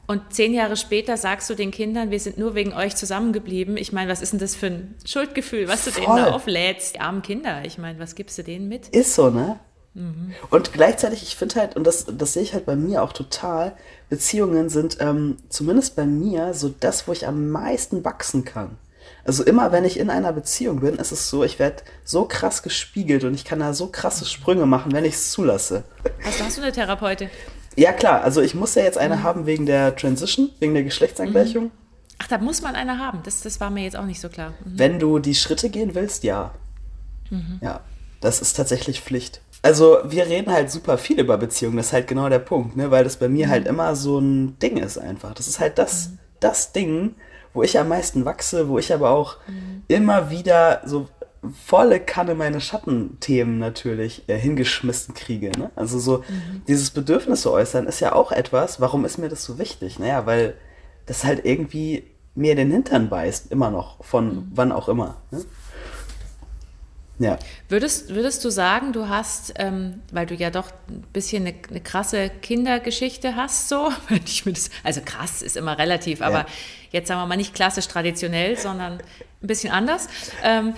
Und 0.06 0.34
zehn 0.34 0.52
Jahre 0.52 0.76
später 0.76 1.16
sagst 1.16 1.48
du 1.48 1.54
den 1.54 1.70
Kindern, 1.70 2.10
wir 2.10 2.20
sind 2.20 2.36
nur 2.36 2.54
wegen 2.54 2.74
euch 2.74 2.94
zusammengeblieben. 2.94 3.78
Ich 3.78 3.92
meine, 3.92 4.10
was 4.10 4.20
ist 4.20 4.32
denn 4.32 4.40
das 4.40 4.54
für 4.54 4.66
ein 4.66 4.94
Schuldgefühl, 5.06 5.66
was 5.66 5.84
du 5.86 5.92
Voll. 5.92 6.04
denen 6.04 6.16
da 6.16 6.30
auflädst? 6.32 6.96
Die 6.96 7.00
armen 7.00 7.22
Kinder, 7.22 7.62
ich 7.64 7.78
meine, 7.78 7.98
was 7.98 8.14
gibst 8.14 8.36
du 8.36 8.42
denen 8.42 8.68
mit? 8.68 8.88
Ist 8.88 9.14
so, 9.14 9.30
ne? 9.30 9.58
Mhm. 9.94 10.34
Und 10.50 10.72
gleichzeitig, 10.72 11.22
ich 11.22 11.36
finde 11.36 11.56
halt, 11.56 11.76
und 11.76 11.84
das, 11.84 12.06
das 12.06 12.32
sehe 12.32 12.42
ich 12.42 12.52
halt 12.52 12.66
bei 12.66 12.76
mir 12.76 13.02
auch 13.02 13.12
total, 13.12 13.76
Beziehungen 14.08 14.68
sind 14.68 14.98
ähm, 15.00 15.36
zumindest 15.48 15.96
bei 15.96 16.04
mir 16.04 16.54
so 16.54 16.74
das, 16.80 17.08
wo 17.08 17.12
ich 17.12 17.26
am 17.26 17.50
meisten 17.50 18.04
wachsen 18.04 18.44
kann. 18.44 18.76
Also 19.24 19.42
immer, 19.44 19.72
wenn 19.72 19.84
ich 19.84 19.98
in 19.98 20.10
einer 20.10 20.32
Beziehung 20.32 20.80
bin, 20.80 20.96
ist 20.96 21.12
es 21.12 21.30
so, 21.30 21.44
ich 21.44 21.58
werde 21.58 21.82
so 22.04 22.26
krass 22.26 22.62
gespiegelt 22.62 23.24
und 23.24 23.34
ich 23.34 23.44
kann 23.44 23.60
da 23.60 23.72
so 23.72 23.86
krasse 23.86 24.26
Sprünge 24.26 24.66
machen, 24.66 24.92
wenn 24.92 25.04
ich 25.04 25.14
es 25.14 25.30
zulasse. 25.30 25.84
Also 26.24 26.44
hast 26.44 26.58
du 26.58 26.62
eine 26.62 26.72
Therapeutin? 26.72 27.30
Ja, 27.76 27.92
klar. 27.92 28.22
Also 28.22 28.42
ich 28.42 28.54
muss 28.54 28.74
ja 28.74 28.82
jetzt 28.82 28.98
eine 28.98 29.16
mhm. 29.16 29.22
haben 29.22 29.46
wegen 29.46 29.66
der 29.66 29.96
Transition, 29.96 30.50
wegen 30.58 30.74
der 30.74 30.84
Geschlechtsangleichung. 30.84 31.64
Mhm. 31.64 31.70
Ach, 32.18 32.28
da 32.28 32.38
muss 32.38 32.62
man 32.62 32.74
eine 32.74 32.98
haben. 32.98 33.20
Das, 33.24 33.40
das 33.40 33.60
war 33.60 33.70
mir 33.70 33.84
jetzt 33.84 33.96
auch 33.96 34.04
nicht 34.04 34.20
so 34.20 34.28
klar. 34.28 34.50
Mhm. 34.64 34.78
Wenn 34.78 34.98
du 34.98 35.18
die 35.18 35.34
Schritte 35.34 35.70
gehen 35.70 35.94
willst, 35.94 36.22
ja. 36.24 36.52
Mhm. 37.30 37.58
Ja, 37.62 37.80
das 38.20 38.40
ist 38.40 38.54
tatsächlich 38.54 39.00
Pflicht. 39.00 39.40
Also 39.64 39.96
wir 40.04 40.26
reden 40.26 40.52
halt 40.52 40.70
super 40.70 40.98
viel 40.98 41.18
über 41.18 41.38
Beziehungen, 41.38 41.78
das 41.78 41.86
ist 41.86 41.92
halt 41.94 42.06
genau 42.06 42.28
der 42.28 42.38
Punkt, 42.38 42.76
ne? 42.76 42.90
weil 42.90 43.02
das 43.02 43.16
bei 43.16 43.30
mir 43.30 43.48
halt 43.48 43.64
mhm. 43.64 43.70
immer 43.70 43.96
so 43.96 44.18
ein 44.18 44.58
Ding 44.58 44.76
ist 44.76 44.98
einfach. 44.98 45.32
Das 45.32 45.48
ist 45.48 45.58
halt 45.58 45.78
das, 45.78 46.10
mhm. 46.10 46.18
das 46.38 46.72
Ding, 46.72 47.14
wo 47.54 47.62
ich 47.62 47.78
am 47.78 47.88
meisten 47.88 48.26
wachse, 48.26 48.68
wo 48.68 48.78
ich 48.78 48.92
aber 48.92 49.08
auch 49.08 49.38
mhm. 49.48 49.84
immer 49.88 50.28
wieder 50.28 50.82
so 50.84 51.08
volle 51.64 51.98
Kanne 51.98 52.34
meine 52.34 52.60
Schattenthemen 52.60 53.58
natürlich 53.58 54.28
äh, 54.28 54.36
hingeschmissen 54.36 55.14
kriege. 55.14 55.50
Ne? 55.58 55.70
Also 55.76 55.98
so 55.98 56.18
mhm. 56.18 56.60
dieses 56.68 56.90
Bedürfnis 56.90 57.40
zu 57.40 57.50
äußern 57.50 57.86
ist 57.86 58.00
ja 58.00 58.12
auch 58.12 58.32
etwas, 58.32 58.82
warum 58.82 59.06
ist 59.06 59.16
mir 59.16 59.30
das 59.30 59.44
so 59.44 59.58
wichtig? 59.58 59.98
Naja, 59.98 60.26
weil 60.26 60.56
das 61.06 61.24
halt 61.24 61.46
irgendwie 61.46 62.04
mir 62.34 62.54
den 62.54 62.70
Hintern 62.70 63.08
beißt, 63.08 63.50
immer 63.50 63.70
noch, 63.70 64.04
von 64.04 64.26
mhm. 64.26 64.52
wann 64.54 64.72
auch 64.72 64.90
immer. 64.90 65.22
Ne? 65.30 65.42
Ja. 67.18 67.38
Würdest, 67.68 68.08
würdest 68.08 68.44
du 68.44 68.50
sagen, 68.50 68.92
du 68.92 69.08
hast, 69.08 69.54
ähm, 69.56 70.02
weil 70.10 70.26
du 70.26 70.34
ja 70.34 70.50
doch 70.50 70.70
ein 70.88 71.02
bisschen 71.12 71.46
eine, 71.46 71.54
eine 71.70 71.80
krasse 71.80 72.28
Kindergeschichte 72.28 73.36
hast, 73.36 73.68
so, 73.68 73.90
also 74.84 75.00
krass 75.04 75.42
ist 75.42 75.56
immer 75.56 75.78
relativ, 75.78 76.22
aber 76.22 76.38
ja. 76.38 76.46
jetzt 76.90 77.08
sagen 77.08 77.20
wir 77.20 77.26
mal 77.26 77.36
nicht 77.36 77.54
klassisch 77.54 77.86
traditionell, 77.86 78.58
sondern 78.58 78.94
ein 78.94 79.46
bisschen 79.46 79.72
anders. 79.72 80.08
Ähm, 80.42 80.74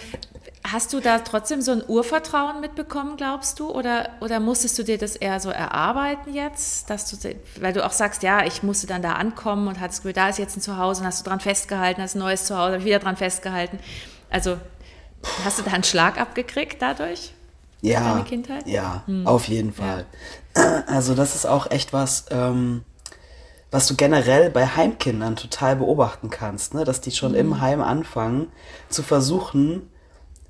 hast 0.72 0.92
du 0.92 1.00
da 1.00 1.20
trotzdem 1.20 1.62
so 1.62 1.72
ein 1.72 1.82
Urvertrauen 1.86 2.60
mitbekommen, 2.60 3.16
glaubst 3.16 3.60
du? 3.60 3.70
Oder, 3.70 4.10
oder 4.20 4.40
musstest 4.40 4.78
du 4.78 4.82
dir 4.82 4.98
das 4.98 5.16
eher 5.16 5.40
so 5.40 5.50
erarbeiten 5.50 6.34
jetzt? 6.34 6.90
Dass 6.90 7.08
du, 7.08 7.34
weil 7.60 7.72
du 7.72 7.84
auch 7.84 7.92
sagst, 7.92 8.22
ja, 8.22 8.44
ich 8.44 8.62
musste 8.62 8.86
dann 8.86 9.02
da 9.02 9.12
ankommen 9.12 9.68
und 9.68 9.80
hattest 9.80 10.02
Gefühl, 10.02 10.12
da 10.12 10.28
ist 10.28 10.38
jetzt 10.38 10.56
ein 10.56 10.60
Zuhause 10.60 11.02
und 11.02 11.06
hast 11.06 11.24
du 11.24 11.28
dran 11.28 11.40
festgehalten, 11.40 12.02
hast 12.02 12.14
ein 12.16 12.20
neues 12.20 12.46
Zuhause, 12.46 12.72
habe 12.72 12.78
ich 12.78 12.84
wieder 12.84 12.98
dran 12.98 13.16
festgehalten. 13.16 13.78
Also 14.28 14.58
Hast 15.44 15.58
du 15.58 15.62
da 15.62 15.72
einen 15.72 15.84
Schlag 15.84 16.20
abgekriegt 16.20 16.80
dadurch? 16.80 17.32
Ja, 17.82 18.14
deine 18.14 18.24
Kindheit? 18.24 18.66
ja, 18.66 19.02
hm. 19.06 19.26
auf 19.26 19.48
jeden 19.48 19.72
Fall. 19.72 20.06
Ja. 20.56 20.84
Also 20.86 21.14
das 21.14 21.34
ist 21.34 21.44
auch 21.44 21.70
echt 21.70 21.92
was, 21.92 22.24
ähm, 22.30 22.82
was 23.70 23.86
du 23.88 23.94
generell 23.94 24.48
bei 24.48 24.66
Heimkindern 24.66 25.36
total 25.36 25.76
beobachten 25.76 26.30
kannst, 26.30 26.72
ne? 26.72 26.84
dass 26.84 27.02
die 27.02 27.10
schon 27.10 27.32
mhm. 27.32 27.38
im 27.38 27.60
Heim 27.60 27.82
anfangen 27.82 28.48
zu 28.88 29.02
versuchen, 29.02 29.90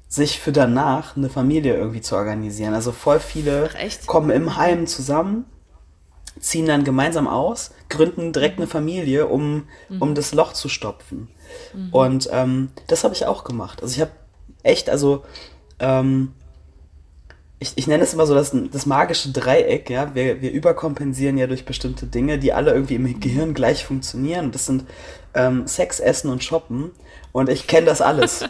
sich 0.09 0.39
für 0.39 0.53
danach 0.53 1.17
eine 1.17 1.29
Familie 1.29 1.75
irgendwie 1.75 2.01
zu 2.01 2.15
organisieren. 2.15 2.75
Also 2.75 2.93
voll 2.93 3.19
viele 3.19 3.69
Ach, 3.75 4.07
kommen 4.07 4.31
im 4.31 4.57
Heim 4.57 4.87
zusammen, 4.87 5.47
ziehen 6.39 6.67
dann 6.67 6.85
gemeinsam 6.85 7.27
aus, 7.27 7.73
gründen 7.89 8.33
direkt 8.33 8.59
eine 8.59 8.69
Familie, 8.69 9.27
um, 9.27 9.65
mhm. 9.89 10.03
um 10.03 10.15
das 10.15 10.33
Loch 10.33 10.53
zu 10.53 10.69
stopfen. 10.69 11.29
Mhm. 11.75 11.89
Und 11.93 12.29
ähm, 12.31 12.71
das 12.87 13.03
habe 13.03 13.15
ich 13.15 13.27
auch 13.27 13.43
gemacht. 13.43 13.83
Also 13.83 13.95
ich 13.95 14.01
habe 14.01 14.13
echt, 14.67 14.91
also 14.91 15.25
ähm, 15.79 16.33
ich, 17.59 17.73
ich 17.77 17.87
nenne 17.87 18.05
es 18.05 18.13
immer 18.13 18.27
so 18.27 18.35
das, 18.35 18.55
das 18.71 18.87
magische 18.87 19.31
Dreieck, 19.31 19.89
ja. 19.89 20.15
Wir, 20.15 20.43
wir 20.43 20.51
überkompensieren 20.51 21.39
ja 21.39 21.47
durch 21.47 21.65
bestimmte 21.65 22.07
Dinge, 22.07 22.39
die 22.39 22.53
alle 22.53 22.73
irgendwie 22.73 22.97
im 22.97 23.21
Gehirn 23.21 23.55
gleich 23.55 23.85
funktionieren. 23.85 24.53
Das 24.53 24.67
sind 24.67 24.85
ähm, 25.35 25.67
Sex, 25.67 26.01
Essen 26.01 26.31
und 26.31 26.45
Shoppen. 26.45 26.91
Und 27.33 27.49
ich 27.49 27.67
kenne 27.67 27.87
das 27.87 28.03
alles. 28.03 28.45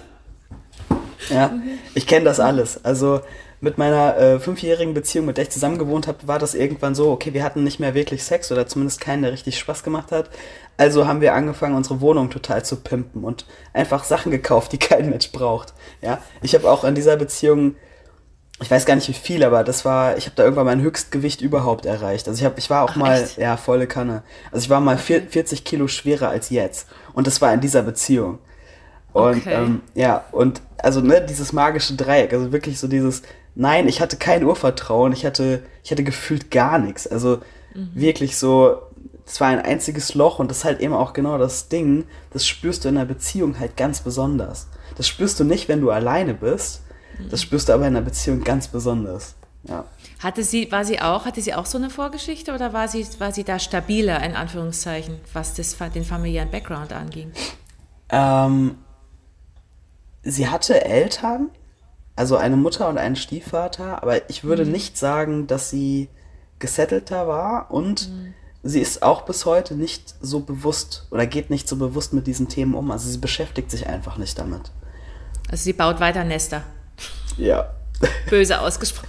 ja, 1.30 1.52
ich 1.94 2.06
kenne 2.06 2.24
das 2.24 2.40
alles. 2.40 2.84
Also 2.84 3.20
mit 3.60 3.78
meiner 3.78 4.16
äh, 4.16 4.38
fünfjährigen 4.38 4.94
Beziehung, 4.94 5.26
mit 5.26 5.38
der 5.38 5.44
ich 5.44 5.50
zusammen 5.50 5.78
gewohnt 5.78 6.06
habe, 6.06 6.28
war 6.28 6.38
das 6.38 6.54
irgendwann 6.54 6.94
so, 6.94 7.10
okay, 7.10 7.32
wir 7.32 7.42
hatten 7.42 7.64
nicht 7.64 7.80
mehr 7.80 7.94
wirklich 7.94 8.22
Sex 8.22 8.52
oder 8.52 8.66
zumindest 8.66 9.00
keinen, 9.00 9.22
der 9.22 9.32
richtig 9.32 9.58
Spaß 9.58 9.82
gemacht 9.82 10.12
hat. 10.12 10.28
Also 10.76 11.06
haben 11.06 11.22
wir 11.22 11.34
angefangen, 11.34 11.74
unsere 11.74 12.00
Wohnung 12.02 12.28
total 12.28 12.64
zu 12.64 12.76
pimpen 12.76 13.24
und 13.24 13.46
einfach 13.72 14.04
Sachen 14.04 14.30
gekauft, 14.30 14.72
die 14.72 14.78
kein 14.78 15.08
Mensch 15.08 15.32
braucht. 15.32 15.72
Ja, 16.02 16.18
ich 16.42 16.54
habe 16.54 16.70
auch 16.70 16.84
in 16.84 16.94
dieser 16.94 17.16
Beziehung, 17.16 17.76
ich 18.60 18.70
weiß 18.70 18.84
gar 18.84 18.94
nicht 18.94 19.08
wie 19.08 19.14
viel, 19.14 19.42
aber 19.42 19.64
das 19.64 19.84
war, 19.86 20.18
ich 20.18 20.26
habe 20.26 20.36
da 20.36 20.44
irgendwann 20.44 20.66
mein 20.66 20.82
Höchstgewicht 20.82 21.40
überhaupt 21.40 21.86
erreicht. 21.86 22.28
Also 22.28 22.38
ich 22.38 22.44
habe, 22.44 22.58
ich 22.58 22.68
war 22.68 22.84
auch 22.84 22.90
Ach, 22.90 22.96
mal, 22.96 23.22
echt? 23.22 23.38
ja, 23.38 23.56
volle 23.56 23.86
Kanne. 23.86 24.22
Also 24.52 24.64
ich 24.64 24.70
war 24.70 24.80
mal 24.80 24.98
vier, 24.98 25.22
40 25.22 25.64
Kilo 25.64 25.88
schwerer 25.88 26.28
als 26.28 26.50
jetzt. 26.50 26.88
Und 27.14 27.26
das 27.26 27.40
war 27.40 27.52
in 27.54 27.60
dieser 27.60 27.82
Beziehung. 27.82 28.38
Und 29.14 29.38
okay. 29.38 29.54
ähm, 29.54 29.80
ja, 29.94 30.26
und 30.32 30.60
also 30.76 31.00
ne, 31.00 31.24
dieses 31.26 31.54
magische 31.54 31.94
Dreieck, 31.94 32.34
also 32.34 32.52
wirklich 32.52 32.78
so 32.78 32.86
dieses, 32.86 33.22
nein, 33.56 33.88
ich 33.88 34.00
hatte 34.00 34.16
kein 34.16 34.44
Urvertrauen, 34.44 35.12
ich 35.12 35.26
hatte, 35.26 35.64
ich 35.82 35.90
hatte 35.90 36.04
gefühlt 36.04 36.50
gar 36.50 36.78
nichts. 36.78 37.06
Also 37.06 37.40
mhm. 37.74 37.90
wirklich 37.94 38.36
so, 38.36 38.76
es 39.26 39.40
war 39.40 39.48
ein 39.48 39.60
einziges 39.60 40.14
Loch 40.14 40.38
und 40.38 40.50
das 40.50 40.58
ist 40.58 40.64
halt 40.64 40.80
eben 40.80 40.92
auch 40.92 41.12
genau 41.12 41.38
das 41.38 41.68
Ding, 41.68 42.04
das 42.30 42.46
spürst 42.46 42.84
du 42.84 42.88
in 42.88 42.96
einer 42.96 43.06
Beziehung 43.06 43.58
halt 43.58 43.76
ganz 43.76 44.00
besonders. 44.00 44.68
Das 44.96 45.08
spürst 45.08 45.40
du 45.40 45.44
nicht, 45.44 45.68
wenn 45.68 45.80
du 45.80 45.90
alleine 45.90 46.34
bist, 46.34 46.82
das 47.30 47.42
spürst 47.42 47.68
du 47.68 47.72
aber 47.72 47.86
in 47.86 47.96
einer 47.96 48.04
Beziehung 48.04 48.44
ganz 48.44 48.68
besonders. 48.68 49.34
Ja. 49.64 49.84
Hatte 50.22 50.44
sie, 50.44 50.70
war 50.70 50.84
sie 50.84 51.00
auch, 51.00 51.24
hatte 51.24 51.40
sie 51.40 51.54
auch 51.54 51.66
so 51.66 51.78
eine 51.78 51.90
Vorgeschichte 51.90 52.54
oder 52.54 52.72
war 52.72 52.88
sie, 52.88 53.06
war 53.18 53.32
sie 53.32 53.42
da 53.42 53.58
stabiler, 53.58 54.22
in 54.22 54.34
Anführungszeichen, 54.34 55.18
was 55.32 55.54
das, 55.54 55.76
den 55.94 56.04
familiären 56.04 56.50
Background 56.50 56.92
anging? 56.92 57.32
Ähm, 58.10 58.76
sie 60.22 60.48
hatte 60.48 60.84
Eltern, 60.84 61.50
also 62.16 62.36
eine 62.36 62.56
Mutter 62.56 62.88
und 62.88 62.98
einen 62.98 63.16
Stiefvater, 63.16 64.02
aber 64.02 64.28
ich 64.28 64.42
würde 64.42 64.64
mhm. 64.64 64.72
nicht 64.72 64.98
sagen, 64.98 65.46
dass 65.46 65.70
sie 65.70 66.08
gesettelter 66.58 67.28
war 67.28 67.70
und 67.70 68.08
mhm 68.08 68.34
sie 68.68 68.80
ist 68.80 69.02
auch 69.02 69.22
bis 69.22 69.46
heute 69.46 69.74
nicht 69.74 70.14
so 70.20 70.40
bewusst 70.40 71.06
oder 71.10 71.26
geht 71.26 71.50
nicht 71.50 71.68
so 71.68 71.76
bewusst 71.76 72.12
mit 72.12 72.26
diesen 72.26 72.48
Themen 72.48 72.74
um. 72.74 72.90
Also 72.90 73.08
sie 73.08 73.18
beschäftigt 73.18 73.70
sich 73.70 73.86
einfach 73.86 74.18
nicht 74.18 74.38
damit. 74.38 74.70
Also 75.50 75.64
sie 75.64 75.72
baut 75.72 76.00
weiter 76.00 76.24
Nester. 76.24 76.62
Ja. 77.36 77.70
Böse 78.28 78.60
ausgesprochen. 78.60 79.08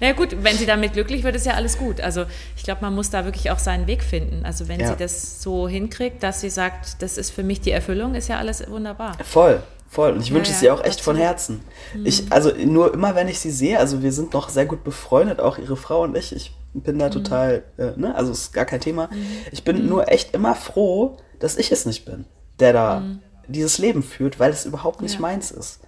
Na 0.00 0.12
gut, 0.12 0.36
wenn 0.42 0.56
sie 0.56 0.66
damit 0.66 0.94
glücklich 0.94 1.22
wird, 1.22 1.36
ist 1.36 1.46
ja 1.46 1.54
alles 1.54 1.78
gut. 1.78 2.00
Also 2.00 2.24
ich 2.56 2.62
glaube, 2.62 2.82
man 2.82 2.94
muss 2.94 3.10
da 3.10 3.24
wirklich 3.24 3.50
auch 3.50 3.58
seinen 3.58 3.86
Weg 3.86 4.02
finden. 4.02 4.44
Also 4.44 4.68
wenn 4.68 4.80
ja. 4.80 4.88
sie 4.88 4.96
das 4.96 5.42
so 5.42 5.68
hinkriegt, 5.68 6.22
dass 6.22 6.40
sie 6.40 6.50
sagt, 6.50 7.02
das 7.02 7.18
ist 7.18 7.30
für 7.30 7.42
mich 7.42 7.60
die 7.60 7.70
Erfüllung, 7.70 8.14
ist 8.14 8.28
ja 8.28 8.38
alles 8.38 8.68
wunderbar. 8.68 9.16
Voll, 9.24 9.62
Voll. 9.94 10.10
Und 10.10 10.22
ich 10.22 10.34
wünsche 10.34 10.50
ja, 10.50 10.56
es 10.56 10.62
ihr 10.64 10.74
auch 10.74 10.82
echt 10.82 11.00
von 11.00 11.14
Herzen. 11.14 11.60
Mhm. 11.94 12.04
Ich, 12.04 12.24
also 12.32 12.50
nur 12.50 12.92
immer, 12.92 13.14
wenn 13.14 13.28
ich 13.28 13.38
sie 13.38 13.52
sehe, 13.52 13.78
also 13.78 14.02
wir 14.02 14.10
sind 14.10 14.34
noch 14.34 14.48
sehr 14.48 14.66
gut 14.66 14.82
befreundet, 14.82 15.38
auch 15.38 15.56
ihre 15.56 15.76
Frau 15.76 16.02
und 16.02 16.16
ich. 16.16 16.34
Ich 16.34 16.52
bin 16.72 16.98
da 16.98 17.06
mhm. 17.06 17.12
total, 17.12 17.62
äh, 17.78 17.92
ne, 17.94 18.12
also 18.16 18.32
ist 18.32 18.52
gar 18.52 18.64
kein 18.64 18.80
Thema. 18.80 19.06
Mhm. 19.12 19.26
Ich 19.52 19.62
bin 19.62 19.82
mhm. 19.82 19.88
nur 19.88 20.08
echt 20.08 20.34
immer 20.34 20.56
froh, 20.56 21.18
dass 21.38 21.56
ich 21.56 21.70
es 21.70 21.86
nicht 21.86 22.06
bin, 22.06 22.24
der 22.58 22.72
da 22.72 23.00
mhm. 23.00 23.20
dieses 23.46 23.78
Leben 23.78 24.02
führt, 24.02 24.40
weil 24.40 24.50
es 24.50 24.66
überhaupt 24.66 25.00
nicht 25.00 25.14
ja. 25.14 25.20
meins 25.20 25.52
ist. 25.52 25.78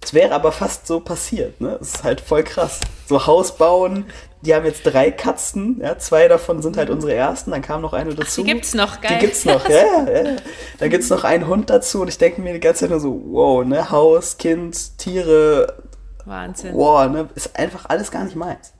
Es 0.00 0.14
wäre 0.14 0.32
aber 0.32 0.52
fast 0.52 0.86
so 0.86 1.00
passiert, 1.00 1.60
ne? 1.60 1.76
Es 1.80 1.94
ist 1.94 2.04
halt 2.04 2.20
voll 2.20 2.44
krass. 2.44 2.78
So 3.08 3.26
Haus 3.26 3.56
bauen, 3.56 4.04
die 4.42 4.54
haben 4.54 4.64
jetzt 4.64 4.82
drei 4.82 5.10
Katzen, 5.10 5.80
ja, 5.80 5.98
zwei 5.98 6.28
davon 6.28 6.62
sind 6.62 6.76
halt 6.76 6.90
unsere 6.90 7.14
ersten, 7.14 7.50
dann 7.50 7.62
kam 7.62 7.82
noch 7.82 7.92
eine 7.92 8.14
dazu. 8.14 8.42
Ach, 8.42 8.44
die 8.46 8.52
gibt's 8.52 8.74
noch, 8.74 9.00
geil. 9.00 9.18
Die 9.18 9.26
gibt's 9.26 9.44
noch, 9.44 9.68
ja, 9.68 10.04
ja, 10.06 10.22
ja. 10.22 10.36
Dann 10.78 10.90
gibt's 10.90 11.10
noch 11.10 11.24
einen 11.24 11.46
Hund 11.46 11.70
dazu 11.70 12.02
und 12.02 12.08
ich 12.08 12.18
denke 12.18 12.40
mir 12.40 12.52
die 12.52 12.60
ganze 12.60 12.80
Zeit 12.80 12.90
nur 12.90 13.00
so, 13.00 13.20
wow, 13.26 13.64
ne, 13.64 13.90
Haus, 13.90 14.38
Kind, 14.38 14.98
Tiere. 14.98 15.82
Wahnsinn. 16.24 16.74
Wow, 16.74 17.10
ne, 17.10 17.28
ist 17.34 17.58
einfach 17.58 17.86
alles 17.88 18.10
gar 18.10 18.24
nicht 18.24 18.36
meins. 18.36 18.72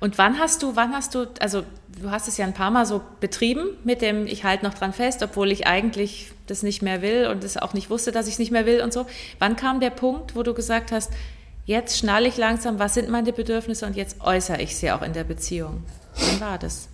Und 0.00 0.18
wann 0.18 0.38
hast 0.38 0.62
du, 0.62 0.76
wann 0.76 0.92
hast 0.92 1.14
du, 1.14 1.26
also 1.40 1.62
du 2.00 2.10
hast 2.10 2.28
es 2.28 2.36
ja 2.36 2.44
ein 2.44 2.54
paar 2.54 2.70
Mal 2.70 2.86
so 2.86 3.00
betrieben 3.20 3.70
mit 3.84 4.02
dem, 4.02 4.26
ich 4.26 4.44
halte 4.44 4.64
noch 4.64 4.74
dran 4.74 4.92
fest, 4.92 5.22
obwohl 5.22 5.50
ich 5.50 5.66
eigentlich 5.66 6.32
das 6.46 6.62
nicht 6.62 6.82
mehr 6.82 7.02
will 7.02 7.26
und 7.26 7.44
es 7.44 7.56
auch 7.56 7.74
nicht 7.74 7.90
wusste, 7.90 8.12
dass 8.12 8.26
ich 8.26 8.34
es 8.34 8.38
nicht 8.38 8.52
mehr 8.52 8.66
will 8.66 8.80
und 8.80 8.92
so. 8.92 9.06
Wann 9.38 9.56
kam 9.56 9.80
der 9.80 9.90
Punkt, 9.90 10.36
wo 10.36 10.42
du 10.42 10.54
gesagt 10.54 10.92
hast, 10.92 11.12
jetzt 11.68 11.98
schnalle 11.98 12.28
ich 12.28 12.36
langsam, 12.38 12.78
was 12.78 12.94
sind 12.94 13.10
meine 13.10 13.32
Bedürfnisse 13.32 13.84
und 13.84 13.94
jetzt 13.94 14.22
äußere 14.22 14.60
ich 14.62 14.76
sie 14.76 14.90
auch 14.90 15.02
in 15.02 15.12
der 15.12 15.24
Beziehung? 15.24 15.84
Wann 16.16 16.40
war 16.40 16.58
das? 16.58 16.88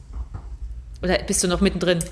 Oder 1.00 1.18
bist 1.18 1.42
du 1.42 1.48
noch 1.48 1.60
mittendrin? 1.60 2.04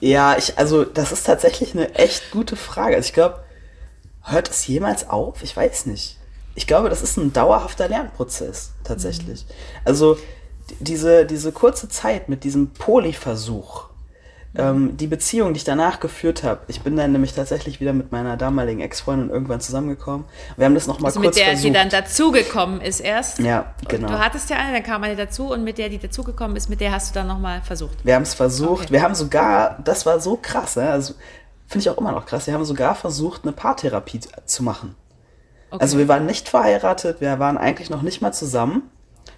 Ja, 0.00 0.36
ich, 0.36 0.58
also 0.58 0.84
das 0.84 1.12
ist 1.12 1.24
tatsächlich 1.24 1.72
eine 1.72 1.94
echt 1.94 2.30
gute 2.30 2.56
Frage. 2.56 2.94
Also 2.94 3.06
ich 3.06 3.14
glaube, 3.14 3.42
hört 4.20 4.50
es 4.50 4.66
jemals 4.66 5.08
auf? 5.08 5.42
Ich 5.42 5.56
weiß 5.56 5.86
nicht. 5.86 6.18
Ich 6.54 6.66
glaube, 6.66 6.90
das 6.90 7.00
ist 7.00 7.16
ein 7.16 7.32
dauerhafter 7.32 7.88
Lernprozess, 7.88 8.72
tatsächlich. 8.82 9.46
Mhm. 9.46 9.54
Also 9.86 10.18
diese, 10.78 11.24
diese 11.24 11.52
kurze 11.52 11.88
Zeit 11.88 12.28
mit 12.28 12.44
diesem 12.44 12.74
Polyversuch, 12.74 13.88
ähm, 14.56 14.96
die 14.96 15.08
Beziehung, 15.08 15.52
die 15.52 15.58
ich 15.58 15.64
danach 15.64 15.98
geführt 15.98 16.44
habe, 16.44 16.60
ich 16.68 16.82
bin 16.82 16.96
dann 16.96 17.10
nämlich 17.10 17.34
tatsächlich 17.34 17.80
wieder 17.80 17.92
mit 17.92 18.12
meiner 18.12 18.36
damaligen 18.36 18.80
Ex-Freundin 18.80 19.30
irgendwann 19.30 19.60
zusammengekommen. 19.60 20.26
Wir 20.56 20.66
haben 20.66 20.74
das 20.74 20.86
nochmal 20.86 21.08
also 21.08 21.20
kurz 21.20 21.34
mit 21.34 21.44
der, 21.44 21.52
versucht. 21.52 21.68
die 21.68 21.72
dann 21.72 21.88
dazugekommen 21.88 22.80
ist 22.80 23.00
erst? 23.00 23.40
Ja, 23.40 23.74
genau. 23.88 24.08
du 24.08 24.18
hattest 24.18 24.50
ja 24.50 24.56
eine, 24.56 24.74
dann 24.74 24.82
kam 24.84 25.02
eine 25.02 25.16
dazu 25.16 25.52
und 25.52 25.64
mit 25.64 25.78
der, 25.78 25.88
die 25.88 25.98
dazugekommen 25.98 26.56
ist, 26.56 26.68
mit 26.68 26.80
der 26.80 26.92
hast 26.92 27.10
du 27.10 27.14
dann 27.18 27.26
nochmal 27.26 27.62
versucht? 27.62 28.04
Wir 28.04 28.14
haben 28.14 28.22
es 28.22 28.34
versucht. 28.34 28.84
Okay. 28.84 28.92
Wir 28.92 29.02
haben 29.02 29.16
sogar, 29.16 29.78
das 29.82 30.06
war 30.06 30.20
so 30.20 30.38
krass, 30.40 30.76
ne? 30.76 30.88
also 30.88 31.14
finde 31.66 31.80
ich 31.80 31.90
auch 31.90 31.98
immer 31.98 32.12
noch 32.12 32.26
krass, 32.26 32.46
wir 32.46 32.54
haben 32.54 32.64
sogar 32.64 32.94
versucht, 32.94 33.42
eine 33.42 33.52
Paartherapie 33.52 34.20
zu 34.44 34.62
machen. 34.62 34.94
Okay. 35.70 35.82
Also 35.82 35.98
wir 35.98 36.06
waren 36.06 36.26
nicht 36.26 36.48
verheiratet, 36.48 37.20
wir 37.20 37.40
waren 37.40 37.58
eigentlich 37.58 37.90
noch 37.90 38.02
nicht 38.02 38.22
mal 38.22 38.32
zusammen. 38.32 38.82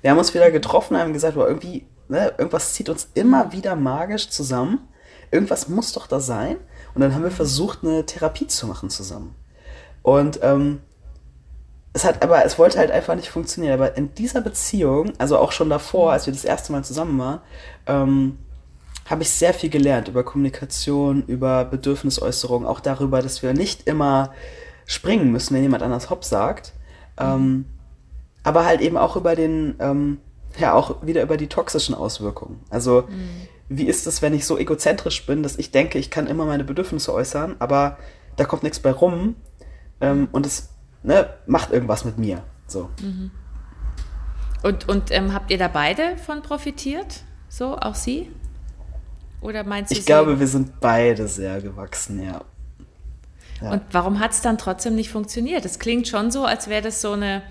Wir 0.02 0.10
haben 0.10 0.18
uns 0.18 0.34
wieder 0.34 0.50
getroffen, 0.50 0.98
haben 0.98 1.14
gesagt, 1.14 1.36
boah, 1.36 1.48
irgendwie, 1.48 1.86
ne, 2.08 2.34
irgendwas 2.36 2.74
zieht 2.74 2.90
uns 2.90 3.08
immer 3.14 3.52
wieder 3.52 3.76
magisch 3.76 4.28
zusammen 4.28 4.88
irgendwas 5.30 5.68
muss 5.68 5.92
doch 5.92 6.06
da 6.06 6.20
sein. 6.20 6.56
Und 6.94 7.02
dann 7.02 7.14
haben 7.14 7.24
wir 7.24 7.30
versucht, 7.30 7.80
eine 7.82 8.06
Therapie 8.06 8.46
zu 8.46 8.66
machen 8.66 8.90
zusammen. 8.90 9.34
Und 10.02 10.40
ähm, 10.42 10.80
es 11.92 12.04
hat 12.04 12.22
aber, 12.22 12.44
es 12.44 12.58
wollte 12.58 12.78
halt 12.78 12.90
einfach 12.90 13.14
nicht 13.14 13.28
funktionieren. 13.28 13.74
Aber 13.74 13.96
in 13.96 14.14
dieser 14.14 14.40
Beziehung, 14.40 15.12
also 15.18 15.38
auch 15.38 15.52
schon 15.52 15.70
davor, 15.70 16.12
als 16.12 16.26
wir 16.26 16.32
das 16.32 16.44
erste 16.44 16.72
Mal 16.72 16.84
zusammen 16.84 17.18
waren, 17.18 17.40
ähm, 17.86 18.38
habe 19.08 19.22
ich 19.22 19.30
sehr 19.30 19.54
viel 19.54 19.70
gelernt 19.70 20.08
über 20.08 20.24
Kommunikation, 20.24 21.22
über 21.26 21.64
Bedürfnisäußerung, 21.64 22.66
auch 22.66 22.80
darüber, 22.80 23.22
dass 23.22 23.42
wir 23.42 23.52
nicht 23.52 23.86
immer 23.86 24.32
springen 24.84 25.30
müssen, 25.30 25.54
wenn 25.54 25.62
jemand 25.62 25.82
anders 25.82 26.10
Hopp 26.10 26.24
sagt. 26.24 26.72
Ähm, 27.18 27.66
aber 28.42 28.64
halt 28.64 28.80
eben 28.80 28.96
auch 28.96 29.16
über 29.16 29.34
den, 29.34 29.74
ähm, 29.80 30.18
ja, 30.58 30.72
auch 30.72 31.04
wieder 31.04 31.22
über 31.22 31.36
die 31.36 31.48
toxischen 31.48 31.94
Auswirkungen. 31.94 32.60
Also, 32.70 33.02
mhm 33.08 33.48
wie 33.68 33.86
ist 33.86 34.06
es, 34.06 34.22
wenn 34.22 34.34
ich 34.34 34.46
so 34.46 34.58
egozentrisch 34.58 35.26
bin, 35.26 35.42
dass 35.42 35.58
ich 35.58 35.70
denke, 35.70 35.98
ich 35.98 36.10
kann 36.10 36.26
immer 36.26 36.46
meine 36.46 36.64
Bedürfnisse 36.64 37.12
äußern, 37.12 37.56
aber 37.58 37.98
da 38.36 38.44
kommt 38.44 38.62
nichts 38.62 38.78
bei 38.78 38.92
rum 38.92 39.36
ähm, 40.00 40.28
und 40.32 40.46
es 40.46 40.68
ne, 41.02 41.28
macht 41.46 41.72
irgendwas 41.72 42.04
mit 42.04 42.18
mir. 42.18 42.42
So. 42.66 42.90
Mhm. 43.00 43.30
Und, 44.62 44.88
und 44.88 45.10
ähm, 45.10 45.32
habt 45.32 45.50
ihr 45.50 45.58
da 45.58 45.68
beide 45.68 46.16
von 46.16 46.42
profitiert? 46.42 47.22
So, 47.48 47.76
auch 47.76 47.94
sie? 47.94 48.30
Oder 49.40 49.64
meinst 49.64 49.92
du 49.92 49.98
Ich 49.98 50.06
glaube, 50.06 50.38
wir 50.40 50.46
sind 50.48 50.80
beide 50.80 51.28
sehr 51.28 51.60
gewachsen, 51.60 52.22
ja. 52.22 52.42
ja. 53.60 53.70
Und 53.70 53.82
warum 53.92 54.18
hat 54.18 54.32
es 54.32 54.40
dann 54.42 54.58
trotzdem 54.58 54.94
nicht 54.94 55.10
funktioniert? 55.10 55.64
Es 55.64 55.78
klingt 55.78 56.08
schon 56.08 56.30
so, 56.30 56.44
als 56.44 56.68
wäre 56.68 56.82
das 56.82 57.00
so 57.00 57.12
eine 57.12 57.42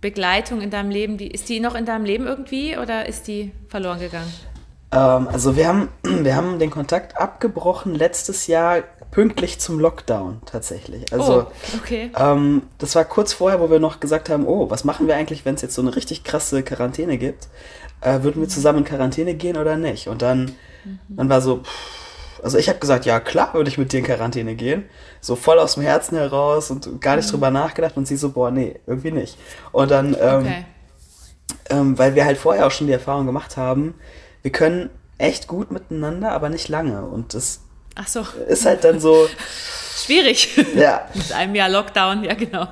Begleitung 0.00 0.60
in 0.60 0.70
deinem 0.70 0.90
Leben. 0.90 1.18
Die, 1.18 1.28
ist 1.28 1.48
die 1.48 1.60
noch 1.60 1.74
in 1.74 1.84
deinem 1.84 2.04
Leben 2.04 2.26
irgendwie 2.26 2.76
oder 2.78 3.06
ist 3.06 3.26
die 3.26 3.52
verloren 3.68 3.98
gegangen? 3.98 4.32
Ähm, 4.92 5.28
also 5.28 5.56
wir 5.56 5.68
haben, 5.68 5.88
wir 6.02 6.36
haben 6.36 6.58
den 6.58 6.70
Kontakt 6.70 7.16
abgebrochen 7.16 7.94
letztes 7.94 8.46
Jahr 8.46 8.82
pünktlich 9.10 9.58
zum 9.58 9.80
Lockdown 9.80 10.42
tatsächlich. 10.44 11.12
Also 11.12 11.46
oh, 11.46 11.76
okay. 11.78 12.10
ähm, 12.16 12.62
das 12.78 12.94
war 12.94 13.04
kurz 13.04 13.32
vorher, 13.32 13.60
wo 13.60 13.70
wir 13.70 13.80
noch 13.80 14.00
gesagt 14.00 14.28
haben, 14.28 14.46
oh, 14.46 14.70
was 14.70 14.84
machen 14.84 15.06
wir 15.06 15.16
eigentlich, 15.16 15.44
wenn 15.44 15.54
es 15.54 15.62
jetzt 15.62 15.74
so 15.74 15.82
eine 15.82 15.96
richtig 15.96 16.24
krasse 16.24 16.62
Quarantäne 16.62 17.16
gibt? 17.16 17.48
Äh, 18.00 18.22
würden 18.22 18.42
wir 18.42 18.48
zusammen 18.48 18.78
in 18.80 18.84
Quarantäne 18.84 19.34
gehen 19.34 19.56
oder 19.56 19.76
nicht? 19.76 20.08
Und 20.08 20.22
dann, 20.22 20.52
mhm. 20.84 20.98
dann 21.08 21.28
war 21.28 21.40
so, 21.40 21.58
pff, 21.58 22.42
also 22.42 22.58
ich 22.58 22.68
habe 22.68 22.78
gesagt, 22.78 23.06
ja 23.06 23.20
klar, 23.20 23.54
würde 23.54 23.68
ich 23.68 23.78
mit 23.78 23.92
dir 23.92 23.98
in 23.98 24.04
Quarantäne 24.04 24.54
gehen. 24.54 24.84
So 25.20 25.36
voll 25.36 25.58
aus 25.58 25.74
dem 25.74 25.82
Herzen 25.82 26.16
heraus 26.16 26.70
und 26.70 27.00
gar 27.00 27.16
nicht 27.16 27.26
mhm. 27.26 27.32
drüber 27.32 27.50
nachgedacht 27.50 27.96
und 27.96 28.06
sie 28.06 28.16
so, 28.16 28.30
boah, 28.30 28.50
nee, 28.50 28.78
irgendwie 28.86 29.10
nicht. 29.10 29.38
Und 29.72 29.90
dann, 29.90 30.16
ähm, 30.20 30.40
okay. 30.40 30.64
ähm, 31.70 31.98
weil 31.98 32.14
wir 32.14 32.24
halt 32.24 32.38
vorher 32.38 32.66
auch 32.66 32.70
schon 32.70 32.86
die 32.86 32.92
Erfahrung 32.92 33.26
gemacht 33.26 33.56
haben, 33.56 33.94
wir 34.42 34.52
können 34.52 34.90
echt 35.18 35.48
gut 35.48 35.70
miteinander, 35.70 36.32
aber 36.32 36.48
nicht 36.48 36.68
lange. 36.68 37.02
Und 37.02 37.34
das 37.34 37.60
so. 38.06 38.24
ist 38.48 38.66
halt 38.66 38.84
dann 38.84 39.00
so. 39.00 39.28
Schwierig. 40.04 40.56
Ja. 40.76 41.08
Mit 41.14 41.32
einem 41.32 41.54
Jahr 41.54 41.68
Lockdown, 41.68 42.22
ja, 42.24 42.34
genau. 42.34 42.68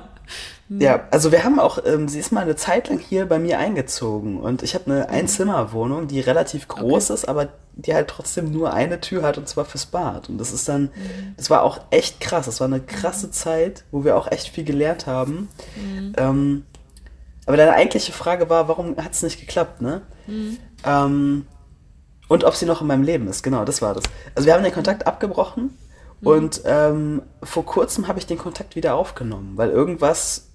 Hm. 0.69 0.81
Ja, 0.81 1.07
also 1.11 1.31
wir 1.31 1.43
haben 1.43 1.59
auch, 1.59 1.79
ähm, 1.85 2.07
sie 2.07 2.19
ist 2.19 2.31
mal 2.31 2.41
eine 2.41 2.55
Zeit 2.55 2.89
lang 2.89 2.99
hier 2.99 3.25
bei 3.25 3.39
mir 3.39 3.57
eingezogen 3.57 4.39
und 4.39 4.63
ich 4.63 4.75
habe 4.75 4.91
eine 4.91 5.07
mhm. 5.07 5.13
Einzimmerwohnung, 5.13 6.07
die 6.07 6.19
relativ 6.19 6.67
groß 6.67 7.05
okay. 7.05 7.13
ist, 7.13 7.29
aber 7.29 7.49
die 7.73 7.93
halt 7.93 8.09
trotzdem 8.09 8.51
nur 8.51 8.73
eine 8.73 8.99
Tür 8.99 9.23
hat 9.23 9.37
und 9.37 9.47
zwar 9.47 9.65
fürs 9.65 9.85
Bad. 9.85 10.29
Und 10.29 10.39
das 10.39 10.51
ist 10.51 10.67
dann, 10.67 10.83
mhm. 10.83 11.35
das 11.37 11.49
war 11.49 11.63
auch 11.63 11.79
echt 11.91 12.19
krass. 12.19 12.47
Das 12.47 12.59
war 12.59 12.67
eine 12.67 12.81
krasse 12.81 13.27
mhm. 13.27 13.31
Zeit, 13.31 13.83
wo 13.91 14.03
wir 14.03 14.17
auch 14.17 14.29
echt 14.29 14.49
viel 14.49 14.65
gelernt 14.65 15.07
haben. 15.07 15.47
Mhm. 15.75 16.13
Ähm, 16.17 16.65
aber 17.45 17.55
deine 17.55 17.73
eigentliche 17.73 18.11
Frage 18.11 18.49
war, 18.49 18.67
warum 18.67 18.97
hat 18.97 19.13
es 19.13 19.23
nicht 19.23 19.39
geklappt, 19.39 19.81
ne? 19.81 20.01
Mhm. 20.25 20.57
Ähm, 20.85 21.47
und 22.27 22.43
ob 22.43 22.55
sie 22.55 22.65
noch 22.65 22.81
in 22.81 22.87
meinem 22.87 23.03
Leben 23.03 23.27
ist, 23.27 23.43
genau, 23.43 23.65
das 23.65 23.81
war 23.81 23.93
das. 23.93 24.03
Also 24.35 24.47
wir 24.47 24.53
haben 24.53 24.63
den 24.63 24.73
Kontakt 24.73 25.07
abgebrochen 25.07 25.77
mhm. 26.21 26.27
und 26.27 26.61
ähm, 26.65 27.21
vor 27.43 27.65
kurzem 27.65 28.07
habe 28.07 28.19
ich 28.19 28.25
den 28.25 28.37
Kontakt 28.37 28.75
wieder 28.75 28.95
aufgenommen, 28.95 29.53
weil 29.55 29.69
irgendwas 29.69 30.49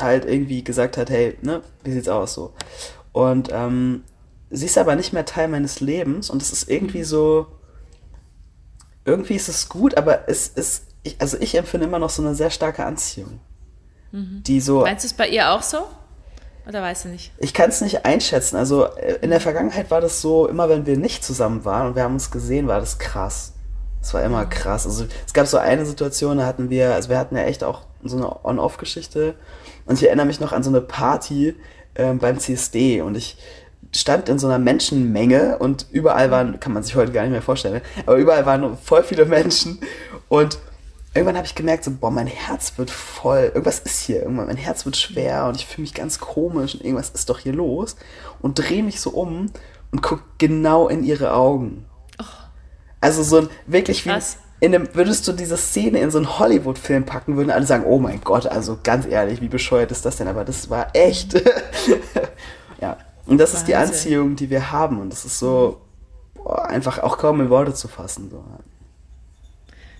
halt 0.00 0.24
irgendwie 0.24 0.64
gesagt 0.64 0.96
hat, 0.96 1.10
hey, 1.10 1.36
ne, 1.42 1.62
wie 1.84 1.92
sieht's 1.92 2.08
aus 2.08 2.34
so? 2.34 2.54
Und 3.12 3.48
ähm, 3.52 4.04
sie 4.50 4.66
ist 4.66 4.78
aber 4.78 4.96
nicht 4.96 5.12
mehr 5.12 5.24
Teil 5.24 5.48
meines 5.48 5.80
Lebens 5.80 6.30
und 6.30 6.42
es 6.42 6.52
ist 6.52 6.68
irgendwie 6.68 7.02
so, 7.02 7.46
irgendwie 9.04 9.34
ist 9.34 9.48
es 9.48 9.68
gut, 9.68 9.96
aber 9.96 10.28
es 10.28 10.48
ist, 10.48 10.84
ich, 11.02 11.20
also 11.20 11.36
ich 11.40 11.54
empfinde 11.56 11.86
immer 11.86 11.98
noch 11.98 12.10
so 12.10 12.22
eine 12.22 12.34
sehr 12.34 12.50
starke 12.50 12.84
Anziehung. 12.84 13.40
Mhm. 14.12 14.42
Die 14.46 14.60
so. 14.60 14.80
Meinst 14.80 15.04
du 15.04 15.08
es 15.08 15.14
bei 15.14 15.28
ihr 15.28 15.50
auch 15.50 15.62
so? 15.62 15.86
Oder 16.68 16.82
weißt 16.82 17.06
du 17.06 17.08
nicht? 17.08 17.32
Ich 17.38 17.54
kann 17.54 17.70
es 17.70 17.80
nicht 17.80 18.04
einschätzen. 18.04 18.56
Also 18.56 18.84
äh, 18.84 19.18
in 19.22 19.30
der 19.30 19.40
Vergangenheit 19.40 19.90
war 19.90 20.02
das 20.02 20.20
so, 20.20 20.46
immer 20.46 20.68
wenn 20.68 20.84
wir 20.84 20.98
nicht 20.98 21.24
zusammen 21.24 21.64
waren 21.64 21.88
und 21.88 21.96
wir 21.96 22.02
haben 22.02 22.14
uns 22.14 22.30
gesehen, 22.30 22.68
war 22.68 22.78
das 22.78 22.98
krass. 22.98 23.54
Es 24.02 24.12
war 24.12 24.22
immer 24.22 24.44
krass. 24.44 24.86
Also 24.86 25.06
es 25.26 25.32
gab 25.32 25.46
so 25.46 25.56
eine 25.56 25.86
Situation, 25.86 26.38
da 26.38 26.46
hatten 26.46 26.68
wir, 26.68 26.94
also 26.94 27.08
wir 27.08 27.18
hatten 27.18 27.36
ja 27.36 27.44
echt 27.44 27.64
auch 27.64 27.82
so 28.04 28.16
eine 28.16 28.44
On-Off-Geschichte. 28.44 29.34
Und 29.86 29.94
ich 29.94 30.06
erinnere 30.06 30.26
mich 30.26 30.40
noch 30.40 30.52
an 30.52 30.62
so 30.62 30.68
eine 30.68 30.82
Party 30.82 31.56
ähm, 31.94 32.18
beim 32.18 32.38
CSD 32.38 33.00
und 33.00 33.16
ich 33.16 33.38
stand 33.94 34.28
in 34.28 34.38
so 34.38 34.46
einer 34.46 34.58
Menschenmenge 34.58 35.58
und 35.58 35.86
überall 35.90 36.30
waren, 36.30 36.60
kann 36.60 36.74
man 36.74 36.82
sich 36.82 36.94
heute 36.94 37.12
gar 37.12 37.22
nicht 37.22 37.32
mehr 37.32 37.40
vorstellen, 37.40 37.80
aber 38.04 38.16
überall 38.16 38.44
waren 38.44 38.76
voll 38.76 39.02
viele 39.02 39.24
Menschen 39.24 39.78
und 40.28 40.58
irgendwann 41.18 41.36
habe 41.36 41.46
ich 41.46 41.54
gemerkt, 41.54 41.84
so, 41.84 41.90
boah, 41.90 42.10
mein 42.10 42.26
Herz 42.26 42.74
wird 42.76 42.90
voll, 42.90 43.50
irgendwas 43.54 43.80
ist 43.80 44.00
hier, 44.00 44.22
irgendwann, 44.22 44.46
mein 44.46 44.56
Herz 44.56 44.84
wird 44.84 44.96
schwer 44.96 45.46
und 45.46 45.56
ich 45.56 45.66
fühle 45.66 45.82
mich 45.82 45.94
ganz 45.94 46.18
komisch 46.18 46.74
und 46.74 46.84
irgendwas 46.84 47.10
ist 47.10 47.28
doch 47.28 47.38
hier 47.38 47.52
los 47.52 47.96
und 48.40 48.58
drehe 48.58 48.82
mich 48.82 49.00
so 49.00 49.10
um 49.10 49.46
und 49.90 50.02
gucke 50.02 50.22
genau 50.38 50.88
in 50.88 51.04
ihre 51.04 51.32
Augen. 51.32 51.84
Oh. 52.20 52.24
Also 53.00 53.22
so 53.22 53.38
ein, 53.38 53.48
wirklich 53.66 54.06
wie, 54.06 54.10
in 54.60 54.74
einem, 54.74 54.88
würdest 54.94 55.26
du 55.28 55.32
diese 55.32 55.56
Szene 55.56 56.00
in 56.00 56.10
so 56.10 56.18
einen 56.18 56.38
Hollywood-Film 56.38 57.04
packen, 57.04 57.36
würden 57.36 57.50
alle 57.50 57.66
sagen, 57.66 57.84
oh 57.86 57.98
mein 57.98 58.20
Gott, 58.20 58.46
also 58.46 58.78
ganz 58.82 59.06
ehrlich, 59.06 59.40
wie 59.40 59.48
bescheuert 59.48 59.92
ist 59.92 60.04
das 60.04 60.16
denn? 60.16 60.28
Aber 60.28 60.44
das 60.44 60.68
war 60.68 60.88
echt. 60.94 61.34
ja. 62.80 62.96
Und 63.26 63.38
das 63.38 63.50
Wahnsinn. 63.50 63.60
ist 63.60 63.68
die 63.68 63.76
Anziehung, 63.76 64.36
die 64.36 64.50
wir 64.50 64.72
haben. 64.72 65.00
Und 65.00 65.10
das 65.10 65.24
ist 65.24 65.38
so 65.38 65.80
boah, 66.34 66.66
einfach 66.66 66.98
auch 66.98 67.18
kaum 67.18 67.40
in 67.40 67.50
Worte 67.50 67.74
zu 67.74 67.86
fassen. 67.88 68.30
So. 68.30 68.42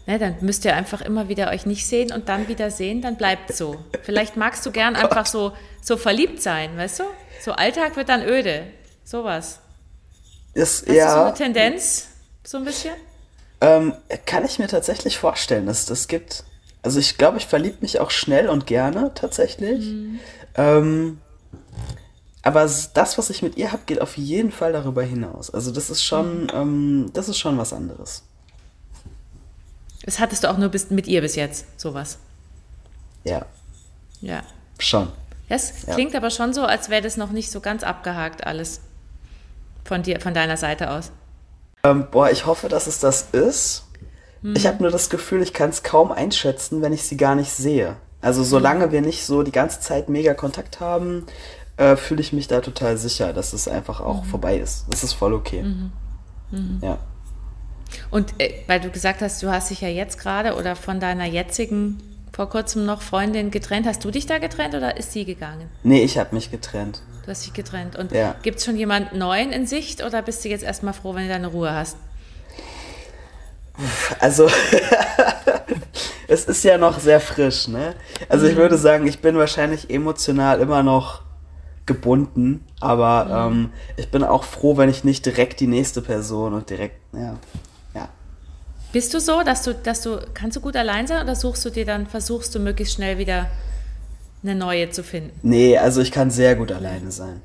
Ne, 0.08 0.18
dann 0.18 0.36
müsst 0.40 0.64
ihr 0.64 0.74
einfach 0.74 1.02
immer 1.02 1.28
wieder 1.28 1.50
euch 1.50 1.66
nicht 1.66 1.86
sehen 1.86 2.12
und 2.12 2.30
dann 2.30 2.48
wieder 2.48 2.70
sehen, 2.70 3.02
dann 3.02 3.16
bleibt 3.16 3.54
so. 3.54 3.76
Vielleicht 4.02 4.38
magst 4.38 4.64
du 4.64 4.70
gern 4.72 4.96
einfach 4.96 5.26
so, 5.26 5.52
so 5.82 5.98
verliebt 5.98 6.40
sein, 6.40 6.74
weißt 6.78 7.00
du? 7.00 7.04
So 7.44 7.52
Alltag 7.52 7.94
wird 7.96 8.08
dann 8.08 8.22
öde. 8.22 8.62
Sowas. 9.04 9.58
Ist, 10.54 10.88
Hast 10.88 10.96
ja, 10.96 11.12
so 11.12 11.20
eine 11.24 11.34
Tendenz? 11.34 12.08
So 12.42 12.56
ein 12.56 12.64
bisschen? 12.64 12.94
ähm, 13.60 13.92
kann 14.24 14.46
ich 14.46 14.58
mir 14.58 14.66
tatsächlich 14.66 15.18
vorstellen, 15.18 15.66
dass 15.66 15.80
es 15.80 15.86
das 15.86 16.08
gibt. 16.08 16.44
Also 16.80 16.98
ich 17.00 17.18
glaube, 17.18 17.36
ich 17.36 17.46
verliebe 17.46 17.76
mich 17.82 18.00
auch 18.00 18.10
schnell 18.10 18.48
und 18.48 18.66
gerne 18.66 19.12
tatsächlich. 19.14 19.92
Ähm, 20.54 21.18
aber 22.40 22.60
das, 22.62 23.18
was 23.18 23.28
ich 23.28 23.42
mit 23.42 23.58
ihr 23.58 23.72
habe, 23.72 23.82
geht 23.84 24.00
auf 24.00 24.16
jeden 24.16 24.52
Fall 24.52 24.72
darüber 24.72 25.02
hinaus. 25.02 25.50
Also 25.50 25.70
das 25.70 25.90
ist 25.90 26.02
schon, 26.02 26.50
ähm, 26.54 27.10
das 27.12 27.28
ist 27.28 27.36
schon 27.36 27.58
was 27.58 27.74
anderes. 27.74 28.22
Das 30.08 30.18
hattest 30.20 30.42
du 30.44 30.50
auch 30.50 30.56
nur 30.56 30.70
bis, 30.70 30.88
mit 30.88 31.06
ihr 31.06 31.20
bis 31.20 31.36
jetzt, 31.36 31.66
sowas. 31.78 32.16
Ja, 33.24 33.44
Ja. 34.22 34.40
schon. 34.78 35.08
Das 35.50 35.84
Ja. 35.86 35.92
klingt 35.92 36.14
aber 36.14 36.30
schon 36.30 36.54
so, 36.54 36.62
als 36.64 36.88
wäre 36.88 37.02
das 37.02 37.18
noch 37.18 37.30
nicht 37.30 37.50
so 37.50 37.60
ganz 37.60 37.82
abgehakt 37.82 38.46
alles. 38.46 38.80
Von 39.84 40.02
dir, 40.02 40.18
von 40.22 40.32
deiner 40.32 40.56
Seite 40.56 40.90
aus. 40.92 41.10
Ähm, 41.84 42.06
boah, 42.10 42.30
ich 42.30 42.46
hoffe, 42.46 42.70
dass 42.70 42.86
es 42.86 43.00
das 43.00 43.28
ist. 43.32 43.84
Ich 44.54 44.66
habe 44.66 44.80
nur 44.82 44.90
das 44.90 45.10
Gefühl, 45.10 45.42
ich 45.42 45.52
kann 45.52 45.68
es 45.68 45.82
kaum 45.82 46.10
einschätzen, 46.10 46.80
wenn 46.80 46.94
ich 46.94 47.02
sie 47.02 47.18
gar 47.18 47.34
nicht 47.34 47.50
sehe. 47.50 47.96
Also 48.22 48.42
solange 48.44 48.92
wir 48.92 49.02
nicht 49.02 49.26
so 49.26 49.42
die 49.42 49.52
ganze 49.52 49.80
Zeit 49.80 50.08
mega 50.08 50.32
Kontakt 50.32 50.80
haben, 50.80 51.26
äh, 51.76 51.96
fühle 51.96 52.22
ich 52.22 52.32
mich 52.32 52.48
da 52.48 52.62
total 52.62 52.96
sicher, 52.96 53.34
dass 53.34 53.52
es 53.52 53.68
einfach 53.68 54.00
auch 54.00 54.24
vorbei 54.24 54.56
ist. 54.56 54.86
Das 54.88 55.04
ist 55.04 55.12
voll 55.12 55.34
okay. 55.34 55.66
Ja. 56.80 56.96
Und 58.10 58.34
äh, 58.38 58.52
weil 58.66 58.80
du 58.80 58.90
gesagt 58.90 59.22
hast, 59.22 59.42
du 59.42 59.50
hast 59.50 59.70
dich 59.70 59.80
ja 59.80 59.88
jetzt 59.88 60.18
gerade 60.18 60.54
oder 60.54 60.76
von 60.76 61.00
deiner 61.00 61.24
jetzigen, 61.24 61.98
vor 62.32 62.48
kurzem 62.48 62.84
noch 62.86 63.02
Freundin 63.02 63.50
getrennt. 63.50 63.86
Hast 63.86 64.04
du 64.04 64.10
dich 64.10 64.26
da 64.26 64.38
getrennt 64.38 64.74
oder 64.74 64.96
ist 64.96 65.12
sie 65.12 65.24
gegangen? 65.24 65.68
Nee, 65.82 66.02
ich 66.02 66.18
habe 66.18 66.34
mich 66.34 66.50
getrennt. 66.50 67.02
Du 67.24 67.30
hast 67.30 67.44
dich 67.46 67.52
getrennt. 67.52 67.96
Und 67.96 68.12
Ja. 68.12 68.34
gibt 68.42 68.58
es 68.58 68.64
schon 68.64 68.76
jemand 68.76 69.12
Neuen 69.14 69.50
in 69.52 69.66
Sicht 69.66 70.02
oder 70.04 70.22
bist 70.22 70.44
du 70.44 70.48
jetzt 70.48 70.64
erstmal 70.64 70.94
froh, 70.94 71.14
wenn 71.14 71.24
du 71.24 71.28
deine 71.28 71.48
Ruhe 71.48 71.72
hast? 71.72 71.96
Also, 74.18 74.48
es 76.28 76.44
ist 76.46 76.64
ja 76.64 76.78
noch 76.78 76.98
sehr 76.98 77.20
frisch, 77.20 77.68
ne? 77.68 77.94
Also 78.28 78.46
ich 78.46 78.56
würde 78.56 78.76
sagen, 78.76 79.06
ich 79.06 79.20
bin 79.20 79.36
wahrscheinlich 79.36 79.88
emotional 79.90 80.60
immer 80.60 80.82
noch 80.82 81.22
gebunden, 81.86 82.64
aber 82.80 83.48
ähm, 83.50 83.70
ich 83.96 84.10
bin 84.10 84.22
auch 84.24 84.44
froh, 84.44 84.76
wenn 84.76 84.88
ich 84.90 85.04
nicht 85.04 85.24
direkt 85.24 85.60
die 85.60 85.66
nächste 85.66 86.02
Person 86.02 86.54
und 86.54 86.68
direkt, 86.70 87.00
ja. 87.14 87.36
Bist 88.92 89.12
du 89.12 89.20
so, 89.20 89.42
dass 89.42 89.62
du, 89.62 89.74
dass 89.74 90.02
du, 90.02 90.18
kannst 90.34 90.56
du 90.56 90.60
gut 90.60 90.76
allein 90.76 91.06
sein 91.06 91.22
oder 91.22 91.34
suchst 91.34 91.64
du 91.64 91.70
dir 91.70 91.84
dann, 91.84 92.06
versuchst 92.06 92.54
du 92.54 92.58
möglichst 92.58 92.94
schnell 92.94 93.18
wieder 93.18 93.50
eine 94.42 94.54
neue 94.54 94.90
zu 94.90 95.02
finden? 95.02 95.38
Nee, 95.42 95.76
also 95.76 96.00
ich 96.00 96.10
kann 96.10 96.30
sehr 96.30 96.54
gut 96.54 96.72
alleine 96.72 97.10
sein. 97.10 97.42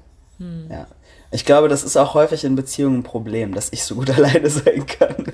Ja. 0.69 0.87
Ich 1.31 1.45
glaube, 1.45 1.67
das 1.67 1.83
ist 1.83 1.97
auch 1.97 2.13
häufig 2.13 2.43
in 2.43 2.55
Beziehungen 2.55 2.99
ein 2.99 3.03
Problem, 3.03 3.53
dass 3.53 3.69
ich 3.71 3.83
so 3.83 3.95
gut 3.95 4.09
alleine 4.15 4.49
sein 4.49 4.85
kann. 4.85 5.25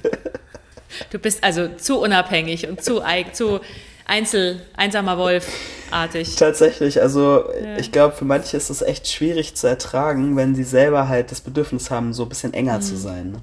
Du 1.12 1.20
bist 1.20 1.43
also 1.43 1.68
zu 1.78 1.99
unabhängig 1.99 2.68
und 2.68 2.84
zu, 2.84 3.01
zu 3.34 3.60
Einzel, 4.05 4.62
einsamer 4.76 5.18
Wolf-artig. 5.18 6.36
Tatsächlich, 6.36 7.01
also 7.01 7.43
Ja. 7.62 7.78
ich 7.78 7.91
glaube, 7.91 8.16
für 8.16 8.26
manche 8.26 8.57
ist 8.57 8.70
es 8.70 8.82
echt 8.82 9.07
schwierig 9.07 9.55
zu 9.55 9.68
ertragen, 9.68 10.36
wenn 10.36 10.55
sie 10.55 10.64
selber 10.64 11.07
halt 11.07 11.32
das 11.32 11.41
Bedürfnis 11.41 11.91
haben, 11.91 12.14
so 12.14 12.24
ein 12.24 12.30
bisschen 12.30 12.53
enger 12.53 12.82
zu 12.82 12.97
sein. 12.97 13.32
Ne? 13.34 13.41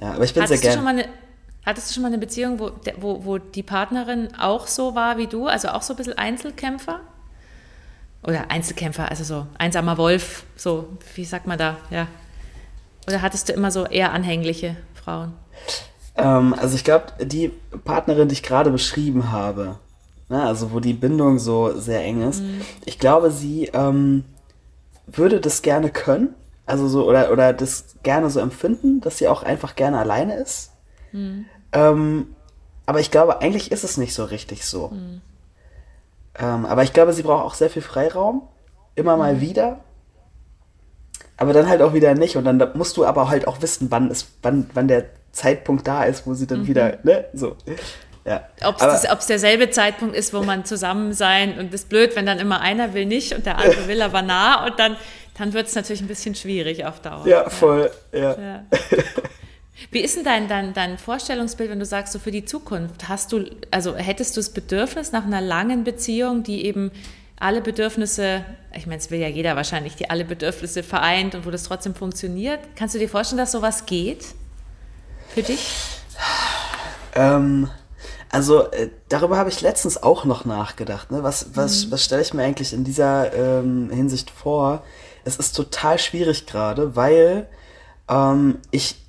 Ja, 0.00 0.14
aber 0.14 0.24
ich 0.24 0.34
bin 0.34 0.42
Hattest 0.42 0.62
sehr 0.64 0.76
du, 0.76 0.82
hattest 1.64 1.90
du 1.90 1.94
schon 1.94 2.02
mal 2.02 2.08
eine 2.08 2.18
Beziehung, 2.18 2.58
wo, 2.58 2.72
wo, 2.98 3.24
wo 3.24 3.38
die 3.38 3.62
Partnerin 3.62 4.34
auch 4.38 4.66
so 4.66 4.94
war 4.94 5.18
wie 5.18 5.26
du, 5.26 5.46
also 5.46 5.68
auch 5.68 5.82
so 5.82 5.94
ein 5.94 5.96
bisschen 5.96 6.18
Einzelkämpfer? 6.18 7.00
Oder 8.22 8.50
Einzelkämpfer, 8.50 9.10
also 9.10 9.24
so 9.24 9.46
einsamer 9.58 9.98
Wolf, 9.98 10.44
so, 10.56 10.88
wie 11.14 11.24
sagt 11.24 11.46
man 11.46 11.58
da, 11.58 11.76
ja. 11.90 12.06
Oder 13.06 13.20
hattest 13.20 13.48
du 13.48 13.52
immer 13.52 13.70
so 13.70 13.84
eher 13.84 14.12
anhängliche 14.12 14.76
Frauen? 14.94 15.34
Ähm, 16.16 16.54
also 16.54 16.74
ich 16.74 16.84
glaube, 16.84 17.06
die 17.20 17.52
Partnerin, 17.84 18.28
die 18.28 18.34
ich 18.34 18.42
gerade 18.42 18.70
beschrieben 18.70 19.30
habe, 19.30 19.78
ne, 20.28 20.42
also 20.42 20.72
wo 20.72 20.80
die 20.80 20.94
Bindung 20.94 21.38
so 21.38 21.78
sehr 21.78 22.00
eng 22.02 22.22
ist, 22.22 22.42
ich 22.86 22.98
glaube, 22.98 23.30
sie 23.30 23.70
ähm, 23.74 24.24
würde 25.06 25.40
das 25.40 25.60
gerne 25.60 25.90
können, 25.90 26.34
also 26.66 26.88
so 26.88 27.06
oder 27.06 27.30
oder 27.30 27.52
das 27.52 27.96
gerne 28.02 28.30
so 28.30 28.40
empfinden, 28.40 29.02
dass 29.02 29.18
sie 29.18 29.28
auch 29.28 29.42
einfach 29.42 29.76
gerne 29.76 29.98
alleine 29.98 30.36
ist. 30.36 30.70
Ähm, 31.74 32.34
aber 32.86 33.00
ich 33.00 33.10
glaube, 33.10 33.42
eigentlich 33.42 33.72
ist 33.72 33.84
es 33.84 33.96
nicht 33.96 34.14
so 34.14 34.24
richtig 34.24 34.64
so. 34.64 34.92
Ähm, 36.38 36.66
aber 36.66 36.82
ich 36.82 36.92
glaube, 36.92 37.12
sie 37.12 37.22
braucht 37.22 37.44
auch 37.44 37.54
sehr 37.54 37.70
viel 37.70 37.82
Freiraum, 37.82 38.42
immer 38.94 39.16
mal 39.16 39.40
wieder. 39.40 39.80
Aber 41.36 41.52
dann 41.52 41.68
halt 41.68 41.82
auch 41.82 41.92
wieder 41.92 42.14
nicht. 42.14 42.36
Und 42.36 42.44
dann 42.44 42.62
musst 42.74 42.96
du 42.96 43.04
aber 43.04 43.28
halt 43.28 43.48
auch 43.48 43.60
wissen, 43.60 43.90
wann, 43.90 44.10
ist, 44.10 44.28
wann, 44.42 44.70
wann 44.74 44.88
der 44.88 45.06
Zeitpunkt 45.32 45.86
da 45.86 46.04
ist, 46.04 46.26
wo 46.26 46.34
sie 46.34 46.46
dann 46.46 46.66
wieder, 46.66 46.98
ne, 47.02 47.24
so. 47.32 47.56
Ja. 48.24 48.48
Ob 48.64 48.80
es 48.80 49.26
derselbe 49.26 49.70
Zeitpunkt 49.70 50.14
ist, 50.14 50.32
wo 50.32 50.42
man 50.42 50.64
zusammen 50.64 51.12
sein 51.12 51.58
und 51.58 51.74
es 51.74 51.82
ist 51.82 51.88
blöd, 51.88 52.16
wenn 52.16 52.24
dann 52.24 52.38
immer 52.38 52.60
einer 52.60 52.94
will 52.94 53.04
nicht 53.04 53.34
und 53.34 53.44
der 53.44 53.58
andere 53.58 53.86
will 53.86 54.00
aber 54.00 54.22
nah 54.22 54.64
und 54.66 54.78
dann, 54.78 54.96
dann 55.36 55.52
wird 55.52 55.66
es 55.66 55.74
natürlich 55.74 56.00
ein 56.00 56.08
bisschen 56.08 56.34
schwierig 56.34 56.86
auf 56.86 57.00
Dauer. 57.00 57.26
ja, 57.26 57.50
voll, 57.50 57.90
ja. 58.12 58.38
Ja. 58.40 58.64
Wie 59.90 60.00
ist 60.00 60.16
denn 60.16 60.24
dein, 60.24 60.48
dein, 60.48 60.72
dein 60.74 60.98
Vorstellungsbild, 60.98 61.70
wenn 61.70 61.78
du 61.78 61.84
sagst, 61.84 62.12
so 62.12 62.18
für 62.18 62.30
die 62.30 62.44
Zukunft? 62.44 63.08
Hast 63.08 63.32
du, 63.32 63.44
also 63.70 63.96
hättest 63.96 64.36
du 64.36 64.40
das 64.40 64.50
Bedürfnis 64.50 65.12
nach 65.12 65.24
einer 65.24 65.40
langen 65.40 65.84
Beziehung, 65.84 66.42
die 66.42 66.64
eben 66.64 66.90
alle 67.38 67.60
Bedürfnisse, 67.60 68.44
ich 68.72 68.86
meine, 68.86 68.98
es 68.98 69.10
will 69.10 69.20
ja 69.20 69.28
jeder 69.28 69.56
wahrscheinlich, 69.56 69.96
die 69.96 70.08
alle 70.08 70.24
Bedürfnisse 70.24 70.82
vereint 70.82 71.34
und 71.34 71.46
wo 71.46 71.50
das 71.50 71.64
trotzdem 71.64 71.94
funktioniert? 71.94 72.60
Kannst 72.76 72.94
du 72.94 72.98
dir 72.98 73.08
vorstellen, 73.08 73.38
dass 73.38 73.52
sowas 73.52 73.86
geht? 73.86 74.24
Für 75.28 75.42
dich? 75.42 75.74
Ähm, 77.14 77.68
also 78.30 78.70
äh, 78.70 78.90
darüber 79.08 79.36
habe 79.36 79.50
ich 79.50 79.60
letztens 79.60 80.02
auch 80.02 80.24
noch 80.24 80.44
nachgedacht. 80.44 81.10
Ne? 81.10 81.22
Was, 81.22 81.54
was, 81.54 81.90
was 81.90 82.04
stelle 82.04 82.22
ich 82.22 82.34
mir 82.34 82.42
eigentlich 82.42 82.72
in 82.72 82.84
dieser 82.84 83.32
ähm, 83.32 83.90
Hinsicht 83.90 84.30
vor? 84.30 84.82
Es 85.24 85.36
ist 85.36 85.52
total 85.52 85.98
schwierig 85.98 86.46
gerade, 86.46 86.96
weil 86.96 87.48
ähm, 88.08 88.58
ich 88.70 89.03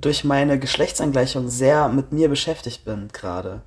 durch 0.00 0.24
meine 0.24 0.58
Geschlechtsangleichung 0.58 1.48
sehr 1.48 1.88
mit 1.88 2.12
mir 2.12 2.28
beschäftigt 2.28 2.84
bin 2.84 3.08
gerade. 3.12 3.62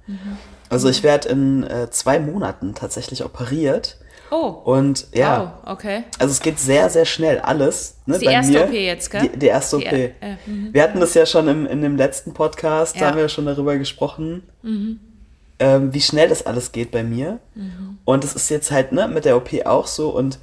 Also 0.69 0.89
ich 0.89 1.03
werde 1.03 1.29
in 1.29 1.63
äh, 1.63 1.89
zwei 1.91 2.19
Monaten 2.19 2.73
tatsächlich 2.75 3.23
operiert. 3.23 3.97
Oh, 4.33 4.47
Und 4.63 5.07
ja, 5.13 5.57
wow, 5.65 5.73
okay. 5.73 6.03
also 6.17 6.31
es 6.31 6.39
geht 6.39 6.57
sehr, 6.57 6.89
sehr 6.89 7.03
schnell 7.05 7.39
alles. 7.39 7.97
Ne, 8.05 8.17
die 8.17 8.25
bei 8.27 8.31
erste 8.31 8.53
mir. 8.53 8.63
OP 8.63 8.71
jetzt, 8.71 9.11
gell? 9.11 9.21
Die, 9.33 9.39
die 9.39 9.47
erste 9.47 9.77
Die 9.79 9.85
OP. 9.87 9.91
äh, 9.91 10.11
mhm. 10.45 10.73
wir 10.73 10.83
hatten 10.83 11.01
das 11.01 11.13
ja 11.15 11.25
schon 11.25 11.49
im, 11.49 11.65
in 11.65 11.81
dem 11.81 11.97
letzten 11.97 12.33
Podcast, 12.33 12.95
da 12.95 13.01
Ja. 13.01 13.07
haben 13.07 13.15
wir 13.15 13.23
ja 13.23 13.29
schon 13.29 13.45
darüber 13.45 13.75
gesprochen, 13.77 14.43
Mhm. 14.61 15.01
ähm, 15.59 15.93
wie 15.93 15.99
schnell 15.99 16.29
das 16.29 16.45
alles 16.45 16.71
geht 16.71 16.91
bei 16.91 17.03
mir. 17.03 17.39
Und 18.05 18.23
es 18.23 18.33
ist 18.33 18.49
jetzt 18.49 18.71
halt 18.71 18.93
ne, 18.93 19.09
mit 19.09 19.25
der 19.25 19.35
OP 19.35 19.49
auch 19.65 19.85
so. 19.87 20.09
Und 20.11 20.39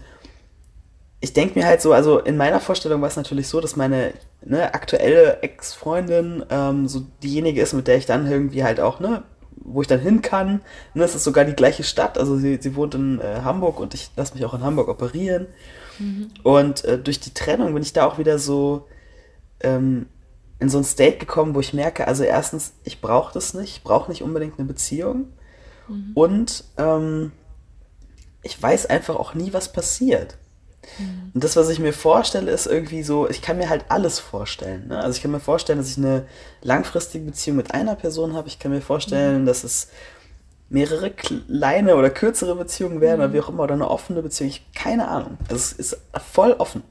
ich 1.20 1.32
denke 1.32 1.58
mir 1.58 1.66
halt 1.66 1.82
so, 1.82 1.92
also 1.92 2.18
in 2.18 2.36
meiner 2.36 2.60
Vorstellung 2.60 3.00
war 3.00 3.08
es 3.08 3.16
natürlich 3.16 3.48
so, 3.48 3.60
dass 3.60 3.76
meine 3.76 4.14
ne, 4.44 4.72
aktuelle 4.72 5.42
Ex-Freundin 5.42 6.44
ähm, 6.48 6.86
so 6.86 7.02
diejenige 7.22 7.60
ist, 7.60 7.72
mit 7.72 7.88
der 7.88 7.96
ich 7.96 8.06
dann 8.06 8.30
irgendwie 8.30 8.62
halt 8.62 8.78
auch, 8.78 9.00
ne, 9.00 9.24
wo 9.56 9.80
ich 9.80 9.88
dann 9.88 10.00
hin 10.00 10.22
kann. 10.22 10.60
Ne, 10.94 11.02
es 11.02 11.16
ist 11.16 11.24
sogar 11.24 11.44
die 11.44 11.56
gleiche 11.56 11.82
Stadt, 11.82 12.18
also 12.18 12.36
sie, 12.36 12.58
sie 12.60 12.76
wohnt 12.76 12.94
in 12.94 13.20
äh, 13.20 13.40
Hamburg 13.42 13.80
und 13.80 13.94
ich 13.94 14.10
lasse 14.16 14.34
mich 14.34 14.44
auch 14.44 14.54
in 14.54 14.62
Hamburg 14.62 14.88
operieren. 14.88 15.48
Und 16.44 16.84
äh, 16.84 16.98
durch 16.98 17.18
die 17.18 17.34
Trennung 17.34 17.74
bin 17.74 17.82
ich 17.82 17.92
da 17.92 18.06
auch 18.06 18.18
wieder 18.18 18.38
so 18.38 18.86
ähm, 19.60 20.06
in 20.60 20.68
so 20.68 20.78
ein 20.78 20.84
State 20.84 21.18
gekommen, 21.18 21.54
wo 21.56 21.60
ich 21.60 21.74
merke, 21.74 22.06
also 22.06 22.22
erstens, 22.22 22.74
ich 22.84 23.00
brauche 23.00 23.34
das 23.34 23.54
nicht, 23.54 23.78
ich 23.78 23.82
brauche 23.82 24.10
nicht 24.10 24.22
unbedingt 24.22 24.58
eine 24.58 24.68
Beziehung. 24.68 25.32
Und 26.14 26.64
ähm, 26.76 27.32
ich 28.42 28.60
weiß 28.60 28.86
einfach 28.86 29.16
auch 29.16 29.34
nie, 29.34 29.52
was 29.52 29.72
passiert. 29.72 30.38
Und 31.34 31.44
das, 31.44 31.56
was 31.56 31.68
ich 31.68 31.78
mir 31.78 31.92
vorstelle, 31.92 32.50
ist 32.50 32.66
irgendwie 32.66 33.02
so, 33.02 33.28
ich 33.28 33.42
kann 33.42 33.58
mir 33.58 33.68
halt 33.68 33.84
alles 33.88 34.18
vorstellen. 34.18 34.88
Ne? 34.88 34.98
Also 34.98 35.16
ich 35.16 35.22
kann 35.22 35.30
mir 35.30 35.40
vorstellen, 35.40 35.78
dass 35.78 35.90
ich 35.90 35.98
eine 35.98 36.26
langfristige 36.62 37.24
Beziehung 37.24 37.56
mit 37.56 37.74
einer 37.74 37.94
Person 37.94 38.34
habe. 38.34 38.48
Ich 38.48 38.58
kann 38.58 38.72
mir 38.72 38.80
vorstellen, 38.80 39.46
dass 39.46 39.64
es 39.64 39.88
mehrere 40.70 41.10
kleine 41.10 41.96
oder 41.96 42.10
kürzere 42.10 42.54
Beziehungen 42.54 43.00
werden 43.00 43.20
oder 43.20 43.32
wie 43.32 43.40
auch 43.40 43.48
immer, 43.48 43.62
oder 43.62 43.74
eine 43.74 43.88
offene 43.88 44.22
Beziehung. 44.22 44.50
Ich 44.50 44.72
keine 44.74 45.08
Ahnung. 45.08 45.38
Also 45.48 45.54
es 45.54 45.72
ist 45.72 46.00
voll 46.32 46.52
offen. 46.52 46.82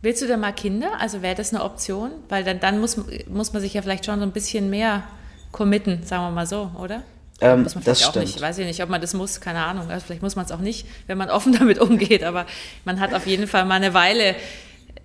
Willst 0.00 0.22
du 0.22 0.26
denn 0.26 0.40
mal 0.40 0.52
Kinder? 0.52 0.92
Also 1.00 1.22
wäre 1.22 1.34
das 1.34 1.52
eine 1.52 1.64
Option? 1.64 2.12
Weil 2.28 2.44
dann, 2.44 2.60
dann 2.60 2.80
muss, 2.80 2.96
muss 3.28 3.52
man 3.52 3.62
sich 3.62 3.74
ja 3.74 3.82
vielleicht 3.82 4.06
schon 4.06 4.18
so 4.20 4.24
ein 4.24 4.32
bisschen 4.32 4.70
mehr 4.70 5.02
committen, 5.50 6.04
sagen 6.04 6.24
wir 6.24 6.30
mal 6.30 6.46
so, 6.46 6.70
oder? 6.80 7.02
Ähm, 7.40 7.62
muss 7.62 7.74
man 7.74 7.84
das 7.84 7.98
vielleicht 7.98 8.08
auch 8.08 8.12
stimmt. 8.14 8.26
nicht. 8.26 8.40
Weiß 8.40 8.58
ich 8.58 8.66
nicht, 8.66 8.82
ob 8.82 8.88
man 8.88 9.00
das 9.00 9.14
muss, 9.14 9.40
keine 9.40 9.64
Ahnung. 9.64 9.88
Also 9.90 10.06
vielleicht 10.06 10.22
muss 10.22 10.34
man 10.36 10.44
es 10.44 10.52
auch 10.52 10.58
nicht, 10.60 10.86
wenn 11.06 11.18
man 11.18 11.30
offen 11.30 11.52
damit 11.52 11.78
umgeht. 11.78 12.24
Aber 12.24 12.46
man 12.84 12.98
hat 13.00 13.14
auf 13.14 13.26
jeden 13.26 13.46
Fall 13.46 13.64
mal 13.64 13.74
eine 13.76 13.94
Weile, 13.94 14.34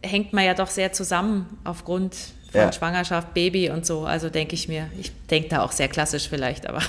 hängt 0.02 0.34
man 0.34 0.44
ja 0.46 0.54
doch 0.54 0.68
sehr 0.68 0.92
zusammen 0.94 1.58
aufgrund 1.64 2.16
von 2.52 2.62
Ja. 2.62 2.72
Schwangerschaft, 2.74 3.34
Baby 3.34 3.70
und 3.70 3.86
so. 3.86 4.06
Also 4.06 4.30
denke 4.30 4.56
ich 4.56 4.68
mir, 4.68 4.88
ich 5.00 5.12
denke 5.28 5.50
da 5.50 5.62
auch 5.64 5.72
sehr 5.72 5.88
klassisch 5.88 6.28
vielleicht, 6.30 6.68
aber 6.68 6.82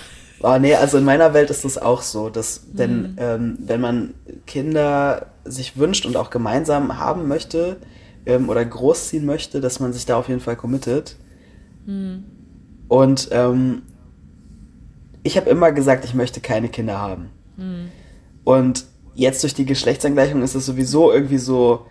Oh, 0.43 0.59
nee, 0.59 0.75
also 0.75 0.99
in 0.99 1.05
meiner 1.05 1.33
Welt 1.33 1.49
ist 1.49 1.65
das 1.65 1.79
auch 1.79 2.03
so, 2.03 2.29
dass 2.29 2.63
Mhm. 2.67 2.69
wenn, 2.79 3.15
ähm, 3.19 3.59
wenn 3.61 3.81
man 3.81 4.15
Kinder 4.47 5.27
sich 5.45 5.77
wünscht 5.79 6.05
und 6.07 6.17
auch 6.17 6.29
gemeinsam 6.29 6.99
haben 6.99 7.29
möchte 7.29 7.77
ähm, 8.27 8.49
oder 8.51 8.63
großziehen 8.65 9.25
möchte, 9.25 9.61
dass 9.63 9.81
man 9.81 9.93
sich 9.95 10.05
da 10.07 10.17
auf 10.17 10.29
jeden 10.29 10.41
Fall 10.41 10.57
committet. 10.57 11.17
Mhm. 11.87 12.25
Und 12.89 13.29
ähm, 13.31 13.83
ich 15.25 15.37
habe 15.37 15.51
immer 15.51 15.73
gesagt, 15.73 16.05
ich 16.05 16.15
möchte 16.15 16.41
keine 16.41 16.69
Kinder 16.69 16.99
haben. 17.01 17.31
Mhm. 17.57 17.91
Und 18.45 18.85
jetzt 19.15 19.43
durch 19.43 19.55
die 19.55 19.65
Geschlechtsangleichung 19.67 20.43
ist 20.43 20.55
es 20.55 20.65
sowieso 20.67 21.11
irgendwie 21.13 21.39
so, 21.39 21.87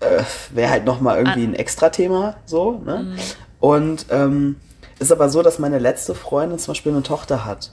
äh, 0.00 0.22
wäre 0.54 0.70
halt 0.70 0.84
nochmal 0.84 1.18
irgendwie 1.18 1.44
Ah. 1.44 1.48
ein 1.48 1.54
Extra-Thema, 1.54 2.36
so, 2.46 2.78
ne? 2.84 3.00
Mhm. 3.10 3.16
Und 3.60 4.06
ähm, 4.10 4.56
ist 5.00 5.10
aber 5.12 5.28
so, 5.28 5.42
dass 5.42 5.58
meine 5.58 5.78
letzte 5.78 6.14
Freundin 6.14 6.58
zum 6.58 6.72
Beispiel 6.72 6.92
eine 6.92 7.02
Tochter 7.02 7.44
hat. 7.44 7.72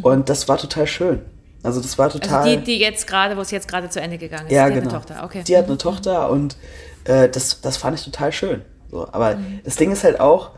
Und 0.00 0.30
das 0.30 0.48
war 0.48 0.56
total 0.56 0.86
schön. 0.86 1.20
Also 1.62 1.80
das 1.82 1.98
war 1.98 2.08
total. 2.08 2.30
Mhm. 2.30 2.46
also 2.46 2.56
die, 2.60 2.64
die 2.64 2.78
jetzt 2.78 3.06
gerade, 3.06 3.36
wo 3.36 3.42
es 3.42 3.50
jetzt 3.50 3.68
gerade 3.68 3.90
zu 3.90 4.00
Ende 4.00 4.16
gegangen 4.16 4.46
ist, 4.46 4.52
ja, 4.52 4.68
die 4.70 4.76
hat 4.76 4.82
genau. 4.82 4.94
eine 4.94 5.04
Tochter, 5.04 5.24
okay. 5.24 5.42
Die 5.46 5.56
hat 5.56 5.66
eine 5.66 5.76
Tochter 5.76 6.30
und 6.30 6.56
äh, 7.04 7.28
das, 7.28 7.60
das 7.60 7.76
fand 7.76 7.98
ich 7.98 8.04
total 8.04 8.32
schön. 8.32 8.62
So, 8.90 9.06
aber 9.12 9.36
Mhm. 9.36 9.60
das 9.64 9.76
Ding 9.76 9.92
ist 9.92 10.02
halt 10.02 10.18
auch, 10.18 10.52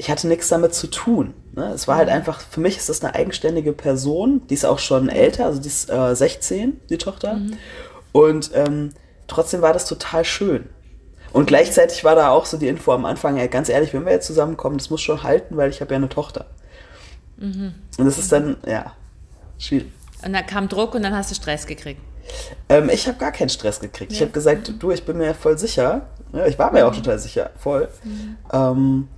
ich 0.00 0.10
hatte 0.10 0.28
nichts 0.28 0.48
damit 0.48 0.74
zu 0.74 0.86
tun. 0.86 1.34
Ne? 1.52 1.72
Es 1.74 1.86
war 1.86 1.96
Mhm. 1.96 1.98
halt 1.98 2.08
einfach, 2.08 2.40
für 2.40 2.60
mich 2.60 2.78
ist 2.78 2.88
das 2.88 3.04
eine 3.04 3.14
eigenständige 3.14 3.74
Person, 3.74 4.40
die 4.48 4.54
ist 4.54 4.64
auch 4.64 4.78
schon 4.78 5.10
älter, 5.10 5.44
also 5.44 5.60
die 5.60 5.68
ist 5.68 5.90
äh, 5.90 6.16
16, 6.16 6.80
die 6.88 6.96
Tochter. 6.96 7.34
Mhm. 7.34 7.52
Und 8.12 8.50
ähm, 8.54 8.92
trotzdem 9.28 9.60
war 9.60 9.74
das 9.74 9.84
total 9.84 10.24
schön. 10.24 10.68
Und 11.34 11.46
gleichzeitig 11.46 12.02
war 12.02 12.14
da 12.16 12.30
auch 12.30 12.46
so 12.46 12.56
die 12.56 12.66
Info 12.68 12.92
am 12.92 13.04
Anfang, 13.04 13.36
ey, 13.36 13.46
ganz 13.48 13.68
ehrlich, 13.68 13.92
wenn 13.92 14.04
wir 14.06 14.12
jetzt 14.12 14.26
zusammenkommen, 14.26 14.78
das 14.78 14.88
muss 14.88 15.02
schon 15.02 15.22
halten, 15.22 15.56
weil 15.58 15.68
ich 15.70 15.82
habe 15.82 15.90
ja 15.92 15.96
eine 15.98 16.08
Tochter. 16.08 16.46
Mhm. 17.36 17.74
Und 17.98 18.04
das 18.06 18.16
ist 18.18 18.32
dann, 18.32 18.56
ja, 18.66 18.92
schwierig. 19.58 19.92
Und 20.24 20.32
dann 20.32 20.46
kam 20.46 20.68
Druck 20.68 20.94
und 20.94 21.02
dann 21.02 21.14
hast 21.14 21.30
du 21.30 21.34
Stress 21.34 21.66
gekriegt. 21.66 22.00
Ähm, 22.70 22.88
ich 22.90 23.06
habe 23.06 23.18
gar 23.18 23.32
keinen 23.32 23.48
Stress 23.50 23.80
gekriegt. 23.80 24.12
Ich 24.12 24.20
Ja. 24.20 24.24
habe 24.26 24.32
gesagt, 24.32 24.72
du, 24.78 24.90
ich 24.92 25.04
bin 25.04 25.18
mir 25.18 25.34
voll 25.34 25.58
sicher. 25.58 26.06
Ja, 26.32 26.46
ich 26.46 26.58
war 26.58 26.72
mir 26.72 26.86
auch 26.86 26.94
total 26.94 27.18
sicher, 27.18 27.50
voll. 27.58 27.88
Ähm, 28.52 29.08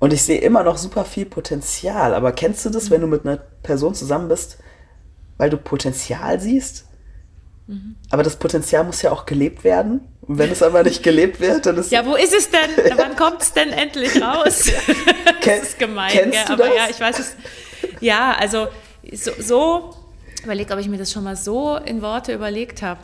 und 0.00 0.12
ich 0.12 0.22
sehe 0.22 0.40
immer 0.40 0.64
noch 0.64 0.76
super 0.78 1.04
viel 1.04 1.26
Potenzial. 1.26 2.14
Aber 2.14 2.32
kennst 2.32 2.64
du 2.64 2.70
das, 2.70 2.90
wenn 2.90 3.00
du 3.02 3.06
mit 3.06 3.24
einer 3.24 3.36
Person 3.36 3.94
zusammen 3.94 4.28
bist, 4.28 4.58
weil 5.38 5.50
du 5.50 5.56
Potenzial 5.56 6.40
siehst? 6.40 6.86
Aber 8.10 8.24
das 8.24 8.34
Potenzial 8.34 8.82
muss 8.82 9.00
ja 9.02 9.12
auch 9.12 9.26
gelebt 9.26 9.62
werden. 9.62 10.00
Und 10.22 10.38
wenn 10.38 10.50
es 10.50 10.60
aber 10.60 10.82
nicht 10.82 11.04
gelebt 11.04 11.38
wird, 11.38 11.66
dann 11.66 11.76
ist 11.76 11.92
Ja, 11.92 12.04
wo 12.04 12.16
ist 12.16 12.34
es 12.34 12.50
denn? 12.50 12.68
Wann 12.98 13.14
kommt 13.14 13.42
es 13.42 13.52
denn 13.52 13.70
endlich 13.70 14.20
raus? 14.20 14.64
Ken- 15.40 15.60
das 15.60 15.68
ist 15.68 15.78
gemein, 15.78 16.10
kennst 16.10 16.32
gell? 16.32 16.44
du 16.46 16.52
aber 16.64 16.66
das? 16.66 16.76
ja, 16.76 16.86
ich 16.90 16.98
weiß 17.00 17.18
es. 17.20 17.36
Ja, 18.00 18.34
also 18.40 18.66
so, 19.12 19.30
so 19.38 19.90
überleg, 20.42 20.68
ob 20.72 20.80
ich 20.80 20.88
mir 20.88 20.98
das 20.98 21.12
schon 21.12 21.22
mal 21.22 21.36
so 21.36 21.76
in 21.76 22.02
Worte 22.02 22.34
überlegt 22.34 22.82
habe. 22.82 22.98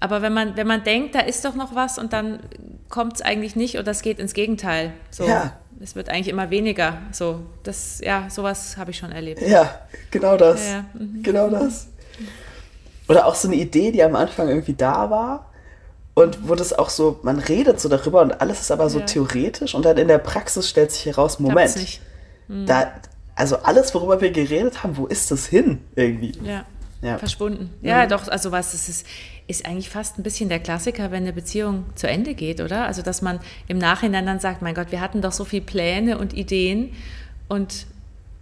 Aber 0.00 0.22
wenn 0.22 0.32
man, 0.32 0.56
wenn 0.56 0.66
man 0.66 0.82
denkt, 0.82 1.14
da 1.14 1.20
ist 1.20 1.44
doch 1.44 1.54
noch 1.54 1.74
was 1.74 1.98
und 1.98 2.12
dann 2.12 2.40
kommt 2.88 3.16
es 3.16 3.22
eigentlich 3.22 3.54
nicht 3.54 3.78
oder 3.78 3.90
es 3.90 4.02
geht 4.02 4.18
ins 4.18 4.32
Gegenteil. 4.34 4.92
So, 5.10 5.24
Ja. 5.24 5.52
Es 5.82 5.94
wird 5.96 6.10
eigentlich 6.10 6.28
immer 6.28 6.50
weniger. 6.50 6.98
So, 7.10 7.40
das, 7.62 8.00
ja, 8.04 8.26
sowas 8.28 8.76
habe 8.76 8.90
ich 8.90 8.98
schon 8.98 9.12
erlebt. 9.12 9.40
Ja, 9.40 9.80
genau 10.10 10.36
das. 10.36 10.62
Ja, 10.66 10.70
ja, 10.72 10.84
mhm. 10.92 11.22
Genau 11.22 11.48
das. 11.48 11.86
Oder 13.08 13.24
auch 13.26 13.34
so 13.34 13.48
eine 13.48 13.56
Idee, 13.56 13.90
die 13.90 14.02
am 14.02 14.14
Anfang 14.14 14.48
irgendwie 14.48 14.74
da 14.74 15.08
war 15.10 15.46
und 16.12 16.46
wo 16.48 16.54
das 16.54 16.74
auch 16.74 16.90
so, 16.90 17.18
man 17.22 17.38
redet 17.38 17.80
so 17.80 17.88
darüber 17.88 18.20
und 18.20 18.42
alles 18.42 18.60
ist 18.60 18.70
aber 18.70 18.90
so 18.90 18.98
Ja. 19.00 19.06
theoretisch 19.06 19.74
und 19.74 19.84
dann 19.86 19.96
in 19.96 20.08
der 20.08 20.18
Praxis 20.18 20.68
stellt 20.68 20.92
sich 20.92 21.06
heraus, 21.06 21.40
Moment, 21.40 21.74
nicht. 21.76 22.02
da, 22.66 22.92
also 23.34 23.56
alles, 23.62 23.94
worüber 23.94 24.20
wir 24.20 24.32
geredet 24.32 24.82
haben, 24.84 24.98
wo 24.98 25.06
ist 25.06 25.30
das 25.30 25.46
hin 25.46 25.80
irgendwie? 25.96 26.32
Ja. 26.44 26.66
Ja. 27.02 27.16
Verschwunden. 27.16 27.72
Ja, 27.80 28.04
doch, 28.06 28.28
also 28.28 28.52
was, 28.52 28.72
das 28.72 28.90
ist, 28.90 29.06
ist 29.50 29.66
eigentlich 29.66 29.90
fast 29.90 30.18
ein 30.18 30.22
bisschen 30.22 30.48
der 30.48 30.60
Klassiker, 30.60 31.10
wenn 31.10 31.24
eine 31.24 31.32
Beziehung 31.32 31.84
zu 31.94 32.08
Ende 32.08 32.34
geht, 32.34 32.60
oder? 32.60 32.86
Also, 32.86 33.02
dass 33.02 33.20
man 33.20 33.40
im 33.68 33.78
Nachhinein 33.78 34.24
dann 34.24 34.40
sagt, 34.40 34.62
mein 34.62 34.74
Gott, 34.74 34.90
wir 34.90 35.00
hatten 35.00 35.20
doch 35.20 35.32
so 35.32 35.44
viele 35.44 35.62
Pläne 35.62 36.16
und 36.18 36.32
Ideen 36.32 36.92
und, 37.48 37.86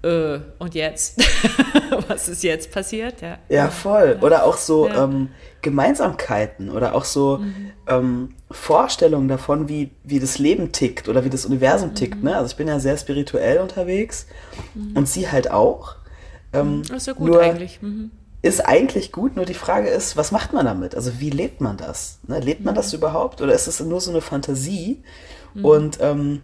äh, 0.02 0.38
und 0.59 0.74
jetzt? 0.74 1.18
was 2.09 2.28
ist 2.28 2.42
jetzt 2.44 2.70
passiert? 2.70 3.20
Ja. 3.22 3.38
Ja, 3.48 3.68
voll. 3.70 4.18
Oder 4.20 4.44
auch 4.44 4.56
so 4.56 4.86
Ja. 4.88 5.04
ähm, 5.04 5.30
Gemeinsamkeiten 5.62 6.70
oder 6.70 6.94
auch 6.94 7.04
so 7.04 7.40
ähm, 7.88 8.34
Vorstellungen 8.50 9.26
davon, 9.28 9.68
wie, 9.68 9.90
wie 10.04 10.20
das 10.20 10.38
Leben 10.38 10.70
tickt 10.72 11.09
oder 11.09 11.24
wie 11.24 11.30
das 11.30 11.46
Universum 11.46 11.94
tickt. 11.94 12.22
Ne? 12.22 12.36
Also 12.36 12.50
ich 12.52 12.56
bin 12.56 12.68
ja 12.68 12.78
sehr 12.78 12.96
spirituell 12.96 13.59
unterwegs 13.59 14.26
und 14.94 15.09
sie 15.09 15.28
halt 15.30 15.50
auch. 15.50 15.96
Ähm, 16.52 16.82
Das 16.88 16.98
ist 16.98 17.06
ja 17.09 17.12
gut 17.14 17.26
nur 17.28 17.40
eigentlich. 17.42 17.80
Mhm. 18.43 18.49
Ist 18.49 18.61
eigentlich 18.61 19.12
gut, 19.12 19.36
nur 19.36 19.45
die 19.45 19.55
Frage 19.55 19.89
ist, 19.89 20.16
was 20.16 20.30
macht 20.32 20.53
man 20.53 20.66
damit? 20.66 20.95
Also 20.95 21.20
wie 21.20 21.30
lebt 21.30 21.61
man 21.61 21.76
das? 21.76 22.18
Ne? 22.26 22.41
Lebt 22.41 22.64
man 22.64 22.74
das 22.74 22.93
überhaupt 22.93 23.41
oder 23.41 23.53
ist 23.53 23.66
es 23.66 23.80
nur 23.80 24.01
so 24.01 24.11
eine 24.11 24.20
Fantasie? 24.20 25.03
Und 25.62 25.99
ähm, 26.01 26.43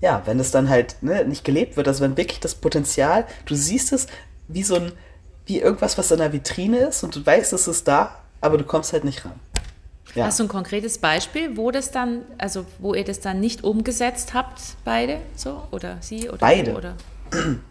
ja, 0.00 0.22
wenn 0.26 0.38
es 0.38 0.50
dann 0.50 0.68
halt 0.68 0.96
ne, 1.02 1.24
nicht 1.24 1.44
gelebt 1.44 1.76
wird, 1.76 1.88
also 1.88 2.04
wenn 2.04 2.16
wirklich 2.16 2.40
das 2.40 2.54
Potenzial, 2.54 3.26
du 3.46 3.54
siehst 3.54 3.92
es 3.92 4.06
wie 4.46 4.62
so 4.62 4.76
ein, 4.76 4.92
wie 5.46 5.58
irgendwas, 5.58 5.98
was 5.98 6.10
in 6.10 6.18
der 6.18 6.32
Vitrine 6.32 6.78
ist 6.78 7.02
und 7.02 7.16
du 7.16 7.24
weißt, 7.24 7.52
es 7.52 7.66
ist 7.68 7.88
da, 7.88 8.16
aber 8.40 8.58
du 8.58 8.64
kommst 8.64 8.92
halt 8.92 9.04
nicht 9.04 9.24
ran. 9.24 9.40
Ja. 10.14 10.26
Hast 10.26 10.38
du 10.38 10.44
ein 10.44 10.48
konkretes 10.48 10.98
Beispiel, 10.98 11.56
wo 11.56 11.70
das 11.70 11.90
dann, 11.90 12.22
also 12.38 12.64
wo 12.78 12.94
ihr 12.94 13.04
das 13.04 13.20
dann 13.20 13.40
nicht 13.40 13.62
umgesetzt 13.62 14.32
habt, 14.32 14.60
beide 14.84 15.20
so? 15.36 15.64
Oder 15.70 15.98
sie 16.00 16.28
oder 16.28 16.38
Beide. 16.38 16.74
oder, 16.74 16.94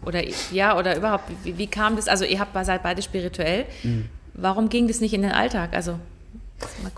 oder 0.04 0.22
ja, 0.52 0.78
oder 0.78 0.96
überhaupt, 0.96 1.24
wie, 1.44 1.58
wie 1.58 1.66
kam 1.66 1.96
das? 1.96 2.08
Also 2.08 2.24
ihr 2.24 2.38
habt 2.40 2.52
seid 2.64 2.82
beide 2.82 3.02
spirituell. 3.02 3.66
Mhm. 3.82 4.08
Warum 4.34 4.68
ging 4.68 4.86
das 4.88 5.00
nicht 5.00 5.14
in 5.14 5.22
den 5.22 5.32
Alltag? 5.32 5.70
Also 5.72 5.98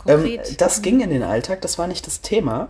Ähm, 0.06 0.56
das 0.58 0.82
ging 0.82 1.00
in 1.00 1.10
den 1.10 1.22
Alltag, 1.22 1.60
das 1.60 1.78
war 1.78 1.86
nicht 1.86 2.06
das 2.06 2.20
Thema. 2.20 2.68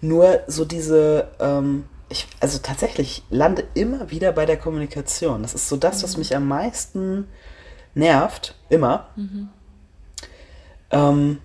Nur 0.00 0.40
so 0.46 0.64
diese, 0.64 1.28
ähm, 1.40 1.84
ich, 2.08 2.26
also 2.40 2.58
tatsächlich, 2.58 3.24
ich 3.30 3.36
lande 3.36 3.64
immer 3.74 4.10
wieder 4.10 4.32
bei 4.32 4.46
der 4.46 4.56
Kommunikation. 4.56 5.42
Das 5.42 5.54
ist 5.54 5.68
so 5.68 5.76
das, 5.76 6.02
was 6.02 6.16
mich 6.16 6.34
am 6.36 6.46
meisten 6.46 7.28
nervt, 7.94 8.54
immer. 8.68 9.08
Ähm, 10.90 11.38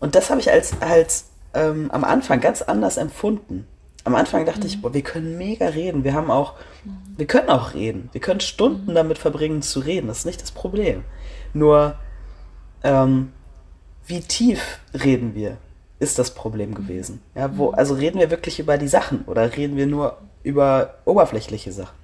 und 0.00 0.14
das 0.14 0.30
habe 0.30 0.40
ich 0.40 0.50
als, 0.50 0.80
als 0.80 1.26
ähm, 1.54 1.90
am 1.90 2.04
Anfang 2.04 2.40
ganz 2.40 2.62
anders 2.62 2.96
empfunden. 2.96 3.66
Am 4.06 4.14
Anfang 4.14 4.46
dachte 4.46 4.68
ich, 4.68 4.80
boah, 4.80 4.94
wir 4.94 5.02
können 5.02 5.36
mega 5.36 5.66
reden. 5.66 6.04
Wir 6.04 6.14
haben 6.14 6.30
auch, 6.30 6.54
wir 7.16 7.26
können 7.26 7.48
auch 7.48 7.74
reden. 7.74 8.08
Wir 8.12 8.20
können 8.20 8.38
Stunden 8.38 8.94
damit 8.94 9.18
verbringen 9.18 9.62
zu 9.62 9.80
reden. 9.80 10.06
Das 10.06 10.18
ist 10.18 10.26
nicht 10.26 10.40
das 10.40 10.52
Problem. 10.52 11.02
Nur, 11.52 11.96
ähm, 12.84 13.32
wie 14.06 14.20
tief 14.20 14.78
reden 14.94 15.34
wir, 15.34 15.56
ist 15.98 16.20
das 16.20 16.32
Problem 16.34 16.76
gewesen. 16.76 17.20
Ja, 17.34 17.58
wo, 17.58 17.70
also 17.70 17.94
reden 17.94 18.20
wir 18.20 18.30
wirklich 18.30 18.60
über 18.60 18.78
die 18.78 18.86
Sachen 18.86 19.24
oder 19.24 19.56
reden 19.56 19.76
wir 19.76 19.88
nur 19.88 20.18
über 20.44 20.98
oberflächliche 21.04 21.72
Sachen? 21.72 21.96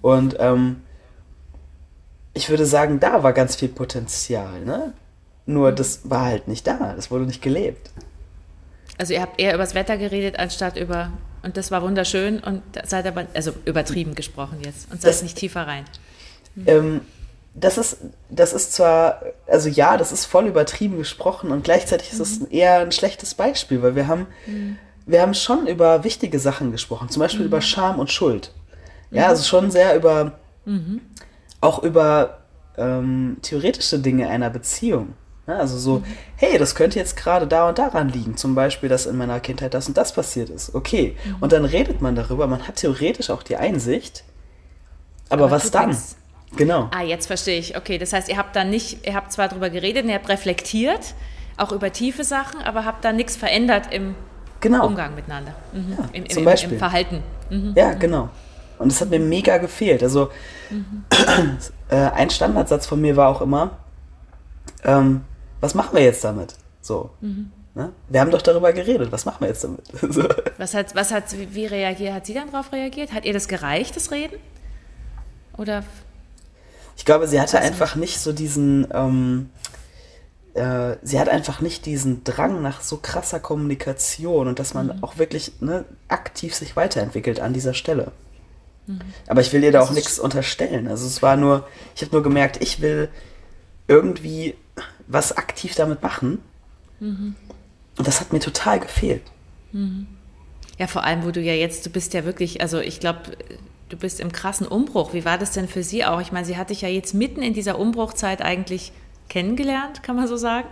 Und 0.00 0.36
ähm, 0.38 0.80
ich 2.32 2.48
würde 2.48 2.64
sagen, 2.64 2.98
da 2.98 3.22
war 3.22 3.34
ganz 3.34 3.56
viel 3.56 3.68
Potenzial, 3.68 4.64
ne? 4.64 4.94
Nur 5.44 5.72
das 5.72 6.08
war 6.08 6.24
halt 6.24 6.48
nicht 6.48 6.66
da, 6.66 6.94
das 6.96 7.10
wurde 7.10 7.26
nicht 7.26 7.42
gelebt. 7.42 7.90
Also 9.00 9.14
ihr 9.14 9.22
habt 9.22 9.40
eher 9.40 9.54
über 9.54 9.62
das 9.62 9.74
Wetter 9.74 9.96
geredet, 9.96 10.38
anstatt 10.38 10.76
über, 10.76 11.10
und 11.42 11.56
das 11.56 11.70
war 11.70 11.80
wunderschön 11.80 12.38
und 12.40 12.60
seid 12.84 13.06
aber, 13.06 13.24
also 13.32 13.52
übertrieben 13.64 14.14
gesprochen 14.14 14.58
jetzt 14.62 14.92
und 14.92 15.00
seid 15.00 15.10
Das- 15.10 15.22
nicht 15.22 15.38
tiefer 15.38 15.66
rein. 15.66 15.86
Ähm, 16.66 17.00
das 17.54 17.78
ist, 17.78 17.96
das 18.28 18.52
ist 18.52 18.74
zwar, 18.74 19.22
also 19.46 19.70
ja, 19.70 19.96
das 19.96 20.12
ist 20.12 20.26
voll 20.26 20.46
übertrieben 20.48 20.98
gesprochen 20.98 21.50
und 21.50 21.64
gleichzeitig 21.64 22.12
ist 22.12 22.20
es 22.20 22.42
eher 22.50 22.80
ein 22.80 22.92
schlechtes 22.92 23.32
Beispiel, 23.34 23.80
weil 23.80 23.94
wir 23.96 24.06
haben, 24.06 24.26
wir 25.06 25.22
haben 25.22 25.32
schon 25.32 25.66
über 25.66 26.04
wichtige 26.04 26.38
Sachen 26.38 26.70
gesprochen, 26.70 27.08
zum 27.08 27.20
Beispiel 27.20 27.46
über 27.46 27.62
Scham 27.62 27.98
und 27.98 28.10
Schuld. 28.10 28.52
Ja, 29.10 29.28
also 29.28 29.44
schon 29.44 29.70
sehr 29.70 29.96
über, 29.96 30.38
auch 31.62 31.82
über 31.82 32.40
ähm, 32.76 33.38
theoretische 33.40 33.98
Dinge 33.98 34.28
einer 34.28 34.50
Beziehung. 34.50 35.14
Also 35.56 35.78
so, 35.78 36.02
hey, 36.36 36.58
das 36.58 36.74
könnte 36.74 36.98
jetzt 36.98 37.16
gerade 37.16 37.46
da 37.46 37.68
und 37.68 37.78
daran 37.78 38.08
liegen, 38.08 38.36
zum 38.36 38.54
Beispiel, 38.54 38.88
dass 38.88 39.06
in 39.06 39.16
meiner 39.16 39.40
Kindheit 39.40 39.74
das 39.74 39.88
und 39.88 39.96
das 39.96 40.12
passiert 40.12 40.50
ist. 40.50 40.74
Okay, 40.74 41.16
und 41.40 41.52
dann 41.52 41.64
redet 41.64 42.00
man 42.00 42.14
darüber, 42.14 42.46
man 42.46 42.66
hat 42.66 42.76
theoretisch 42.76 43.30
auch 43.30 43.42
die 43.42 43.56
Einsicht, 43.56 44.24
aber, 45.28 45.44
Aber 45.44 45.52
was 45.52 45.70
dann? 45.70 45.90
nix. 45.90 46.16
Genau. 46.56 46.88
Ah, 46.92 47.02
jetzt 47.02 47.26
verstehe 47.28 47.58
ich. 47.60 47.76
Okay, 47.76 47.96
das 47.98 48.12
heißt, 48.12 48.28
ihr 48.28 48.36
habt 48.36 48.56
dann 48.56 48.70
nicht, 48.70 49.06
ihr 49.06 49.14
habt 49.14 49.30
zwar 49.32 49.46
darüber 49.48 49.70
geredet, 49.70 50.04
ihr 50.06 50.14
habt 50.14 50.28
reflektiert, 50.28 51.14
auch 51.56 51.70
über 51.70 51.92
tiefe 51.92 52.24
Sachen, 52.24 52.60
aber 52.62 52.84
habt 52.84 53.04
dann 53.04 53.16
nichts 53.16 53.36
verändert 53.36 53.92
im 53.92 54.14
Genau. 54.60 54.86
Umgang 54.86 55.14
miteinander, 55.14 55.54
mhm. 55.72 55.92
Ja, 55.96 56.08
Im, 56.12 56.24
im, 56.24 56.28
zum 56.30 56.44
Beispiel. 56.44 56.72
im 56.72 56.78
Verhalten. 56.78 57.22
Mhm. 57.48 57.72
Ja, 57.76 57.94
genau. 57.94 58.28
Und 58.78 58.90
das 58.92 59.00
hat 59.00 59.10
mir 59.10 59.18
mega 59.20 59.56
gefehlt. 59.58 60.02
Also 60.02 60.30
äh, 61.88 61.96
ein 61.96 62.30
Standardsatz 62.30 62.86
von 62.86 63.00
mir 63.00 63.16
war 63.16 63.28
auch 63.28 63.40
immer, 63.40 63.78
ähm, 64.84 65.22
was 65.60 65.74
machen 65.74 65.96
wir 65.96 66.02
jetzt 66.02 66.24
damit? 66.24 66.54
So. 66.80 67.10
Ne? 67.74 67.92
Wir 68.08 68.20
haben 68.20 68.30
doch 68.30 68.42
darüber 68.42 68.72
geredet, 68.72 69.12
was 69.12 69.24
machen 69.24 69.40
wir 69.40 69.48
jetzt 69.48 69.62
damit? 69.62 69.82
so. 70.14 70.28
Was 70.58 70.74
hat, 70.74 70.94
was 70.94 71.12
hat, 71.12 71.24
wie 71.32 71.66
reagiert, 71.66 72.14
hat 72.14 72.26
sie 72.26 72.34
dann 72.34 72.50
darauf 72.50 72.72
reagiert? 72.72 73.12
Hat 73.12 73.24
ihr 73.24 73.32
das 73.32 73.48
gereicht, 73.48 73.96
das 73.96 74.10
Reden? 74.10 74.38
Oder? 75.56 75.84
Ich 76.96 77.04
glaube, 77.04 77.28
sie 77.28 77.40
hatte 77.40 77.58
einfach 77.60 77.96
nicht 77.96 78.18
so 78.18 78.32
diesen, 78.32 78.88
ähm, 78.92 79.50
äh, 80.54 80.96
sie 81.02 81.20
hat 81.20 81.28
einfach 81.28 81.60
nicht 81.60 81.86
diesen 81.86 82.24
Drang 82.24 82.60
nach 82.60 82.80
so 82.80 82.96
krasser 82.96 83.40
Kommunikation 83.40 84.48
und 84.48 84.58
dass 84.58 84.74
man 84.74 84.86
mhm. 84.86 85.04
auch 85.04 85.16
wirklich 85.16 85.52
ne, 85.60 85.84
aktiv 86.08 86.54
sich 86.54 86.76
weiterentwickelt 86.76 87.40
an 87.40 87.52
dieser 87.52 87.74
Stelle. 87.74 88.12
Mhm. 88.86 89.00
Aber 89.28 89.40
ich 89.40 89.52
will 89.52 89.62
ihr 89.62 89.72
da 89.72 89.80
auch 89.80 89.92
nichts 89.92 90.18
unterstellen. 90.18 90.88
Also 90.88 91.06
es 91.06 91.22
war 91.22 91.36
nur, 91.36 91.68
ich 91.94 92.02
habe 92.02 92.12
nur 92.12 92.22
gemerkt, 92.22 92.60
ich 92.60 92.80
will 92.80 93.08
irgendwie 93.86 94.56
was 95.06 95.36
aktiv 95.36 95.74
damit 95.74 96.02
machen. 96.02 96.38
Mhm. 97.00 97.34
Und 97.96 98.06
das 98.06 98.20
hat 98.20 98.32
mir 98.32 98.40
total 98.40 98.80
gefehlt. 98.80 99.22
Mhm. 99.72 100.06
Ja, 100.78 100.86
vor 100.86 101.04
allem, 101.04 101.24
wo 101.24 101.30
du 101.30 101.40
ja 101.40 101.52
jetzt, 101.52 101.84
du 101.84 101.90
bist 101.90 102.14
ja 102.14 102.24
wirklich, 102.24 102.62
also 102.62 102.78
ich 102.80 103.00
glaube, 103.00 103.20
du 103.90 103.96
bist 103.96 104.20
im 104.20 104.32
krassen 104.32 104.66
Umbruch. 104.66 105.12
Wie 105.12 105.24
war 105.24 105.36
das 105.36 105.52
denn 105.52 105.68
für 105.68 105.82
sie 105.82 106.04
auch? 106.04 106.20
Ich 106.20 106.32
meine, 106.32 106.46
sie 106.46 106.56
hat 106.56 106.70
dich 106.70 106.80
ja 106.80 106.88
jetzt 106.88 107.12
mitten 107.12 107.42
in 107.42 107.52
dieser 107.52 107.78
Umbruchzeit 107.78 108.40
eigentlich 108.40 108.92
kennengelernt, 109.28 110.02
kann 110.02 110.16
man 110.16 110.26
so 110.26 110.36
sagen. 110.36 110.68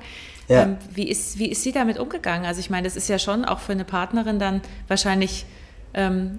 Ja. 0.49 0.63
Ähm, 0.63 0.79
wie, 0.95 1.09
ist, 1.09 1.39
wie 1.39 1.51
ist 1.51 1.63
sie 1.63 1.73
damit 1.73 1.99
umgegangen? 1.99 2.47
Also 2.47 2.61
ich 2.61 2.71
meine, 2.71 2.85
das 2.87 2.97
ist 2.97 3.09
ja 3.09 3.19
schon 3.19 3.45
auch 3.45 3.59
für 3.59 3.73
eine 3.73 3.85
Partnerin 3.85 4.39
dann 4.39 4.63
wahrscheinlich 4.87 5.45
ähm, 5.95 6.39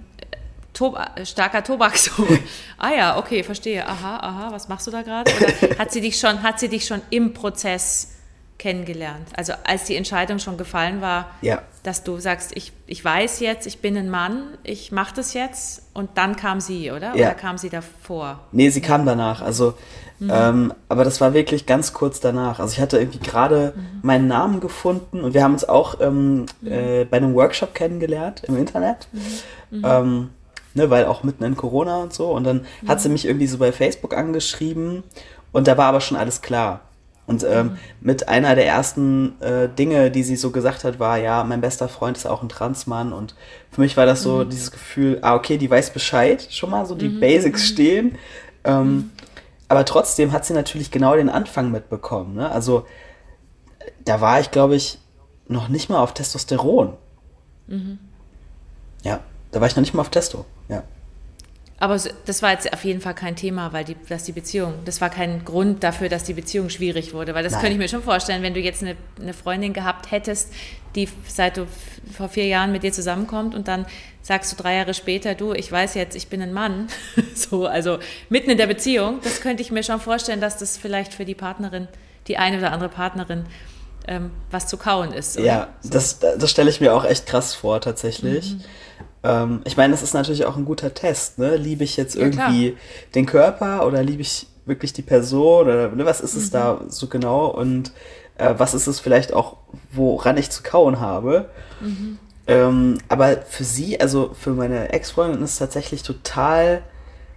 to 0.72 0.96
starker 1.24 1.62
Tobak 1.62 1.96
so. 1.96 2.26
ah 2.78 2.90
ja, 2.90 3.18
okay, 3.18 3.42
verstehe. 3.42 3.86
Aha, 3.86 4.16
aha, 4.18 4.52
was 4.52 4.68
machst 4.68 4.86
du 4.86 4.90
da 4.90 5.02
gerade? 5.02 5.30
Oder 5.36 5.78
hat 5.78 5.92
sie 5.92 6.00
dich 6.00 6.18
schon, 6.18 6.42
hat 6.42 6.60
sie 6.60 6.68
dich 6.68 6.86
schon 6.86 7.00
im 7.10 7.34
Prozess 7.34 8.12
kennengelernt? 8.58 9.26
Also 9.36 9.54
als 9.64 9.84
die 9.84 9.96
Entscheidung 9.96 10.38
schon 10.38 10.56
gefallen 10.56 11.00
war, 11.00 11.30
ja. 11.42 11.62
dass 11.82 12.04
du 12.04 12.18
sagst, 12.18 12.52
ich, 12.54 12.72
ich 12.86 13.04
weiß 13.04 13.40
jetzt, 13.40 13.66
ich 13.66 13.80
bin 13.80 13.96
ein 13.96 14.10
Mann, 14.10 14.42
ich 14.62 14.92
mache 14.92 15.14
das 15.16 15.34
jetzt 15.34 15.82
und 15.94 16.10
dann 16.14 16.36
kam 16.36 16.60
sie, 16.60 16.90
oder? 16.90 17.16
Ja. 17.16 17.28
Oder 17.28 17.34
kam 17.34 17.58
sie 17.58 17.70
davor? 17.70 18.40
Nee, 18.52 18.70
sie 18.70 18.82
kam 18.82 19.06
danach. 19.06 19.40
Also, 19.40 19.74
mhm. 20.18 20.30
ähm, 20.32 20.74
aber 20.88 21.04
das 21.04 21.20
war 21.20 21.34
wirklich 21.34 21.66
ganz 21.66 21.92
kurz 21.92 22.20
danach. 22.20 22.60
Also 22.60 22.74
ich 22.74 22.80
hatte 22.80 22.98
irgendwie 22.98 23.18
gerade 23.18 23.72
mhm. 23.74 24.00
meinen 24.02 24.28
Namen 24.28 24.60
gefunden 24.60 25.22
und 25.22 25.34
wir 25.34 25.42
haben 25.42 25.54
uns 25.54 25.68
auch 25.68 26.00
ähm, 26.00 26.46
mhm. 26.60 26.72
äh, 26.72 27.04
bei 27.04 27.16
einem 27.16 27.34
Workshop 27.34 27.74
kennengelernt 27.74 28.42
im 28.46 28.56
Internet. 28.56 29.08
Mhm. 29.70 29.84
Ähm, 29.84 30.30
ne, 30.74 30.90
weil 30.90 31.06
auch 31.06 31.22
mitten 31.22 31.44
in 31.44 31.56
Corona 31.56 31.98
und 31.98 32.12
so. 32.12 32.30
Und 32.30 32.44
dann 32.44 32.66
hat 32.86 33.00
sie 33.00 33.08
mich 33.08 33.26
irgendwie 33.26 33.46
so 33.46 33.58
bei 33.58 33.72
Facebook 33.72 34.14
angeschrieben 34.14 35.02
und 35.52 35.66
da 35.66 35.76
war 35.76 35.86
aber 35.86 36.00
schon 36.00 36.16
alles 36.16 36.42
klar. 36.42 36.80
Und 37.26 37.44
ähm, 37.44 37.66
mhm. 37.66 37.78
mit 38.00 38.28
einer 38.28 38.56
der 38.56 38.66
ersten 38.66 39.40
äh, 39.40 39.68
Dinge, 39.68 40.10
die 40.10 40.24
sie 40.24 40.34
so 40.34 40.50
gesagt 40.50 40.82
hat, 40.82 40.98
war, 40.98 41.16
ja, 41.16 41.44
mein 41.44 41.60
bester 41.60 41.88
Freund 41.88 42.16
ist 42.16 42.26
auch 42.26 42.42
ein 42.42 42.48
Transmann. 42.48 43.12
Und 43.12 43.36
für 43.70 43.82
mich 43.82 43.96
war 43.96 44.04
das 44.04 44.22
so 44.22 44.38
mhm. 44.38 44.50
dieses 44.50 44.72
Gefühl, 44.72 45.20
ah, 45.22 45.36
okay, 45.36 45.56
die 45.56 45.70
weiß 45.70 45.92
Bescheid, 45.92 46.44
schon 46.50 46.70
mal 46.70 46.86
so 46.86 46.96
die 46.96 47.08
mhm. 47.08 47.20
Basics 47.20 47.62
mhm. 47.62 47.72
stehen. 47.72 48.18
Ähm, 48.64 48.84
mhm. 48.84 49.10
aber 49.68 49.84
trotzdem 49.84 50.32
hat 50.32 50.44
sie 50.44 50.54
natürlich 50.54 50.90
genau 50.90 51.14
den 51.14 51.28
Anfang 51.28 51.70
mitbekommen. 51.70 52.34
Ne? 52.34 52.50
Also 52.50 52.84
da 54.04 54.20
war 54.20 54.40
ich, 54.40 54.50
glaube 54.50 54.74
ich, 54.74 54.98
noch 55.46 55.68
nicht 55.68 55.88
mal 55.88 56.00
auf 56.00 56.14
Testosteron. 56.14 56.94
Mhm. 57.68 57.98
Ja, 59.04 59.20
da 59.52 59.60
war 59.60 59.68
ich 59.68 59.76
noch 59.76 59.82
nicht 59.82 59.94
mal 59.94 60.02
auf 60.02 60.10
Testo. 60.10 60.46
Aber 61.80 61.98
das 62.26 62.42
war 62.42 62.52
jetzt 62.52 62.70
auf 62.74 62.84
jeden 62.84 63.00
Fall 63.00 63.14
kein 63.14 63.36
Thema, 63.36 63.72
weil 63.72 63.84
die, 63.84 63.96
dass 64.06 64.24
die 64.24 64.32
Beziehung, 64.32 64.74
das 64.84 65.00
war 65.00 65.08
kein 65.08 65.46
Grund 65.46 65.82
dafür, 65.82 66.10
dass 66.10 66.24
die 66.24 66.34
Beziehung 66.34 66.68
schwierig 66.68 67.14
wurde. 67.14 67.34
Weil 67.34 67.42
das 67.42 67.54
Nein. 67.54 67.62
könnte 67.62 67.72
ich 67.72 67.78
mir 67.78 67.88
schon 67.88 68.02
vorstellen, 68.02 68.42
wenn 68.42 68.52
du 68.52 68.60
jetzt 68.60 68.82
eine, 68.82 68.96
eine, 69.18 69.32
Freundin 69.32 69.72
gehabt 69.72 70.10
hättest, 70.10 70.52
die 70.94 71.08
seit 71.26 71.56
du 71.56 71.66
vor 72.12 72.28
vier 72.28 72.44
Jahren 72.44 72.70
mit 72.70 72.82
dir 72.82 72.92
zusammenkommt 72.92 73.54
und 73.54 73.66
dann 73.66 73.86
sagst 74.20 74.52
du 74.52 74.62
drei 74.62 74.76
Jahre 74.76 74.92
später, 74.92 75.34
du, 75.34 75.54
ich 75.54 75.72
weiß 75.72 75.94
jetzt, 75.94 76.14
ich 76.16 76.28
bin 76.28 76.42
ein 76.42 76.52
Mann. 76.52 76.88
so, 77.34 77.66
also 77.66 77.98
mitten 78.28 78.50
in 78.50 78.58
der 78.58 78.66
Beziehung, 78.66 79.20
das 79.22 79.40
könnte 79.40 79.62
ich 79.62 79.70
mir 79.70 79.82
schon 79.82 80.00
vorstellen, 80.00 80.42
dass 80.42 80.58
das 80.58 80.76
vielleicht 80.76 81.14
für 81.14 81.24
die 81.24 81.34
Partnerin, 81.34 81.88
die 82.28 82.36
eine 82.36 82.58
oder 82.58 82.72
andere 82.72 82.90
Partnerin, 82.90 83.46
ähm, 84.06 84.30
was 84.50 84.66
zu 84.66 84.76
kauen 84.76 85.12
ist. 85.12 85.36
Oder? 85.36 85.46
Ja, 85.46 85.68
so. 85.80 85.90
das, 85.90 86.18
das 86.18 86.50
stelle 86.50 86.70
ich 86.70 86.80
mir 86.80 86.94
auch 86.94 87.04
echt 87.04 87.26
krass 87.26 87.54
vor, 87.54 87.80
tatsächlich. 87.80 88.54
Mhm. 88.54 88.60
Ähm, 89.22 89.60
ich 89.64 89.76
meine, 89.76 89.92
das 89.92 90.02
ist 90.02 90.14
natürlich 90.14 90.46
auch 90.46 90.56
ein 90.56 90.64
guter 90.64 90.94
Test. 90.94 91.38
Ne? 91.38 91.56
Liebe 91.56 91.84
ich 91.84 91.96
jetzt 91.96 92.16
irgendwie 92.16 92.68
ja, 92.68 92.74
den 93.14 93.26
Körper 93.26 93.86
oder 93.86 94.02
liebe 94.02 94.22
ich 94.22 94.46
wirklich 94.66 94.92
die 94.92 95.02
Person 95.02 95.66
oder 95.66 95.88
ne, 95.88 96.04
was 96.04 96.20
ist 96.20 96.34
es 96.34 96.48
mhm. 96.48 96.52
da 96.52 96.80
so 96.88 97.06
genau 97.08 97.46
und 97.46 97.92
äh, 98.38 98.54
was 98.56 98.74
ist 98.74 98.86
es 98.86 99.00
vielleicht 99.00 99.32
auch, 99.32 99.56
woran 99.92 100.36
ich 100.36 100.50
zu 100.50 100.62
kauen 100.62 101.00
habe. 101.00 101.50
Mhm. 101.80 102.18
Ähm, 102.46 102.98
aber 103.08 103.42
für 103.42 103.64
sie, 103.64 104.00
also 104.00 104.34
für 104.38 104.50
meine 104.50 104.92
Ex-Freundin 104.92 105.42
ist 105.42 105.52
es 105.52 105.58
tatsächlich 105.58 106.02
total 106.02 106.82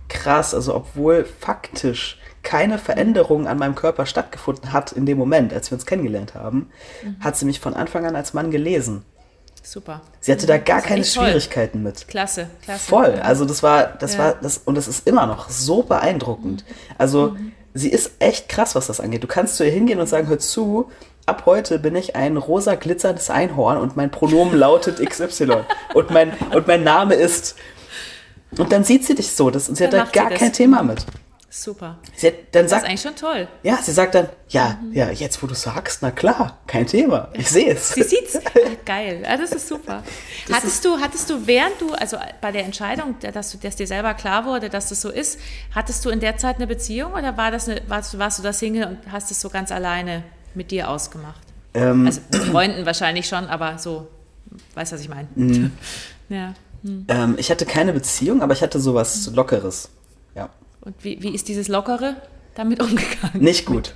krass. 0.07 0.53
Also 0.53 0.76
obwohl 0.76 1.26
faktisch 1.26 2.20
keine 2.43 2.77
Veränderung 2.77 3.47
an 3.47 3.57
meinem 3.57 3.75
Körper 3.75 4.05
stattgefunden 4.05 4.73
hat 4.73 4.91
in 4.91 5.05
dem 5.05 5.17
Moment, 5.17 5.53
als 5.53 5.71
wir 5.71 5.75
uns 5.75 5.85
kennengelernt 5.85 6.35
haben, 6.35 6.69
mhm. 7.03 7.15
hat 7.19 7.37
sie 7.37 7.45
mich 7.45 7.59
von 7.59 7.73
Anfang 7.73 8.05
an 8.05 8.15
als 8.15 8.33
Mann 8.33 8.51
gelesen. 8.51 9.03
Super. 9.63 10.01
Sie 10.19 10.31
hatte 10.31 10.45
da 10.45 10.57
gar 10.57 10.81
keine 10.81 11.05
Schwierigkeiten 11.05 11.83
toll. 11.83 11.91
mit. 11.91 12.07
Klasse, 12.09 12.49
klasse. 12.63 12.81
Voll. 12.81 13.19
Also 13.23 13.45
das 13.45 13.63
war, 13.63 13.85
das 13.85 14.13
ja. 14.13 14.19
war, 14.19 14.33
das, 14.35 14.57
und 14.57 14.75
das 14.75 14.89
ist 14.89 15.07
immer 15.07 15.25
noch 15.25 15.49
so 15.49 15.83
beeindruckend. 15.83 16.65
Also 16.97 17.29
mhm. 17.29 17.53
sie 17.73 17.89
ist 17.89 18.11
echt 18.19 18.49
krass, 18.49 18.75
was 18.75 18.87
das 18.87 18.99
angeht. 18.99 19.23
Du 19.23 19.27
kannst 19.27 19.55
zu 19.55 19.63
ihr 19.63 19.71
hingehen 19.71 20.01
und 20.01 20.07
sagen, 20.07 20.27
hör 20.27 20.37
zu, 20.37 20.91
ab 21.25 21.43
heute 21.45 21.79
bin 21.79 21.95
ich 21.95 22.17
ein 22.17 22.35
rosa 22.35 22.75
glitzerndes 22.75 23.29
Einhorn 23.29 23.77
und 23.77 23.95
mein 23.95 24.11
Pronomen 24.11 24.57
lautet 24.57 24.99
XY. 25.09 25.63
und 25.93 26.11
mein, 26.11 26.33
und 26.53 26.67
mein 26.67 26.83
Name 26.83 27.15
ist. 27.15 27.55
Und 28.57 28.73
dann 28.73 28.83
sieht 28.83 29.05
sie 29.05 29.15
dich 29.15 29.31
so, 29.31 29.49
das, 29.49 29.69
und 29.69 29.75
sie 29.75 29.87
dann 29.87 30.01
hat 30.01 30.15
da 30.15 30.23
gar 30.23 30.29
kein 30.31 30.51
Thema 30.51 30.83
mit. 30.83 31.05
Super. 31.55 31.99
Sie 32.15 32.33
dann 32.51 32.63
das 32.63 32.71
sagt, 32.71 32.81
ist 32.81 32.89
eigentlich 32.89 33.01
schon 33.01 33.15
toll. 33.15 33.47
Ja, 33.61 33.77
sie 33.77 33.91
sagt 33.91 34.15
dann, 34.15 34.27
ja, 34.49 34.79
mhm. 34.81 34.91
ja, 34.91 35.11
jetzt 35.11 35.43
wo 35.43 35.45
du 35.45 35.53
sagst, 35.53 36.01
na 36.01 36.09
klar, 36.09 36.57
kein 36.65 36.87
Thema. 36.87 37.27
Ich 37.33 37.47
sehe 37.47 37.73
es. 37.73 37.89
Sie 37.89 38.01
sieht's. 38.01 38.39
Geil. 38.85 39.21
Ja, 39.23 39.37
das 39.37 39.51
ist 39.51 39.67
super. 39.67 40.01
Das 40.47 40.57
hattest 40.57 40.73
ist 40.73 40.85
du, 40.85 40.97
hattest 40.99 41.29
du 41.29 41.45
während 41.45 41.79
du, 41.79 41.93
also 41.93 42.17
bei 42.41 42.51
der 42.51 42.65
Entscheidung, 42.65 43.17
dass 43.19 43.51
du, 43.51 43.59
dass 43.59 43.75
dir 43.75 43.85
selber 43.85 44.15
klar 44.15 44.45
wurde, 44.45 44.69
dass 44.69 44.89
das 44.89 45.01
so 45.01 45.11
ist, 45.11 45.39
hattest 45.75 46.03
du 46.05 46.09
in 46.09 46.19
der 46.19 46.37
Zeit 46.37 46.55
eine 46.55 46.65
Beziehung 46.65 47.13
oder 47.13 47.37
war 47.37 47.51
das 47.51 47.69
eine, 47.69 47.83
warst, 47.87 48.17
warst 48.17 48.39
du 48.39 48.43
da 48.43 48.51
Single 48.51 48.87
und 48.87 48.97
hast 49.11 49.29
es 49.29 49.39
so 49.39 49.49
ganz 49.49 49.71
alleine 49.71 50.23
mit 50.55 50.71
dir 50.71 50.89
ausgemacht? 50.89 51.41
Ähm, 51.75 52.07
also 52.07 52.19
mit 52.31 52.41
Freunden 52.45 52.87
wahrscheinlich 52.87 53.27
schon, 53.27 53.45
aber 53.45 53.77
so, 53.77 54.07
weißt 54.73 54.91
du, 54.91 54.95
was 54.95 55.01
ich 55.03 55.09
meine? 55.09 55.27
Mhm. 55.35 55.71
ja. 56.29 56.55
Hm. 56.83 57.05
Ähm, 57.09 57.35
ich 57.37 57.51
hatte 57.51 57.67
keine 57.67 57.93
Beziehung, 57.93 58.41
aber 58.41 58.53
ich 58.53 58.63
hatte 58.63 58.79
sowas 58.79 59.29
Lockeres. 59.35 59.89
Und 60.84 60.95
wie, 61.03 61.21
wie 61.21 61.34
ist 61.34 61.47
dieses 61.47 61.67
Lockere 61.67 62.17
damit 62.55 62.81
umgegangen? 62.81 63.41
Nicht 63.41 63.65
gut. 63.65 63.95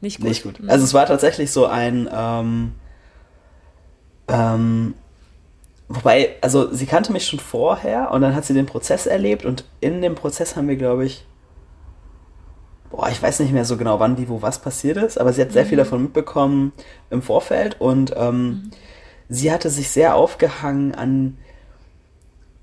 Nicht 0.00 0.18
gut. 0.18 0.28
Nicht 0.28 0.42
gut. 0.42 0.60
Mhm. 0.60 0.70
Also 0.70 0.84
es 0.84 0.94
war 0.94 1.06
tatsächlich 1.06 1.50
so 1.50 1.66
ein, 1.66 2.08
ähm, 2.12 2.72
ähm, 4.28 4.94
wobei, 5.88 6.36
also 6.40 6.72
sie 6.72 6.86
kannte 6.86 7.12
mich 7.12 7.26
schon 7.26 7.40
vorher 7.40 8.10
und 8.10 8.22
dann 8.22 8.34
hat 8.34 8.44
sie 8.44 8.54
den 8.54 8.66
Prozess 8.66 9.06
erlebt 9.06 9.44
und 9.44 9.64
in 9.80 10.02
dem 10.02 10.14
Prozess 10.14 10.56
haben 10.56 10.68
wir, 10.68 10.76
glaube 10.76 11.04
ich, 11.04 11.24
boah, 12.90 13.08
ich 13.10 13.22
weiß 13.22 13.40
nicht 13.40 13.52
mehr 13.52 13.64
so 13.64 13.76
genau, 13.76 14.00
wann, 14.00 14.18
wie, 14.18 14.28
wo, 14.28 14.40
was 14.40 14.60
passiert 14.60 14.96
ist, 14.98 15.18
aber 15.18 15.32
sie 15.32 15.42
hat 15.42 15.52
sehr 15.52 15.64
mhm. 15.64 15.68
viel 15.68 15.78
davon 15.78 16.02
mitbekommen 16.02 16.72
im 17.10 17.22
Vorfeld 17.22 17.80
und 17.80 18.14
ähm, 18.16 18.46
mhm. 18.46 18.70
sie 19.28 19.52
hatte 19.52 19.68
sich 19.68 19.90
sehr 19.90 20.14
aufgehangen 20.14 20.94
an 20.94 21.38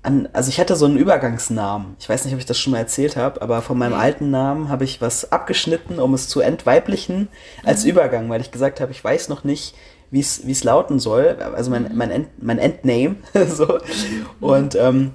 an, 0.02 0.28
also 0.32 0.48
ich 0.48 0.58
hatte 0.58 0.74
so 0.74 0.86
einen 0.86 0.96
Übergangsnamen. 0.96 1.96
Ich 1.98 2.08
weiß 2.08 2.24
nicht, 2.24 2.34
ob 2.34 2.40
ich 2.40 2.46
das 2.46 2.58
schon 2.58 2.72
mal 2.72 2.78
erzählt 2.78 3.16
habe, 3.16 3.40
aber 3.40 3.62
von 3.62 3.78
meinem 3.78 3.94
alten 3.94 4.30
Namen 4.30 4.68
habe 4.68 4.84
ich 4.84 5.00
was 5.00 5.30
abgeschnitten, 5.30 6.00
um 6.00 6.12
es 6.14 6.28
zu 6.28 6.40
entweiblichen 6.40 7.28
als 7.64 7.84
mhm. 7.84 7.90
Übergang, 7.90 8.28
weil 8.28 8.40
ich 8.40 8.50
gesagt 8.50 8.80
habe, 8.80 8.90
ich 8.90 9.02
weiß 9.02 9.28
noch 9.28 9.44
nicht, 9.44 9.74
wie 10.10 10.20
es 10.20 10.64
lauten 10.64 10.98
soll. 10.98 11.36
Also 11.54 11.70
mein, 11.70 11.84
mhm. 11.84 11.96
mein, 11.96 12.10
End, 12.10 12.28
mein 12.42 12.58
Endname. 12.58 13.16
so. 13.48 13.66
Mhm. 13.66 14.26
Und 14.40 14.74
ähm, 14.74 15.12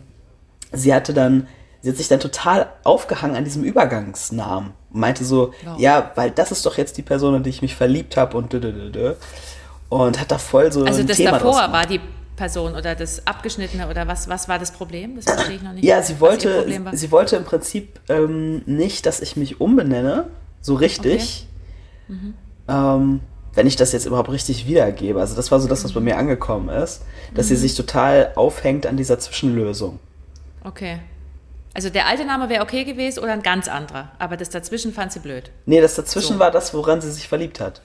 sie 0.72 0.94
hatte 0.94 1.14
dann, 1.14 1.48
sie 1.82 1.90
hat 1.90 1.98
sich 1.98 2.08
dann 2.08 2.22
total 2.22 2.68
aufgehangen 2.86 3.36
an 3.36 3.44
diesem 3.44 3.64
Übergangsnamen. 3.64 4.72
Und 4.94 5.00
meinte 5.00 5.26
so, 5.26 5.54
wow. 5.66 5.78
ja, 5.78 6.12
weil 6.16 6.32
das 6.32 6.54
ist 6.54 6.66
doch 6.66 6.78
jetzt 6.78 6.98
die 6.98 7.04
Person, 7.04 7.36
in 7.36 7.44
die 7.44 7.50
ich 7.50 7.62
mich 7.62 7.76
verliebt 7.76 8.16
habe 8.16 8.38
und 8.38 8.54
und 9.90 10.20
hat 10.20 10.32
da 10.32 10.38
voll 10.38 10.70
so 10.72 10.84
also 10.84 11.00
ein 11.00 11.08
das 11.08 11.16
Thema 11.16 11.32
davor 11.32 11.72
war 11.72 11.86
die 11.86 12.02
Person 12.38 12.76
oder 12.76 12.96
das 12.96 13.28
Abgeschnittene 13.28 13.90
oder 13.90 14.08
was, 14.08 14.30
was 14.30 14.48
war 14.48 14.60
das 14.60 14.72
Problem? 14.72 15.18
Das 15.18 15.26
verstehe 15.26 15.58
ich 15.58 15.62
noch 15.64 15.74
nicht. 15.74 15.84
Ja, 15.84 16.02
sie 16.02 16.22
wollte, 16.22 16.66
sie 16.94 17.12
wollte 17.12 17.36
im 17.36 17.44
Prinzip 17.44 18.00
ähm, 18.08 18.62
nicht, 18.66 19.06
dass 19.06 19.20
ich 19.20 19.36
mich 19.36 19.60
umbenenne, 19.60 20.28
so 20.62 20.76
richtig. 20.76 21.48
Okay. 22.08 22.14
Mhm. 22.14 22.34
Ähm, 22.70 23.20
wenn 23.54 23.66
ich 23.66 23.76
das 23.76 23.92
jetzt 23.92 24.06
überhaupt 24.06 24.30
richtig 24.30 24.68
wiedergebe. 24.68 25.20
Also 25.20 25.36
das 25.36 25.52
war 25.52 25.60
so 25.60 25.68
das, 25.68 25.84
was 25.84 25.92
bei 25.92 26.00
mir 26.00 26.18
angekommen 26.18 26.70
ist, 26.70 27.02
dass 27.34 27.48
mhm. 27.48 27.50
sie 27.50 27.56
sich 27.56 27.76
total 27.76 28.32
aufhängt 28.36 28.86
an 28.86 28.98
dieser 28.98 29.20
Zwischenlösung. 29.20 30.00
Okay. 30.64 31.00
Also 31.74 31.90
der 31.90 32.08
alte 32.08 32.24
Name 32.24 32.50
wäre 32.50 32.64
okay 32.64 32.84
gewesen 32.84 33.20
oder 33.20 33.34
ein 33.34 33.42
ganz 33.42 33.68
anderer, 33.68 34.12
aber 34.20 34.38
das 34.38 34.50
dazwischen 34.50 34.94
fand 34.94 35.12
sie 35.12 35.20
blöd. 35.20 35.52
Nee, 35.66 35.82
das 35.82 35.96
dazwischen 35.96 36.36
so. 36.36 36.40
war 36.40 36.52
das, 36.52 36.74
woran 36.74 37.02
sie 37.02 37.12
sich 37.12 37.28
verliebt 37.28 37.60
hat. 37.60 37.82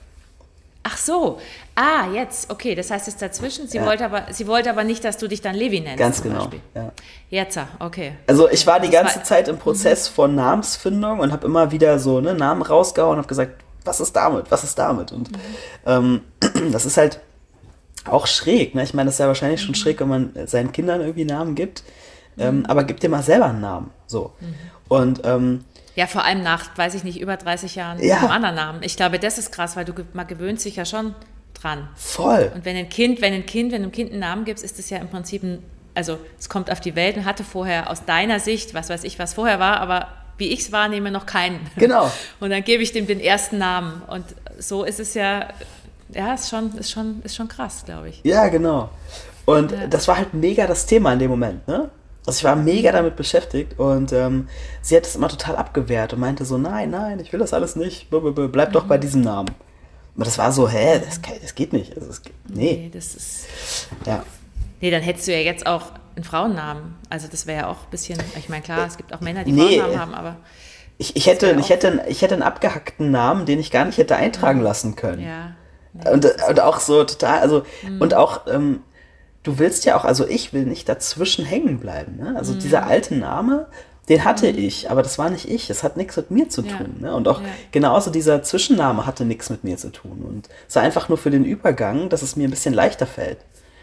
Ach 0.84 0.96
so. 0.96 1.38
Ah, 1.76 2.08
jetzt. 2.12 2.50
Okay, 2.50 2.74
das 2.74 2.90
heißt, 2.90 3.06
es 3.08 3.16
dazwischen. 3.16 3.68
Sie, 3.68 3.76
Ja. 3.78 3.86
wollte 3.86 4.04
aber, 4.04 4.26
sie 4.32 4.46
wollte 4.48 4.68
aber 4.68 4.82
nicht, 4.84 5.04
dass 5.04 5.16
du 5.16 5.28
dich 5.28 5.40
dann 5.40 5.54
Levi 5.54 5.80
nennst. 5.80 5.98
Ganz 5.98 6.22
genau. 6.22 6.48
Ja. 6.74 6.90
Jetzt, 7.30 7.56
ah, 7.56 7.68
okay. 7.78 8.14
Also 8.26 8.48
ich 8.50 8.66
war 8.66 8.80
die 8.80 8.88
Das 8.90 9.00
ganze 9.02 9.16
war- 9.18 9.24
Zeit 9.24 9.48
im 9.48 9.58
Prozess 9.58 10.08
von 10.08 10.34
Namensfindung 10.34 11.20
und 11.20 11.30
habe 11.32 11.46
immer 11.46 11.70
wieder 11.70 11.98
so 11.98 12.20
ne, 12.20 12.34
Namen 12.34 12.62
rausgehauen 12.62 13.12
und 13.12 13.18
habe 13.18 13.28
gesagt, 13.28 13.62
was 13.84 14.00
ist 14.00 14.14
damit, 14.16 14.50
was 14.50 14.64
ist 14.64 14.78
damit? 14.78 15.12
Und 15.12 15.30
ähm, 15.86 16.22
das 16.72 16.84
ist 16.84 16.96
halt 16.96 17.20
auch 18.04 18.26
schräg. 18.26 18.74
Ne? 18.74 18.82
Ich 18.82 18.92
meine, 18.94 19.06
das 19.06 19.14
ist 19.14 19.18
ja 19.20 19.28
wahrscheinlich 19.28 19.62
schon 19.62 19.74
schräg, 19.76 20.00
wenn 20.00 20.08
man 20.08 20.32
seinen 20.46 20.72
Kindern 20.72 21.00
irgendwie 21.00 21.24
Namen 21.24 21.54
gibt. 21.54 21.84
Ähm, 22.38 22.64
aber 22.66 22.82
gib 22.84 22.98
dir 22.98 23.08
mal 23.08 23.22
selber 23.22 23.46
einen 23.46 23.60
Namen. 23.60 23.90
So. 24.06 24.32
Und 24.88 25.20
ähm, 25.24 25.64
Ja, 25.94 26.06
vor 26.06 26.24
allem 26.24 26.42
nach, 26.42 26.76
weiß 26.76 26.94
ich 26.94 27.04
nicht, 27.04 27.20
über 27.20 27.36
30 27.36 27.74
Jahren 27.74 28.02
Ja. 28.02 28.18
anderen 28.28 28.54
Namen. 28.54 28.80
Ich 28.82 28.96
glaube, 28.96 29.18
das 29.18 29.38
ist 29.38 29.52
krass, 29.52 29.76
weil 29.76 29.84
du 29.84 29.92
man 30.14 30.26
gewöhnt 30.26 30.60
sich 30.60 30.76
ja 30.76 30.84
schon 30.84 31.14
dran. 31.54 31.88
voll. 31.96 32.50
Und 32.54 32.64
wenn 32.64 32.76
ein 32.76 32.88
Kind, 32.88 33.20
wenn 33.20 33.32
ein 33.34 33.46
Kind, 33.46 33.72
wenn 33.72 33.82
du 33.82 33.84
einem 33.84 33.92
Kind 33.92 34.10
einen 34.10 34.20
Namen 34.20 34.44
gibst, 34.44 34.64
ist 34.64 34.78
es 34.78 34.88
ja 34.90 34.98
im 34.98 35.08
Prinzip 35.08 35.42
ein, 35.42 35.62
also 35.94 36.18
es 36.38 36.48
kommt 36.48 36.70
auf 36.72 36.80
die 36.80 36.96
Welt 36.96 37.16
und 37.18 37.24
hatte 37.26 37.44
vorher 37.44 37.90
aus 37.90 38.04
deiner 38.06 38.40
Sicht, 38.40 38.72
was 38.74 38.88
weiß 38.88 39.04
ich, 39.04 39.18
was 39.18 39.34
vorher 39.34 39.60
war, 39.60 39.80
aber 39.80 40.08
wie 40.38 40.48
ich 40.48 40.60
es 40.60 40.72
wahrnehme, 40.72 41.10
noch 41.10 41.26
keinen. 41.26 41.60
Genau. 41.76 42.10
Und 42.40 42.50
dann 42.50 42.64
gebe 42.64 42.82
ich 42.82 42.90
dem 42.92 43.06
den 43.06 43.20
ersten 43.20 43.58
Namen. 43.58 44.00
Und 44.08 44.24
so 44.58 44.82
ist 44.82 44.98
es 44.98 45.12
ja, 45.14 45.48
ja, 46.08 46.32
ist 46.34 46.48
schon, 46.48 46.76
ist 46.78 46.90
schon, 46.90 47.20
ist 47.22 47.36
schon 47.36 47.46
krass, 47.48 47.82
glaube 47.84 48.08
ich. 48.08 48.20
Ja, 48.24 48.48
genau. 48.48 48.88
Und 49.44 49.70
Ja. 49.72 49.86
das 49.88 50.08
war 50.08 50.16
halt 50.16 50.32
mega 50.34 50.66
das 50.66 50.86
Thema 50.86 51.12
in 51.12 51.18
dem 51.18 51.30
Moment, 51.30 51.68
ne? 51.68 51.90
Also 52.26 52.38
ich 52.38 52.44
war 52.44 52.54
mega 52.56 52.92
damit 52.92 53.16
beschäftigt 53.16 53.78
und 53.78 54.12
ähm, 54.12 54.48
sie 54.80 54.96
hat 54.96 55.06
es 55.06 55.16
immer 55.16 55.28
total 55.28 55.56
abgewehrt 55.56 56.12
und 56.12 56.20
meinte 56.20 56.44
so, 56.44 56.56
nein, 56.56 56.90
nein, 56.90 57.18
ich 57.18 57.32
will 57.32 57.40
das 57.40 57.52
alles 57.52 57.74
nicht, 57.74 58.08
bleib 58.10 58.72
doch 58.72 58.84
bei 58.84 58.96
diesem 58.98 59.22
Namen. 59.22 59.50
Aber 60.14 60.24
das 60.24 60.38
war 60.38 60.52
so, 60.52 60.68
hä, 60.68 61.00
das, 61.04 61.20
kann- 61.22 61.34
das 61.42 61.54
geht 61.54 61.72
nicht. 61.72 61.94
Also, 61.96 62.06
das, 62.08 62.22
geht- 62.22 62.34
nee, 62.48 62.90
das 62.92 63.14
ist. 63.14 63.46
ja. 64.06 64.22
Nee, 64.80 64.90
dann 64.90 65.02
hättest 65.02 65.26
du 65.26 65.32
ja 65.32 65.38
jetzt 65.38 65.66
auch 65.66 65.86
einen 66.14 66.24
Frauennamen. 66.24 66.94
Also 67.08 67.26
das 67.28 67.46
wäre 67.46 67.62
ja 67.62 67.66
auch 67.68 67.84
ein 67.84 67.90
bisschen, 67.90 68.18
ich 68.38 68.48
meine, 68.48 68.62
klar, 68.62 68.86
es 68.86 68.96
gibt 68.96 69.12
auch 69.14 69.20
Männer, 69.20 69.42
die 69.44 69.52
Nee. 69.52 69.78
Frauennamen 69.80 69.98
haben, 70.00 70.14
aber 70.14 70.36
Ich, 70.98 71.16
ich, 71.16 71.26
hätte, 71.26 71.56
ich, 71.58 71.70
hätte, 71.70 71.88
einen- 71.88 72.00
ich 72.06 72.22
hätte 72.22 72.34
einen 72.34 72.42
abgehackten 72.44 73.10
Namen, 73.10 73.46
den 73.46 73.58
ich 73.58 73.70
gar 73.72 73.84
nicht 73.84 73.98
hätte 73.98 74.14
eintragen 74.16 74.60
lassen 74.60 74.94
können. 74.96 75.22
ja. 75.24 75.54
Und, 76.10 76.24
und 76.48 76.60
auch 76.60 76.80
so 76.80 77.04
total, 77.04 77.40
also, 77.40 77.64
Mhm. 77.82 78.00
und 78.00 78.14
auch, 78.14 78.46
ähm, 78.46 78.80
du 79.42 79.58
willst 79.58 79.84
ja 79.84 79.96
auch, 79.96 80.04
also 80.04 80.26
ich 80.26 80.52
will 80.52 80.64
nicht 80.64 80.88
dazwischen 80.88 81.44
hängen 81.44 81.78
bleiben. 81.78 82.16
Ne? 82.16 82.30
Mhm. 82.30 82.36
Also 82.36 82.54
dieser 82.54 82.86
alte 82.86 83.14
Name, 83.14 83.66
den 84.08 84.24
hatte 84.24 84.48
ich, 84.48 84.90
aber 84.90 85.02
das 85.02 85.18
war 85.18 85.30
nicht 85.30 85.48
ich. 85.48 85.70
Es 85.70 85.82
hat 85.82 85.96
nichts 85.96 86.16
mit 86.16 86.30
mir 86.30 86.48
zu 86.48 86.62
Ja. 86.62 86.76
tun. 86.76 86.96
Ne? 87.00 87.14
Und 87.14 87.28
auch 87.28 87.40
Ja. 87.40 87.46
genauso 87.70 88.10
dieser 88.10 88.42
Zwischenname 88.42 89.06
hatte 89.06 89.24
nichts 89.24 89.48
mit 89.50 89.64
mir 89.64 89.76
zu 89.76 89.90
tun. 89.90 90.22
Und 90.28 90.48
es 90.68 90.74
war 90.76 90.82
einfach 90.82 91.08
nur 91.08 91.18
für 91.18 91.30
den 91.30 91.44
Übergang, 91.44 92.08
dass 92.08 92.22
es 92.22 92.36
mir 92.36 92.48
ein 92.48 92.50
bisschen 92.50 92.74
leichter 92.74 93.06
fällt. 93.06 93.38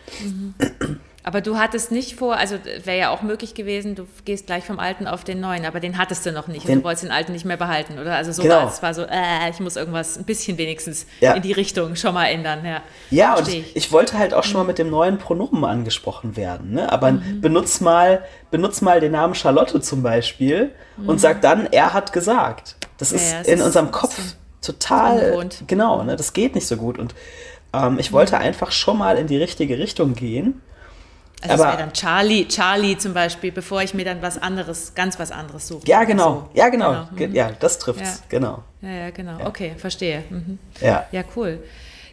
Aber 1.29 1.41
du 1.41 1.59
hattest 1.59 1.91
nicht 1.91 2.15
vor, 2.15 2.37
also 2.37 2.55
wäre 2.85 2.97
ja 2.97 3.09
auch 3.11 3.21
möglich 3.21 3.53
gewesen, 3.53 3.93
du 3.93 4.07
gehst 4.25 4.47
gleich 4.47 4.63
vom 4.63 4.79
Alten 4.79 5.05
auf 5.05 5.23
den 5.23 5.39
Neuen, 5.39 5.63
aber 5.63 5.79
den 5.79 5.99
hattest 5.99 6.25
du 6.25 6.31
noch 6.31 6.47
nicht 6.47 6.61
und 6.61 6.69
Den- 6.69 6.79
du 6.79 6.85
wolltest 6.85 7.03
den 7.03 7.11
Alten 7.11 7.33
nicht 7.33 7.45
mehr 7.45 7.55
behalten, 7.55 7.99
oder? 7.99 8.15
Also 8.15 8.31
so 8.31 8.41
Genau. 8.41 8.55
war 8.55 8.67
es, 8.67 8.81
war 8.81 8.95
so, 8.95 9.03
äh, 9.03 9.47
ich 9.51 9.59
muss 9.59 9.75
irgendwas 9.75 10.17
ein 10.17 10.23
bisschen 10.23 10.57
wenigstens 10.57 11.05
Ja. 11.19 11.33
in 11.33 11.43
die 11.43 11.51
Richtung 11.51 11.95
schon 11.95 12.15
mal 12.15 12.25
ändern, 12.25 12.65
ja. 12.65 12.81
Ja, 13.11 13.35
und 13.35 13.47
ich, 13.47 13.75
ich 13.75 13.91
wollte 13.91 14.17
halt 14.17 14.33
auch 14.33 14.43
schon 14.43 14.55
mal 14.57 14.63
mit 14.63 14.79
dem 14.79 14.89
neuen 14.89 15.19
Pronomen 15.19 15.63
angesprochen 15.65 16.35
werden. 16.35 16.71
Ne? 16.71 16.91
Aber 16.91 17.11
benutz, 17.11 17.79
mal, 17.79 18.23
benutz 18.49 18.81
mal 18.81 18.99
den 18.99 19.11
Namen 19.11 19.35
Charlotte 19.35 19.79
zum 19.81 20.01
Beispiel 20.01 20.71
und 21.05 21.21
sag 21.21 21.43
dann, 21.43 21.67
er 21.71 21.93
hat 21.93 22.11
gesagt. 22.11 22.75
Das 22.97 23.11
Ja, 23.11 23.17
ist 23.17 23.31
ja, 23.33 23.39
in 23.53 23.59
ist 23.59 23.65
unserem 23.67 23.91
Kopf 23.91 24.19
total. 24.63 25.17
ungewohnt. 25.19 25.63
Genau, 25.67 26.01
ne? 26.03 26.15
das 26.15 26.33
geht 26.33 26.55
nicht 26.55 26.65
so 26.65 26.75
gut. 26.75 26.97
Und 26.97 27.13
ähm, 27.71 27.99
ich 27.99 28.11
wollte 28.11 28.39
einfach 28.39 28.71
schon 28.71 28.97
mal 28.97 29.15
in 29.19 29.27
die 29.27 29.37
richtige 29.37 29.77
Richtung 29.77 30.15
gehen. 30.15 30.59
Also 31.41 31.55
es 31.55 31.61
Aber- 31.61 31.69
wäre 31.71 31.77
dann 31.77 31.93
Charlie, 31.93 32.47
Charlie 32.47 32.97
zum 32.97 33.13
Beispiel, 33.13 33.51
bevor 33.51 33.81
ich 33.81 33.93
mir 33.93 34.03
dann 34.05 34.21
was 34.21 34.37
anderes, 34.41 34.93
ganz 34.93 35.19
was 35.19 35.31
anderes 35.31 35.67
suche. 35.67 35.87
Ja, 35.87 36.03
genau. 36.03 36.49
So, 36.53 36.59
ja, 36.59 36.69
genau. 36.69 37.07
mhm. 37.11 37.15
Ge- 37.15 37.29
Ja, 37.31 37.51
das 37.57 37.79
trifft's. 37.79 38.01
Ja. 38.19 38.25
Genau. 38.29 38.63
Ja, 38.81 38.89
ja, 38.89 39.09
genau. 39.11 39.45
Okay, 39.45 39.73
verstehe. 39.77 40.23
Mhm. 40.29 40.59
Ja. 40.81 41.05
Ja, 41.11 41.23
cool. 41.35 41.63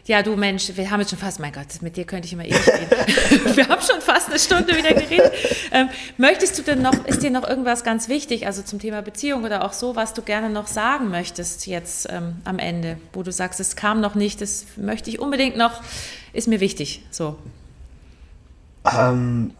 Ja, 0.05 0.23
du 0.23 0.37
Mensch, 0.37 0.71
wir 0.73 0.89
haben 0.89 1.01
jetzt 1.01 1.09
schon 1.09 1.19
fast, 1.19 1.41
mein 1.41 1.51
Gott, 1.51 1.65
mit 1.81 1.97
dir 1.97 2.05
könnte 2.05 2.27
ich 2.27 2.31
immer 2.31 2.45
ewig 2.45 2.65
reden. 2.65 2.89
wir 3.57 3.67
haben 3.67 3.81
schon 3.81 3.99
fast 3.99 4.29
eine 4.29 4.39
Stunde 4.39 4.69
wieder 4.77 4.93
geredet. 4.93 5.33
Ähm, 5.73 5.89
möchtest 6.15 6.57
du 6.57 6.61
denn 6.61 6.81
noch, 6.81 6.93
ist 7.05 7.21
dir 7.23 7.29
noch 7.29 7.45
irgendwas 7.45 7.83
ganz 7.83 8.07
wichtig, 8.07 8.45
also 8.45 8.61
zum 8.61 8.79
Thema 8.79 9.01
Beziehung 9.01 9.43
oder 9.43 9.65
auch 9.65 9.73
so, 9.73 9.97
was 9.97 10.13
du 10.13 10.21
gerne 10.21 10.49
noch 10.49 10.67
sagen 10.67 11.09
möchtest 11.09 11.67
jetzt 11.67 12.07
ähm, 12.09 12.37
am 12.45 12.57
Ende, 12.57 12.97
wo 13.11 13.21
du 13.21 13.33
sagst, 13.33 13.59
es 13.59 13.75
kam 13.75 13.99
noch 13.99 14.15
nicht, 14.15 14.39
das 14.39 14.63
möchte 14.77 15.09
ich 15.09 15.19
unbedingt 15.19 15.57
noch, 15.57 15.81
ist 16.31 16.47
mir 16.47 16.61
wichtig, 16.61 17.03
so. 17.11 17.35
Ähm, 18.95 19.53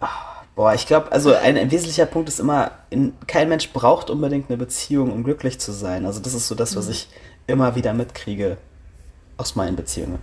ah, 0.00 0.08
boah, 0.54 0.74
ich 0.74 0.86
glaube, 0.86 1.12
also 1.12 1.34
ein, 1.34 1.56
ein 1.56 1.70
wesentlicher 1.70 2.06
Punkt 2.06 2.28
ist 2.28 2.40
immer, 2.40 2.72
in, 2.90 3.14
kein 3.26 3.48
Mensch 3.48 3.70
braucht 3.70 4.10
unbedingt 4.10 4.48
eine 4.48 4.56
Beziehung, 4.56 5.12
um 5.12 5.24
glücklich 5.24 5.58
zu 5.60 5.72
sein. 5.72 6.06
Also 6.06 6.20
das 6.20 6.34
ist 6.34 6.48
so 6.48 6.54
das, 6.54 6.76
was 6.76 6.88
ich 6.88 7.08
immer 7.46 7.74
wieder 7.74 7.92
mitkriege 7.92 8.56
aus 9.36 9.56
meinen 9.56 9.76
Beziehungen. 9.76 10.18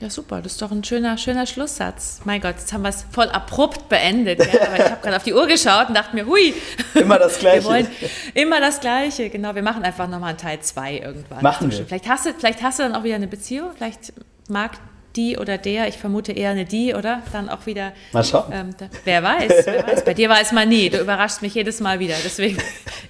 Ja, 0.00 0.10
super, 0.10 0.42
das 0.42 0.52
ist 0.52 0.62
doch 0.62 0.70
ein 0.70 0.84
schöner, 0.84 1.16
schöner 1.16 1.46
Schlusssatz. 1.46 2.20
Mein 2.24 2.40
Gott, 2.40 2.56
jetzt 2.58 2.72
haben 2.72 2.82
wir 2.82 2.90
es 2.90 3.04
voll 3.10 3.28
abrupt 3.28 3.88
beendet. 3.88 4.40
Ja? 4.40 4.66
Aber 4.66 4.76
ich 4.76 4.90
habe 4.90 5.00
gerade 5.02 5.16
auf 5.16 5.22
die 5.22 5.32
Uhr 5.32 5.46
geschaut 5.46 5.88
und 5.88 5.94
dachte 5.94 6.14
mir, 6.14 6.26
hui, 6.26 6.54
Immer 6.94 7.18
das 7.18 7.34
wir 7.34 7.50
Gleiche. 7.50 7.64
wollen 7.66 7.88
immer 8.34 8.60
das 8.60 8.80
Gleiche. 8.80 9.30
Genau, 9.30 9.54
wir 9.54 9.62
machen 9.62 9.82
einfach 9.84 10.06
nochmal 10.06 10.30
einen 10.30 10.38
Teil 10.38 10.60
2 10.60 10.98
irgendwann. 10.98 11.42
Machen 11.42 11.70
wir. 11.70 11.86
Vielleicht 11.86 12.08
hast, 12.08 12.26
du, 12.26 12.34
vielleicht 12.34 12.62
hast 12.62 12.78
du 12.78 12.82
dann 12.82 12.94
auch 12.94 13.04
wieder 13.04 13.14
eine 13.14 13.26
Beziehung, 13.26 13.70
vielleicht 13.74 14.12
mag 14.48 14.72
die 15.16 15.36
oder 15.38 15.58
der, 15.58 15.88
ich 15.88 15.96
vermute 15.96 16.32
eher 16.32 16.50
eine 16.50 16.64
die, 16.64 16.94
oder? 16.94 17.22
Dann 17.32 17.48
auch 17.48 17.66
wieder. 17.66 17.92
Mal 18.12 18.22
schauen. 18.24 18.52
Ähm, 18.52 18.70
da, 18.78 18.88
wer 19.04 19.22
weiß, 19.22 19.66
wer 19.66 19.86
weiß. 19.86 20.04
Bei 20.04 20.14
dir 20.14 20.28
weiß 20.28 20.52
man 20.52 20.68
nie. 20.68 20.90
Du 20.90 20.98
überraschst 20.98 21.42
mich 21.42 21.54
jedes 21.54 21.80
Mal 21.80 21.98
wieder. 21.98 22.14
Deswegen, 22.24 22.58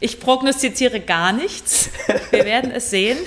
ich 0.00 0.20
prognostiziere 0.20 1.00
gar 1.00 1.32
nichts. 1.32 1.90
Wir 2.30 2.44
werden 2.44 2.70
es 2.70 2.90
sehen. 2.90 3.18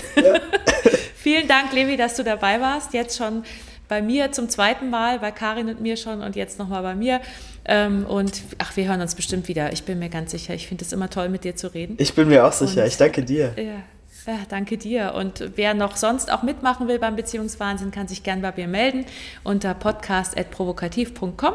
Vielen 1.15 1.47
Dank, 1.47 1.73
Levi, 1.73 1.97
dass 1.97 2.15
du 2.15 2.23
dabei 2.23 2.61
warst. 2.61 2.93
Jetzt 2.93 3.17
schon 3.17 3.43
bei 3.87 4.01
mir 4.01 4.31
zum 4.31 4.49
zweiten 4.49 4.89
Mal, 4.89 5.19
bei 5.19 5.31
Karin 5.31 5.67
und 5.67 5.81
mir 5.81 5.97
schon 5.97 6.21
und 6.21 6.35
jetzt 6.35 6.59
nochmal 6.59 6.81
bei 6.83 6.95
mir. 6.95 7.21
Ähm, 7.65 8.05
und 8.05 8.41
ach, 8.57 8.75
wir 8.77 8.87
hören 8.87 9.01
uns 9.01 9.15
bestimmt 9.15 9.47
wieder. 9.47 9.73
Ich 9.73 9.83
bin 9.83 9.99
mir 9.99 10.09
ganz 10.09 10.31
sicher. 10.31 10.53
Ich 10.53 10.67
finde 10.67 10.85
es 10.85 10.93
immer 10.93 11.09
toll, 11.09 11.29
mit 11.29 11.43
dir 11.43 11.55
zu 11.55 11.73
reden. 11.73 11.95
Ich 11.99 12.13
bin 12.13 12.27
mir 12.29 12.45
auch 12.45 12.53
sicher. 12.53 12.81
Und- 12.83 12.87
ich 12.87 12.97
danke 12.97 13.23
dir. 13.23 13.53
Ja. 13.57 13.83
Ja, 14.29 14.41
danke 14.47 14.77
dir. 14.77 15.15
Und 15.15 15.43
wer 15.55 15.73
noch 15.73 15.95
sonst 15.95 16.31
auch 16.31 16.43
mitmachen 16.43 16.87
will 16.87 16.99
beim 16.99 17.15
Beziehungswahnsinn, 17.15 17.89
kann 17.89 18.07
sich 18.07 18.21
gern 18.21 18.43
bei 18.43 18.53
mir 18.55 18.67
melden 18.67 19.05
unter 19.43 19.73
podcast.provokativ.com. 19.73 21.53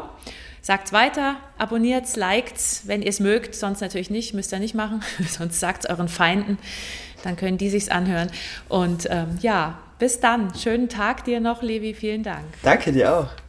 Sagt's 0.61 0.91
weiter, 0.91 1.37
abonniert's, 1.57 2.17
liked's, 2.17 2.81
wenn 2.85 3.01
ihr 3.01 3.07
es 3.07 3.21
mögt, 3.21 3.55
sonst 3.55 3.79
natürlich 3.79 4.09
nicht, 4.09 4.33
müsst 4.33 4.51
ihr 4.51 4.59
nicht 4.59 4.75
machen, 4.75 5.01
sonst 5.29 5.61
sagt's 5.61 5.85
euren 5.85 6.09
Feinden, 6.09 6.57
dann 7.23 7.37
können 7.37 7.57
die 7.57 7.69
sich's 7.69 7.87
anhören. 7.87 8.29
Und 8.67 9.07
ähm, 9.09 9.37
ja, 9.39 9.77
bis 9.97 10.19
dann. 10.19 10.53
Schönen 10.53 10.89
Tag 10.89 11.23
dir 11.23 11.39
noch, 11.39 11.61
Levi, 11.61 11.93
vielen 11.93 12.23
Dank. 12.23 12.43
Danke 12.61 12.91
dir 12.91 13.15
auch. 13.15 13.44